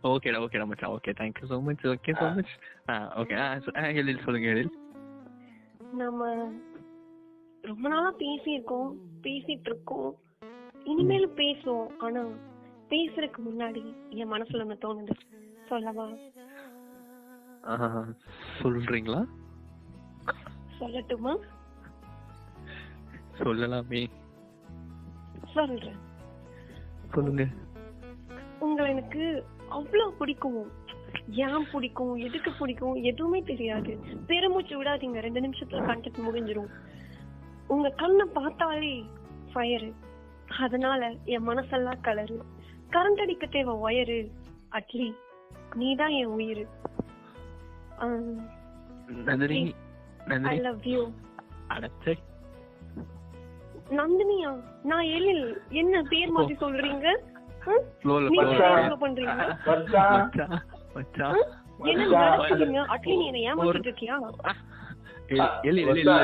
ஓகேடா 0.03 0.39
ஓகேடா 0.39 0.65
மச்சான் 0.65 0.91
okay 0.91 1.11
thank you 1.11 1.47
so 1.49 1.61
much 1.61 1.85
okay 1.87 2.11
so 2.11 2.27
much 2.35 2.53
ah 2.89 2.93
okay 3.15 3.35
ஆ 3.77 3.87
எழில் 3.91 4.23
சொல்லுங்க 4.23 4.47
எழில் 4.47 4.71
நம்ம 5.93 6.21
ரொம்ப 7.63 7.89
நாளா 7.89 8.13
பேசியிருக்கோம் 8.17 8.89
பேசிட்டு 9.21 9.69
இருக்கோம் 9.69 10.11
இனிமேலும் 10.85 11.35
பேசுவோம். 11.35 11.89
ஆனா 11.97 12.21
பேசுறதுக்கு 12.89 13.41
முன்னாடி 13.43 13.83
என் 14.09 14.31
மனசுல 14.31 14.63
ஒண்ணு 14.63 14.75
தோணுது. 14.81 15.13
சொல்லவா? 15.67 16.07
சொல்றீங்களா? 18.61 19.21
சொல்லட்டுமா? 20.79 21.33
சொல்லலாமே. 23.37 24.01
சொல்றேன். 25.53 26.01
சொல்லுங்க. 27.13 27.47
உங்களை 28.59 28.91
எனக்கு 28.91 29.45
அவ்வளவு 29.69 30.13
பிடிக்கும். 30.13 30.71
ஏன் 31.29 31.65
பிடிக்கும்? 31.71 32.15
எதுக்கு 32.15 32.51
பிடிக்கும்? 32.59 32.93
எதுவுமே 32.93 33.41
தெரியாது. 33.41 33.99
பெருமூச்சு 34.27 34.83
விடாதீங்க. 34.83 35.19
ரெண்டு 35.19 35.39
நிமிஷத்துல 35.39 35.81
கண்டெக்ட் 35.89 36.23
முடிஞ்சிரும். 36.27 36.71
உங்க 37.67 37.89
கண்ணை 37.89 38.25
பார்த்தாலே 38.33 39.03
ஃபயரு 39.53 39.93
அதனால 40.59 41.11
என் 41.25 41.47
மனசெல்லாம் 41.47 42.01
கலரு. 42.01 42.39
கரண்ட் 42.89 43.21
அடிக்க 43.21 43.45
தேவை 43.45 43.75
ஒயரு 43.75 44.31
அட்லி. 44.71 45.13
நீதான் 45.75 46.09
என் 46.09 46.33
உயிர். 46.37 46.67
Nandini 49.07 49.63
I 49.63 49.75
Nandini. 50.25 50.57
Love 50.57 50.83
you 50.83 51.11
அடச்சே 51.69 52.13
நந்தினியா? 53.97 54.51
நான் 54.83 55.03
எழில். 55.03 55.61
என்ன 55.69 56.01
பேர் 56.09 56.33
மாத்தி 56.33 56.55
சொல்றீங்க. 56.61 57.17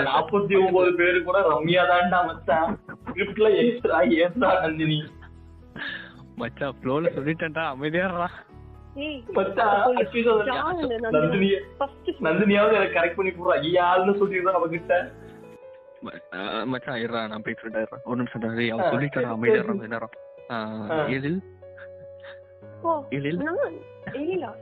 நாற்பத்தி 0.06 0.66
ஒன்பது 0.66 0.94
பேரு 0.94 1.24
கூட 1.24 1.40
ரம்யா 1.50 1.84
தான்டா 1.92 2.26
மச்சான். 2.26 2.80
ஸ்கிரிப்ட்ல 3.06 3.56
எக்ஸ்ட்ரா 3.56 4.02
ஏற்றா 4.02 4.60
நந்தினி. 4.62 5.04
மச்சான் 6.36 6.76
ஃப்ளோல 6.82 7.08
சொல்லிட்டேன்டா. 7.16 7.64
அமைதியாடுறா 7.76 8.28
நந்தினியாவது 12.20 12.74
எனக்கு 12.74 13.00
கரெக்ட் 13.00 13.16
பண்ணி 13.16 13.32
போடுறா 13.32 13.58
ஐயாள்னு 13.66 14.14
சொல்லிடுறா 14.22 14.54
அவகிட்ட. 14.60 15.12
மச்சான் 16.66 17.00
இருடா 17.00 17.22
நான் 17.28 17.46
பேசிட்டேன் 17.46 17.84
இருடா. 17.84 17.98
ஒரு 18.06 18.18
நிமிஷம் 18.18 18.42
டா. 18.42 18.50
டேய், 18.58 18.72
அவ 18.72 18.84
ஆ, 18.84 18.92
சொல்லிட்டா 18.92 19.22
அமைதியாடுறா 19.34 19.76
சரி. 19.76 19.88
நேரம் 19.88 20.16
ஆ. 20.50 20.58
எழில்? 21.10 21.40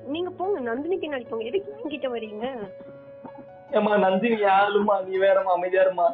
நீங்க 0.07 0.29
போங்க 0.31 0.59
நந்தினி 0.59 0.95
பின்னாடி 0.97 1.25
போங்க. 1.27 1.43
எதுக்கு 1.43 1.75
என்கிட்ட 1.75 2.07
வரீங்க? 2.09 2.45
ஏமா 3.71 3.93
நந்தினி 3.99 4.37
யாருமா 4.43 4.95
நீ 5.05 5.17
வேறமா 5.17 5.51
அமைதியாருமா 5.57 6.07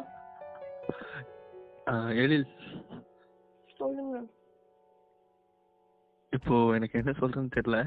ஆ, 1.88 1.94
எழில்? 2.16 2.46
சொல்லுங்க. 3.76 4.16
இப்போ 6.32 6.54
எனக்கு 6.74 6.98
என்ன 6.98 7.12
சொல்றதுன்னு 7.12 7.54
தெரியல. 7.56 7.78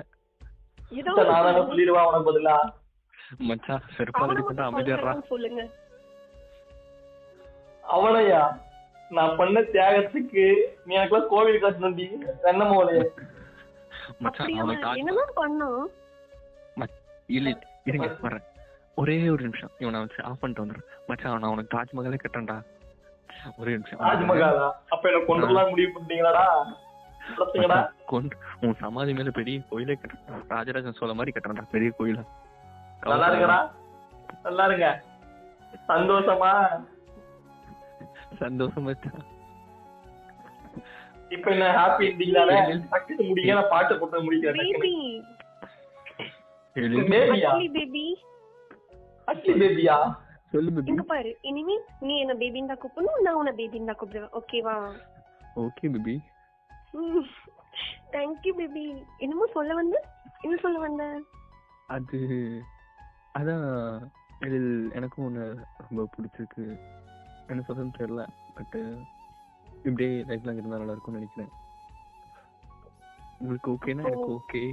ஏதோ 0.93 1.13
நான் 1.21 1.45
தானே 1.45 1.61
சொல்லிடுவா 1.69 2.03
உனக்கு 2.07 2.29
பதிலா. 2.29 2.57
மச்சான் 3.41 3.87
செருப்பால் 3.95 4.23
அவனை 4.23 4.35
அடிப்பா 4.35 4.49
மட்டும் 4.49 4.69
அமைதியாடுறா 4.69 5.13
சொல்லுங்கன்னு 5.13 5.31
சொல்லுங்க. 5.31 5.63
அவனையா 7.95 8.41
நான் 9.11 9.35
பண்ண 9.39 9.57
தியாகத்துக்கு 9.73 10.45
நீ 10.85 10.91
எனக்குலாம் 10.97 11.31
கோவில் 11.33 11.63
கட்டணும்டி. 11.63 12.07
இருங்க 17.87 18.07
வரேன் 18.25 18.45
ஒரே 19.01 19.15
ஒரு 19.33 19.41
நிமிஷம். 19.47 19.71
இவனை 19.83 19.99
வச்சு 20.03 20.19
ஆஃப் 20.29 20.39
பண்ணிட்டு 20.41 20.63
வந்துடுறேன் 20.63 20.89
மச்சான் 21.09 21.41
நான் 21.43 21.53
உனக்கு 21.55 21.75
தாஜ்மஹாலே 21.75 22.19
கட்டுறேன்டா. 22.23 22.57
ஒரே 23.61 23.71
நிமிஷம். 23.77 24.01
தாஜ்மஹாலா? 24.07 24.67
அப்ப 24.93 25.03
என்ன 25.09 25.21
கொண்டுலாம் 25.29 25.71
முடிவு 25.71 25.91
மச்சான், 27.37 27.89
கொண்டு 28.11 28.35
உன் 28.65 28.77
சமாதி 28.81 29.11
மேல 29.17 29.31
பெரிய 29.37 29.63
கோயிலே 29.69 29.95
கட்டுறேன் 30.01 30.45
ராஜராஜன் 30.53 30.97
சோழ 30.99 31.13
மாதிரி 31.19 31.33
கட்டுறேன்டா 31.35 31.65
பெரிய 31.75 31.89
கோயிலா. 31.97 32.23
நல்லா 33.11 33.27
இருக்கடா 33.31 33.59
நல்லா 34.45 34.65
இருங்க. 34.69 34.87
சந்தோஷமா. 35.91 36.51
சந்தோஷம் 38.39 38.87
இப்ப 41.31 41.47
என்ன 41.53 41.65
ஹாப்பி 41.77 42.03
எண்டிங் 42.09 42.37
தானே? 42.37 42.57
டக்குனு 42.91 43.23
முடிங்க 43.29 43.53
நான் 43.53 43.71
பாட்டு 43.71 43.97
போட்டு 43.99 44.23
முடிக்கிறேன் 44.25 44.69
பேபி 44.75 44.93
பேபியா 47.11 47.51
பேபி 47.75 48.03
அட்லி 49.27 49.53
பேபியா 49.61 49.95
சொல்லு 50.53 50.71
பேபி 50.71 50.91
இங்க 50.91 51.03
பாரு 51.05 51.31
இனிமே 51.41 51.75
நீ 52.01 52.13
என்ன 52.23 52.35
பேபின்னு 52.41 52.71
தான் 52.71 52.81
கூப்பிடணும் 52.83 53.25
நான் 53.25 53.39
உன்னை 53.39 53.53
பேபின்னு 53.55 53.89
தான் 53.91 53.99
கூப்பிடுவேன். 54.01 54.33
ஓகேவா 54.39 54.75
ஓகே 55.63 55.89
பேபி 55.95 56.15
தேங்க்யூ 58.13 58.53
பேபி 58.59 58.85
என்னமோ 59.19 59.47
சொல்ல 59.53 59.73
வந்த? 59.73 59.97
என்ன 60.41 60.55
சொல்ல 60.57 60.77
வந்த? 60.79 61.03
அது 61.89 62.19
அதான் 63.35 63.67
எனக்கும் 64.93 65.25
ஒன்று 65.27 65.45
ரொம்ப 65.83 66.01
பிடிச்சிருக்கு. 66.13 66.65
என்ன 67.47 67.63
சொல்றதுன்னு 67.67 67.99
தெரியல. 67.99 68.27
பட்டு 68.55 68.97
இப்படியே 69.83 70.23
லைஃப் 70.23 70.43
லாங் 70.43 70.57
இருந்தால் 70.57 70.77
நல்லா 70.77 70.91
இருக்கும்னு 70.91 71.19
நினைக்கிறேன். 71.19 71.49
உங்களுக்கு 73.39 73.71
ஓகேனா 73.71 74.05
எனக்கு 74.05 74.31
ஓகே 74.31 74.71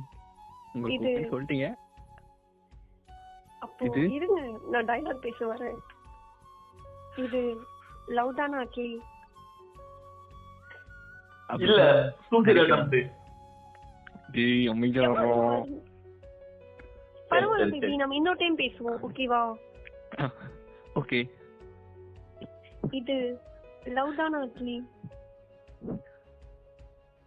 உங்களுக்கு 0.72 1.06
இது- 1.06 1.18
ஓகே 1.18 1.34
சொல்லிட்டீங்க. 1.34 1.74
அப்போ 3.60 3.84
இது? 3.84 4.10
இருங்க 4.10 4.58
நான் 4.70 4.84
டைலாக் 4.84 5.20
பேச 5.20 5.54
வரேன். 5.54 5.78
இது 7.16 7.60
லவ் 8.06 8.34
தானா 8.34 8.58
அட்லி 8.58 8.98
இல்ல 11.58 12.12
அட்டம் 12.28 13.10
டேய் 14.32 14.68
அமைதியா 14.68 15.08
பரவாயில்ல. 17.30 17.94
நம்ம 17.96 18.14
இன்னொரு 18.14 18.36
டைம் 18.36 18.58
பேசுவோம் 18.58 18.98
ஓகேவா 19.02 19.54
ஓகே 20.94 21.30
இது 23.00 23.16
லவ் 23.96 24.16
தானா 24.18 24.38
அட்லி 24.46 24.76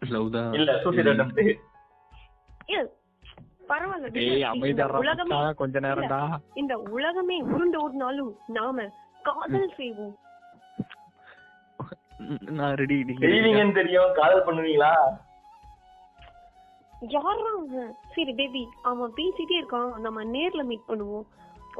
லவ் 0.01 0.29
தான் 0.35 0.53
இல்ல 0.57 0.71
சூசைட் 0.83 1.11
அட்டம் 1.11 1.33
ஏ 2.75 2.79
பரவாயில்ல 3.69 5.53
கொஞ்ச 5.61 5.79
நேரம்டா. 5.85 6.19
இந்த 6.61 6.73
உலகமே 6.97 7.37
உருண்டு 7.53 7.77
ஓடினாலும் 7.83 8.33
நாம 8.57 8.85
காதல் 9.27 9.73
செய்வோம். 9.79 10.15
நான் 12.57 12.77
ரெடி 12.81 12.95
நீங்க 13.07 13.63
தெரியும். 13.79 14.13
காதல் 14.19 14.45
பண்ணுவீங்களா? 14.47 14.93
யாரா 17.15 17.51
சரி 18.13 18.33
பேபி 18.39 18.63
அவன் 18.91 19.15
பேசிட்டே 19.17 19.57
இருக்கான். 19.61 19.91
நம்ம 20.05 20.23
நேர்ல 20.35 20.63
மீட் 20.69 20.87
பண்ணுவோம். 20.91 21.27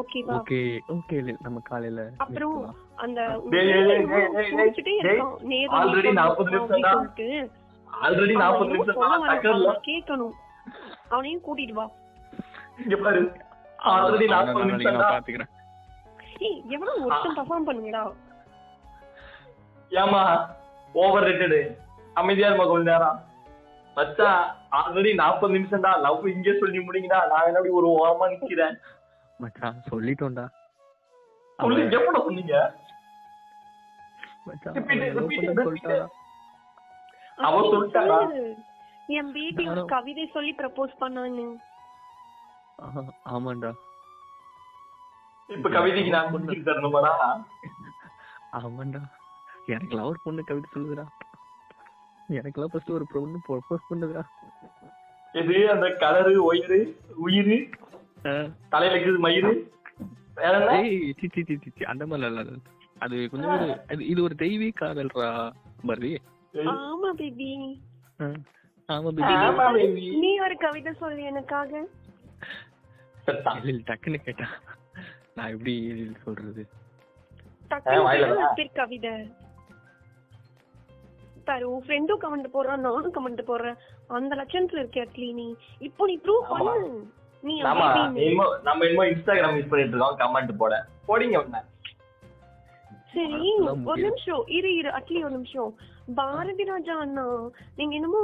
ஓகேவா 0.02 0.36
ஓகே 0.40 0.60
ஓகே 0.96 1.18
நம்ம 1.46 1.62
காலையில 1.70 2.04
அப்புறம். 2.26 2.58
அந்த 2.98 3.20
டேய், 3.54 3.68
டேய், 3.70 3.88
டேய், 3.88 4.06
டேய், 4.12 4.28
டேய், 4.36 4.52
குடிச்சிட்டே 4.54 4.94
டேய், 4.98 5.00
இருக்கான் 5.04 5.34
நேர்ல 5.52 5.80
already 5.80 6.10
meet 6.10 6.20
40 6.20 6.38
பண்ணுவோம் 6.40 6.70
நிமிஷம் 6.70 6.86
தான். 6.88 7.02
அப்படின்னு 7.02 7.40
சொல்லிட்டு 7.40 7.66
ஆல்ரெடி 8.06 8.34
அவன் 8.36 8.44
நாற்பது 8.44 8.66
இன்னும் 8.68 8.80
நிமிஷம் 8.80 8.98
சொல்ல 9.00 9.10
தான் 9.12 9.22
வரான். 9.24 9.34
டக்கர்ல 9.34 9.68
அவனை 9.68 9.84
கேட்கணும். 9.90 10.34
அவனையும் 11.14 11.44
கூட்டிட்டு 11.48 11.76
வா. 11.80 11.86
எவனோ 16.76 16.92
ஒருத்தன் 17.06 17.38
பர்ஃபார்ம் 17.40 17.68
பண்ணுங்கடா. 17.68 18.02
ஏமா 19.92 20.22
ஓவர் 20.96 21.26
ரேட்டடு 21.28 21.62
அமைதியா 22.22 22.50
இருமா 22.50 22.66
கொஞ்ச 22.72 22.86
நேரம். 22.92 23.18
மச்சான் 23.98 24.42
ஆல்ரெடி 24.80 25.12
நாற்பது 25.22 25.56
நிமிஷம் 25.58 25.86
தான். 25.86 26.02
லவ் 26.06 26.28
இங்கே 26.34 26.54
சொல்லி 26.62 26.80
முடிங்கடா 26.88 27.20
நான் 27.32 27.48
என்ன 27.50 27.78
ஒரு 27.80 27.88
ஓரமா 28.00 28.26
நிக்கிறேன்? 28.34 28.76
மச்சான் 29.40 29.80
சொல்லிட்டோம்டா. 29.92 30.46
எப்பட 32.00 32.18
சொன்னீங்க? 32.26 32.56
அவ 37.48 37.56
சொல்லிட்டாளா? 37.72 38.18
என் 39.08 39.32
பேபி 39.32 39.64
ஒரு. 39.68 39.86
கவிதை 39.86 40.26
சொல்லி 40.34 40.54
ப்ரப்போஸ் 40.58 40.94
பண்ணான்னு. 41.02 41.46
ஆமாண்டா. 43.36 43.72
இப்ப 45.48 45.70
கவிதைக்கு 45.70 46.10
நான் 46.10 46.32
முடிச்சு 46.32 46.72
தரணுமாடா? 46.72 47.12
ஆமாண்டா. 48.52 49.02
எனக்கு 49.66 50.02
ஒரு 50.06 50.20
பொண்ணு 50.24 50.44
கவிதை 50.44 50.70
சொல்லுதுடா. 50.74 51.06
எனக்கெல்லாம் 52.30 52.72
ஃபர்ஸ்ட் 52.72 52.96
ஒரு 52.98 53.08
பொண்ணு 53.14 53.40
ப்ரொபோஸ் 53.48 53.88
பண்ணுதுடா. 53.90 54.24
இது 55.34 55.72
அந்த 55.72 55.88
கலரு 56.04 56.34
ஒயிரு 56.50 56.80
உயிரு? 57.26 57.58
தலையில 58.70 58.98
இருக்குது 59.00 59.24
மயிறு 59.26 59.52
வேற 60.36 60.54
என்ன? 60.60 60.74
ஏய் 60.82 61.14
சி 61.20 61.28
சி 61.34 61.44
சி 61.48 61.56
சி, 61.64 61.70
சி. 61.78 61.84
அந்த 61.84 62.06
மாதிரிலாம் 62.06 62.44
இல்ல. 62.46 62.58
அது. 63.00 63.18
கொஞ்சம் 63.32 63.54
ஒரு 63.56 63.68
இது 64.06 64.20
ஒரு 64.24 64.36
தெய்வீக 64.36 64.80
காதல்ரா 64.80 65.30
பர்வி 65.88 66.12
ஆமா 66.54 67.10
பேபி. 67.20 67.50
ஆமா 68.90 69.10
பேபி. 69.78 70.06
நீ 70.24 70.30
ஒரு 70.40 70.56
கவிதை 70.58 70.94
சொல்லு 71.02 71.24
எனக்காக. 71.24 71.82
டக்குன்னு 73.90 74.20
கேட்டா. 74.28 74.48
நான் 75.36 75.52
எப்படி 75.56 75.74
சொல்றது? 76.24 76.64
கவிதை. 78.80 79.14
பாரு 81.48 81.66
உன் 81.74 81.84
ஃப்ரெண்டும் 81.86 82.22
கமெண்ட் 82.24 82.54
போடுறான் 82.54 82.84
நானும் 82.86 83.14
கமெண்ட் 83.18 83.50
போடுறேன். 83.50 83.78
அந்த 84.18 84.34
லட்சணத்துல 84.36 84.82
இருக்க 84.82 85.06
அட்லி 85.06 85.30
நீ 85.34 85.46
இப்போ 85.80 86.06
நீ 86.06 86.16
ப்ரூவ். 86.26 86.44
பண்ணு. 86.50 86.90
நீ 87.44 87.54
நம்ம 87.62 88.86
இன்ஸ்டாகிராம் 89.12 89.58
யூஸ் 89.58 89.72
பண்ணிட்டு 89.72 89.94
இருக்கோம் 89.94 90.20
கமெண்ட் 90.24 90.54
போட. 90.64 90.74
போடிங்க 91.08 91.38
உடனே 91.42 91.62
சரி 93.14 93.52
ஒரு. 93.84 94.02
நிமிஷம் 94.02 94.44
இரு 94.50 94.70
இரு 94.76 94.90
அட்லி 94.92 95.20
ஒரு 95.24 95.34
நிமிஷம். 95.34 95.72
பாரதி 96.16 96.64
ராஜா 96.64 96.96
அண்ணா 96.98 97.24
நீங்க 97.78 97.94
என்னமோ 97.96 98.22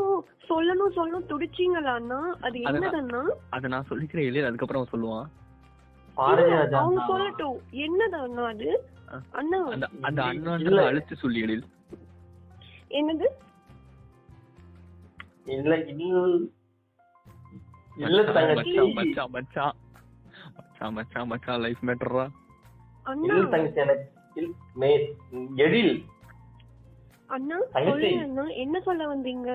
சொல்லணும் 0.50 0.96
சொல்லணும் 0.96 1.30
துடிச்சீங்களா 1.30 1.94
அண்ணா? 1.94 2.20
அது 2.42 2.58
என்னதண்ணா 2.64 3.22
அத 3.52 3.68
நான் 3.68 3.90
சொல்லிக்கிறேன் 3.90 4.28
இல்லையா? 4.28 4.48
அதுக்கப்புறம் 4.48 4.82
அவன் 4.82 4.94
சொல்லுவான். 4.94 5.30
பாரதி 6.18 6.44
இல்ல, 6.44 6.58
ராஜா 6.58 6.80
அவங்க 6.80 7.00
அண்ணா. 7.00 7.10
சொல்லட்டும். 7.12 7.58
என்னது 7.86 8.18
அண்ணா 8.22 8.44
அது. 8.48 8.70
அண்ணா. 9.34 9.60
அந்த. 9.70 9.88
அண்ணான்ற 10.30 10.84
அழுத்து 10.86 11.16
சொல்லி 11.16 11.42
எழில். 11.42 11.66
என்னது? 12.92 13.28
இல்ல 15.48 15.74
இல்ல 18.08 18.22
தங்கச்சி. 18.30 18.74
மச்சான் 18.98 19.32
மச்சான் 19.34 19.74
மச்சான். 20.96 21.28
மச்சான் 21.30 21.62
லைஃப் 21.62 21.84
மேட்டரா 21.88 22.26
அண்ணா. 23.06 23.28
இல்ல 23.30 23.48
தங்கச்சி 23.54 23.80
எனக்கு 23.80 24.06
எழில் 25.58 25.96
அண்ணா. 27.30 27.58
சொல்லுங்க 27.74 28.44
என்ன 28.56 28.80
சொல்ல 28.80 29.04
வந்தீங்க? 29.08 29.52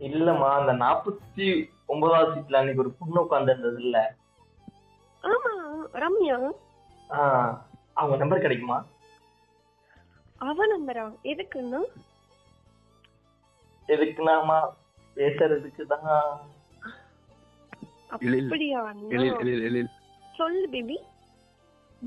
இல்லம்மா 0.00 0.48
அந்த 0.54 0.72
நாற்பத்தி 0.72 1.46
ஒன்பதாவது 1.86 2.32
சீட்ல 2.34 2.56
அன்னைக்கு 2.56 2.82
ஒரு 2.82 2.92
பொண்ணு 2.92 3.22
உட்காந்துருந்தது 3.22 3.80
இல்ல. 3.80 3.98
ஆமா 5.24 5.52
ரம்யா. 5.94 6.38
ஆஹ் 7.10 7.52
அவங்க 7.92 8.16
நம்பர் 8.16 8.40
கிடைக்குமா? 8.40 8.78
அவ 10.40 10.66
நம்பரா 10.66 11.04
எதுக்குண்ணா 11.24 11.80
எதுக்குனாமா 13.88 14.58
பேசுறதுக்கு 15.16 15.86
தான். 15.86 16.06
இல்ல, 18.20 18.36
இல்ல. 18.36 18.48
அப்படியா 18.48 18.80
சொல்லு 20.34 20.68
பேபி. 20.68 20.96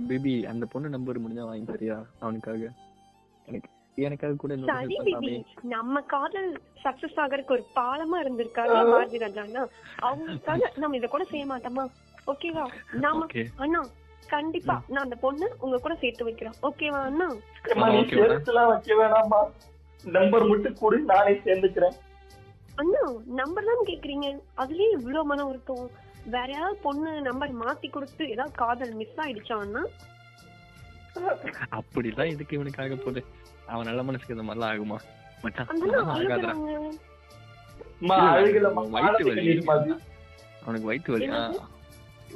பேபி 0.05 0.45
அந்த 0.45 0.65
பொண்ணு 0.65 0.89
நம்பர் 0.89 1.23
முடிஞ்சா 1.23 1.43
வாங்கி 1.43 1.67
தரியா? 1.67 1.97
அவனுக்காக. 2.19 2.61
எனக்கு 3.47 3.69
எனக்காக 3.97 4.35
கூட 4.35 4.53
சரி 4.71 4.97
பேபி. 5.07 5.31
நம்ம 5.67 6.01
காதல் 6.07 6.49
சக்சஸ் 6.83 7.19
ஆகறதுக்கு 7.23 7.55
ஒரு 7.55 7.63
பாலமா 7.75 8.17
இருந்திருக்காரு 8.23 8.73
பாரதி 8.91 9.17
ராஜாண்ணா 9.17 9.63
அவங்களுக்காக 10.01 10.71
நம்ம 10.75 10.97
இத 10.97 11.07
கூட 11.07 11.23
செய்ய 11.23 11.45
மாட்டோமா? 11.45 11.85
ஓகேவா 12.27 12.65
நாம 12.97 13.23
Okay. 13.25 13.45
அண்ணா 13.57 13.81
கண்டிப்பா 14.29 14.75
நான் 14.89 15.03
அந்த 15.03 15.15
பொண்ணு 15.15 15.47
உங்க 15.59 15.77
கூட 15.77 15.93
சேர்த்து 15.95 16.23
வைக்கிறேன். 16.23 16.55
ஓகேவா 16.61 16.99
அண்ணா? 17.01 17.27
வைக்க 17.91 18.95
வேணாமா 18.95 19.39
நம்பர் 20.03 20.45
மட்டும் 20.45 20.75
கொடு 20.79 20.97
நானே 21.05 21.33
சேர்ந்துக்கிறேன். 21.45 21.95
அண்ணா 22.75 23.03
நம்பர் 23.39 23.69
தான் 23.69 23.87
கேக்குறீங்க? 23.87 24.27
அதுலயே 24.57 24.89
இவ்வளவு 24.97 25.23
மனம் 25.25 25.49
இருக்கும் 25.49 25.85
வேற 26.33 26.47
யாராவது 26.51 26.77
பொண்ணு 26.85 27.11
நம்பர் 27.27 27.51
மாத்தி 27.61 27.87
கொடுத்து 27.89 28.23
ஏதாவது 28.33 28.53
காதல் 28.61 28.93
மிஸ் 28.99 29.19
ஆயிடுச்சா 29.23 29.57
அண்ணா 29.63 29.83
அப்படிலாம் 31.77 32.31
எதுக்கு 32.33 32.57
இவனுக்கு 32.57 32.81
ஆக 32.83 32.95
போகுது? 32.97 33.21
அவன் 33.71 33.87
நல்ல 33.89 34.01
மனசுக்கு 34.07 34.35
இந்த 34.35 34.45
மாதிரிலாம் 34.47 34.73
ஆகுமா? 34.73 34.97
மானத்துக்கு 38.91 39.31
வலி. 39.31 39.53
அவனுக்கு 40.65 40.87
வயிற்று 40.89 41.13
வலி 41.13 41.27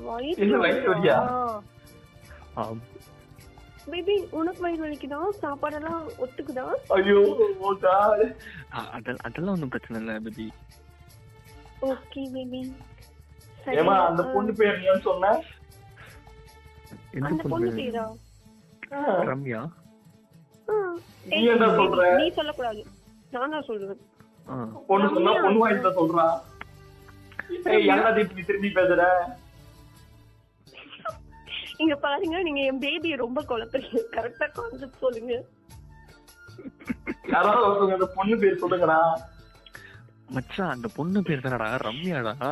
வயிற்று 0.08 0.58
வயிற்று. 0.64 0.90
பேபி 3.92 4.16
உனக்கு 4.40 4.62
வயிறு 4.66 4.82
வலிக்குதா? 4.86 5.20
சாப்பாடெல்லாம் 5.44 6.02
ஒத்துக்குதா? 6.24 6.66
ஐயோ 6.98 7.20
அதெல்லாம் 8.96 9.24
அதெல்லாம் 9.28 9.54
ஒன்றும் 9.56 9.74
பிரச்சனை 9.76 10.00
இல்லை 10.02 10.16
பேபி 10.28 10.48
ஓகே 11.92 12.24
பேபி 12.36 12.62
ஏம்மா 13.80 13.96
அந்த 14.06 14.24
பொண்ணு 14.34 14.52
பேர் 14.54 14.78
என்னன்னு 14.78 15.08
சொன்ன? 15.08 15.32
அந்த 17.22 17.44
பொண்ணு 17.52 17.70
பேரா? 17.80 18.06
ரம்யா. 19.30 19.62
நீ 21.26 21.40
என்ன 21.54 21.68
சொல்ற? 21.80 22.04
நீ 22.22 22.28
சொல்லக்கூடாது. 22.32 22.82
நான் 23.32 23.54
தான் 23.56 23.68
சொல்லுவேன் 23.68 24.02
ஆ, 24.48 24.56
பொண்ணு 24.88 25.08
சொன்னா 25.14 25.34
பொண்ணு 25.44 25.84
தான் 25.84 26.00
சொல்றா. 26.00 26.26
ஏய் 27.70 27.88
என்னது 27.94 28.24
இப்படி 28.24 28.44
திரும்பி 28.44 28.70
பேசுற? 28.70 29.04
இங்க 31.84 31.96
பாருங்க 31.98 32.40
நீங்க 32.44 32.62
என் 32.70 32.82
பேபியை 32.84 33.16
ரொம்ப 33.18 33.40
குழப்பறீங்க. 33.42 34.02
கரெக்டா 34.16 34.48
கான்செப்ட் 34.58 35.04
சொல்லுங்க. 35.06 35.34
யாராவது 37.34 37.64
ஒருத்தவங்க 37.66 37.98
அந்த 38.00 38.10
பொண்ணு 38.18 38.36
பேர் 38.38 38.62
சொல்லுங்கடா. 38.64 39.00
மச்சான் 40.30 40.74
அந்த 40.76 40.88
பொண்ணு 40.98 41.22
பேர் 41.24 41.46
தானடா 41.46 41.70
ரம்யாடா? 41.86 42.52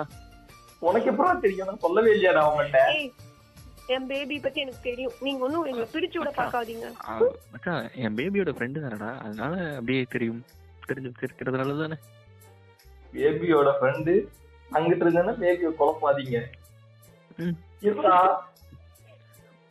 உனக்கு 0.88 1.10
எப்பறம் 1.12 1.44
தெரியும்? 1.46 1.68
நான் 1.70 1.84
சொல்லவே 1.86 2.12
இல்லையாடா 2.16 2.42
அவங்கள்ட்ட. 2.46 2.82
ஏய் 2.98 3.10
என் 3.94 4.08
பேபி 4.12 4.36
பத்தி 4.46 4.60
எனக்கு 4.64 4.88
தெரியும். 4.88 5.16
நீங்க 5.26 5.44
ஒண்ணும் 5.46 5.68
எங்களை 5.70 5.88
பிரிச்சு 5.94 6.18
விட 6.20 6.32
பாக்காதீங்க 6.40 6.88
மச்சான் 7.54 7.86
என் 8.04 8.18
பேபியோட 8.20 8.52
ஃப்ரெண்டு 8.58 8.84
தானடா. 8.86 9.12
அதனால 9.26 9.54
அப்படியே 9.78 10.04
தெரியும். 10.16 10.42
தெரிஞ்சு 10.90 11.26
இருக்கிறதுனால 11.28 11.78
தானே. 11.82 11.98
பேபியோட 13.14 13.70
ஃப்ரெண்டு 13.80 14.14
அங்கிட்டு 14.78 15.06
இருந்தா 15.06 15.36
பேபியை 15.44 15.72
குழப்பாதீங்க. 15.80 16.40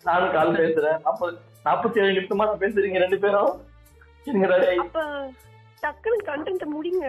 நானும் 0.09 0.33
கால் 0.35 0.59
பேசுறேன். 0.63 0.99
நாற்பது 1.07 1.37
நாற்பத்தி 1.67 1.99
ஏழு 2.03 2.13
நிமிஷமா 2.19 2.45
நான் 2.49 2.63
பேசுறீங்க 2.65 2.99
ரெண்டு 3.05 3.19
பேரும். 3.25 3.53
இருங்கடா 4.27 4.57
டேய். 4.65 4.81
அப்ப 4.85 5.01
டக்குனு 5.85 6.19
கண்டென்ட் 6.31 6.65
முடிங்க. 6.77 7.07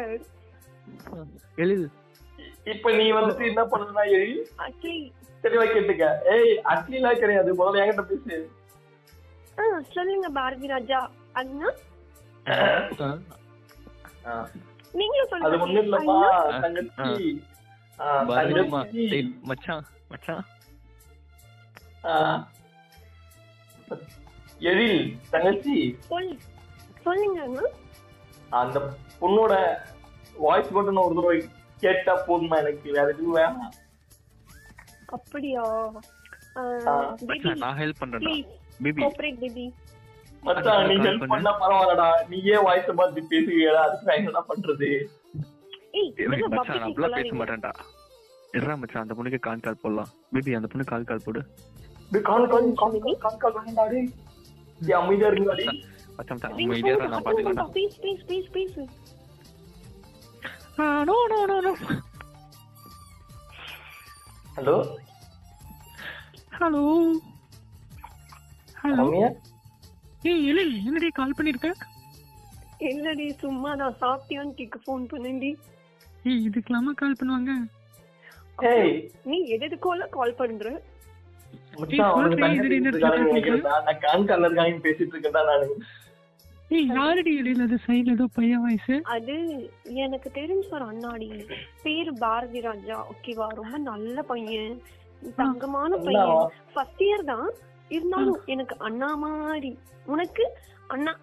எழில் 1.63 1.87
இப்ப 2.65 2.91
நீ 2.91 3.05
வந்துட்டு 3.11 3.43
என்ன 3.51 3.63
பண்ணுனா 3.71 4.03
எழி 4.17 4.33
ஆக்சுவலி 4.65 5.01
தெளிவா 5.43 5.65
கேட்டுக்க. 5.73 6.05
ஏய் 6.33 6.53
அட்லிலாம் 6.71 7.19
கிடையாது. 7.19 7.49
முதல்ல 7.59 7.81
என்கிட்ட 7.81 8.03
பேசு. 8.09 8.37
சொல்லுங்க 9.95 10.27
பாரதி 10.37 10.67
ராஜா. 10.67 10.99
அண்ணா. 11.33 11.69
நீங்களும் 14.93 15.25
அது 15.25 15.31
சொல்லுங்க 15.31 15.63
ஒண்ணும் 15.65 15.85
இல்லம்மா 15.85 16.15
அண்ணா, 16.19 16.59
தங்கச்சி. 16.65 17.27
தங்கச்சி. 18.29 19.05
மச்சான் 19.49 19.85
மச்சான். 20.11 20.43
எழில் 24.71 25.01
தங்கச்சி. 25.33 25.75
சொல் 26.09 26.31
சொல்லுங்க 27.05 27.63
அந்த 28.61 28.77
பொண்ணோட 29.21 29.53
வாய்ஸ் 30.45 30.71
மட்டும் 30.75 30.95
நான் 30.97 31.07
ஒரு 31.07 31.15
தடவை 31.19 31.39
கேட்டா 31.83 32.13
போதுமா 32.27 32.57
எனக்கு? 32.63 32.87
வேற 32.97 33.07
எதுவும் 33.13 33.37
வேணாம். 33.37 33.75
அப்படியா? 35.17 35.63
நான் 37.63 37.79
ஹெல்ப் 37.81 38.01
பண்றேன்டா. 38.01 38.25
ப்ளீஸ் 38.25 38.49
பேபி 38.83 39.01
கோஆபரேட் 39.03 39.39
பேபி 39.43 39.65
மச்சான் 40.47 40.87
நீ 40.89 40.95
ஹெல்ப் 41.05 41.25
பண்ணா. 41.31 41.51
பரவாயில்லடா. 41.61 42.07
நீயே 42.31 42.57
வாய்ஸ் 42.67 42.89
பார்த்து 42.99 43.23
பேசுவீடா 43.31 43.81
அதுக்கு 43.87 44.07
நான் 44.09 44.19
என்னடா 44.21 44.43
பண்றது? 44.51 44.89
ஏய் 45.99 46.11
மச்சான் 46.55 46.83
நான் 46.83 46.95
பேச 47.15 47.33
மாட்டேன்டா 47.41 47.71
இருடா 48.57 48.75
மச்சான் 48.81 49.03
அந்த 49.03 49.15
பொண்ணுக்கு 49.17 49.39
கால் 49.47 49.65
கால் 49.65 49.81
போடலாம். 49.81 50.11
பேபி 50.33 50.57
அந்த 50.59 50.69
பொண்ணு 50.71 50.85
கால் 50.91 51.09
கால் 51.09 51.25
போடு. 51.25 51.41
கால் 52.29 52.47
கால் 52.53 52.67
கால் 52.81 52.95
கால் 53.05 53.17
கால் 53.23 53.37
கால் 53.43 53.55
வேண்டாம்டா 53.57 53.85
டேய். 53.93 54.95
அமைதியா 55.01 55.29
இருங்கடா 55.31 55.55
டேய். 55.61 55.81
மச்சான் 56.17 56.45
அமைதியா 56.51 56.95
நான் 57.13 57.25
வேண்டாம். 57.27 57.71
Please, 57.75 57.95
please, 58.03 58.21
please, 58.29 58.47
please. 58.55 58.87
No 60.79 60.87
no 61.05 61.15
no 61.49 61.55
no. 61.65 61.71
Hello? 64.55 64.75
Hello? 66.57 66.83
Hello? 68.81 69.05
ஏய் 70.23 70.45
எழில் 70.49 70.73
என்னடி 70.87 71.09
கால் 71.11 71.35
பண்ணிருக்க? 71.37 71.69
இல்லடி 72.89 73.25
சும்மா 73.41 73.75
நான் 73.75 73.97
சாப்பிட்டியான்னு 74.01 74.53
கேட்க 74.53 74.79
ஃபோன் 74.85 75.03
பண்ணேன்டி. 75.11 75.51
ஏய் 76.25 76.45
இதுக்கெல்லாமா 76.47 76.91
கால் 76.93 77.19
பண்ணுவாங்க? 77.19 77.51
ஏய்! 78.71 78.93
நீ 79.25 79.37
எது 79.47 79.65
எதுக்கோல 79.67 80.09
கால் 80.09 80.35
பண்ற? 80.35 80.69
மச்சான் 81.79 82.25
இருக்காங்கன்னு 82.25 82.91
சொல்றது? 82.93 83.29
நினைக்கிறேன்டா. 83.29 83.75
நான் 83.87 83.99
கான் 83.99 84.25
இருக்காங்கன்னு 84.45 84.85
பேசிட்டு 84.87 85.13
இருக்கேன்டா 85.15 85.43
நானு. 85.51 85.67
யாரடி 86.71 87.31
சைடுல 87.85 88.11
ஏதோ 88.11 88.25
பையன் 88.35 88.61
வயசு 88.61 88.95
அது 89.13 89.35
எனக்கு 90.03 90.29
தெரிஞ்ச 90.33 90.65
ஒரு 90.69 90.85
அண்ணாடி. 90.85 91.27
பேரு 91.83 92.11
பாரதி 92.13 92.59
ராஜா 92.59 92.97
ஓகேவா 93.13 93.47
ரொம்ப 93.55 93.77
நல்ல 93.87 94.21
பையன். 94.21 94.75
தங்கமான 95.37 95.91
பையன்? 95.97 96.35
ஃபர்ஸ்ட் 96.73 97.01
இயர் 97.01 97.23
தான். 97.23 97.49
இருந்தாலும் 97.89 98.41
எனக்கு 98.45 98.75
அண்ணா 98.79 99.15
மாதிரி. 99.15 99.71
உனக்கு? 100.05 100.45
அண்ணா 100.87 101.13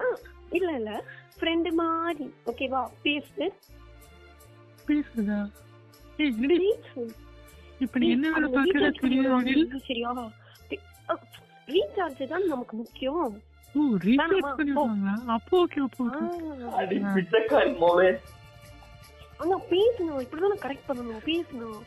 இல்ல 0.51 0.71
இல்ல. 0.73 0.91
ஃப்ரெண்டு 1.39 1.71
மாதிரி. 1.75 2.27
ஓகேவா 2.47 2.83
பேசு. 3.03 3.47
பேசுதா 4.89 5.39
இப்ப 7.81 7.99
நீ 7.99 8.07
என்ன 8.11 8.27
வேலை 8.35 8.49
பாக்குற 8.53 8.87
தெரியும் 9.01 9.47
எழில் 9.47 9.87
சரியா 9.89 10.11
ரீசார்ஜ் 11.69 12.23
தான் 12.29 12.47
நமக்கு 12.47 12.75
முக்கியம். 12.77 13.33
ஓ 13.77 13.83
அப்போ 15.35 15.55
ஓகே 15.63 15.81
அப்போ 15.83 16.05
ஆ, 16.09 16.21
ஓகே 16.27 16.69
அடி 16.79 16.97
பிச்சைக்காரி 17.17 17.73
மோளே. 17.79 18.11
ஆனா 19.41 19.57
பேசணும் 19.71 20.21
இப்படிதான் 20.23 20.63
கரெக்ட் 20.63 20.89
பண்ணணும். 20.89 21.23
பேசணும் 21.27 21.81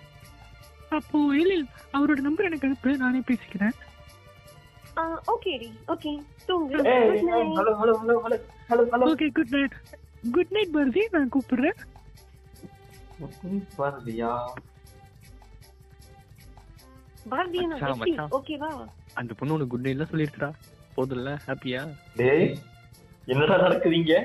அப்போ 0.98 1.20
எழில் 1.36 1.66
அவரோட 1.94 2.20
நம்பர் 2.22 2.46
எனக்கு 2.46 2.68
அனுப்பு. 2.68 2.92
நானே 2.98 3.22
பேசிக்கிறேன். 3.28 3.76
ஓகேடி 5.34 5.68
ஓகே 5.88 6.12
தூங்கு. 6.48 6.80
ஏய் 6.86 7.06
Good 7.10 7.22
night. 7.28 7.52
Hello 7.60 7.74
hello 7.80 7.94
hello 8.00 8.16
hello 8.24 8.38
hello 8.70 8.84
hello 8.94 9.06
okay 9.12 9.28
good 9.38 9.54
night 9.54 9.76
good 10.32 10.52
night 10.52 10.74
Bharathi 10.74 11.04
நான் 11.14 11.32
கூப்பிடுறேன். 11.36 11.78
பாரதியா. 13.78 14.32
பாரதி 17.26 17.60
நான் 17.62 17.72
மச்சான், 17.72 17.94
happy. 17.94 18.12
மச்சான். 18.12 18.32
ஓகேவா 18.38 18.70
அந்த 19.16 19.32
பொண்ணு 19.34 19.56
உனக்கு 19.56 19.74
குட் 19.74 19.88
நைட்லாம் 19.88 20.12
சொல்லிடுச்சுடா 20.12 20.50
போதும்ல? 20.96 21.32
ஹாப்பியா 21.48 21.82
டேய் 22.20 22.48
என்னடா 23.28 23.56
நடக்குதுங்க 23.64 24.16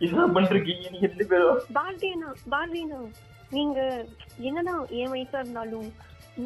என்ன 0.00 0.24
பண்றீங்க? 0.36 0.72
நீங்க 0.84 1.06
ரெண்டு 1.06 1.26
பேரும். 1.26 1.58
பாரதி 1.74 2.08
அண்ணா 2.14 3.00
நீங்க 3.56 3.78
என்னதான் 4.48 4.82
என் 5.00 5.12
வயசா 5.12 5.38
இருந்தாலும் 5.42 5.88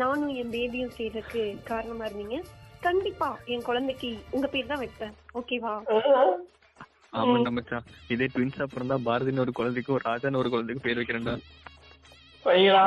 நானும் 0.00 0.32
என் 0.40 0.52
பேபியும் 0.54 0.94
செய்யறதுக்கு 0.96 1.42
காரணமா 1.70 2.04
இருந்தீங்க. 2.06 2.38
கண்டிப்பா 2.86 3.28
என் 3.52 3.66
குழந்தைக்கு 3.68 4.10
உங்க 4.34 4.46
பேர் 4.46 4.70
தான் 4.70 4.82
வைப்பேன். 4.82 5.14
ஓகேவா 5.40 5.74
ஆமாண்டா 7.18 7.50
மச்சான் 7.56 7.84
இதே 8.14 8.26
ட்வின்ஸ் 8.32 8.62
அப்புறம் 8.64 8.90
தான் 8.92 9.04
பாரதின்னு 9.06 9.44
ஒரு 9.44 9.52
குழந்தைக்கு 9.58 9.94
ஒரு 9.96 10.04
ராஜான்னு 10.08 10.40
ஒரு 10.42 10.50
குழந்தைக்கு 10.54 10.84
பேர் 10.86 10.98
வைக்கிறேன்டா. 11.00 11.34
பையனா 12.44 12.82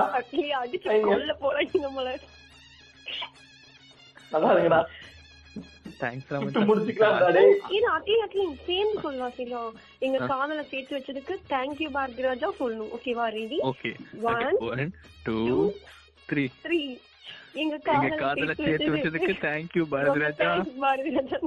அடிச்சு. 0.58 0.92
கொல்ல 1.08 1.34
போறாங்க 1.42 1.80
நம்மள. 1.86 2.10
நல்லா 4.34 4.50
இருக்குடா 4.54 4.82
எங்க 10.02 10.18
காதல 10.28 10.62
சேர்த்து 10.64 10.96
வச்சதுக்கு 10.98 11.36
தேங்க்யூ 11.50 11.90
பாரதி 11.92 12.22
ராஜா 12.22 12.50
சொல்லணும். 12.60 12.92
ஓகேவா 12.92 13.26
ready 13.32 13.60
okay 13.64 13.92
one 14.70 14.92
two 15.24 15.38
three 16.30 16.44
three 16.64 16.82
எங்க 17.56 17.78
காதல 18.18 18.54
சேர்த்து 18.60 18.90
வச்சதுக்கு 18.92 19.34
தேங்க்யூ 19.42 19.86
பாரதி 19.88 20.20
ராஜா 20.20 20.50
பாரதி 20.82 21.12
ராஜா 21.18 21.40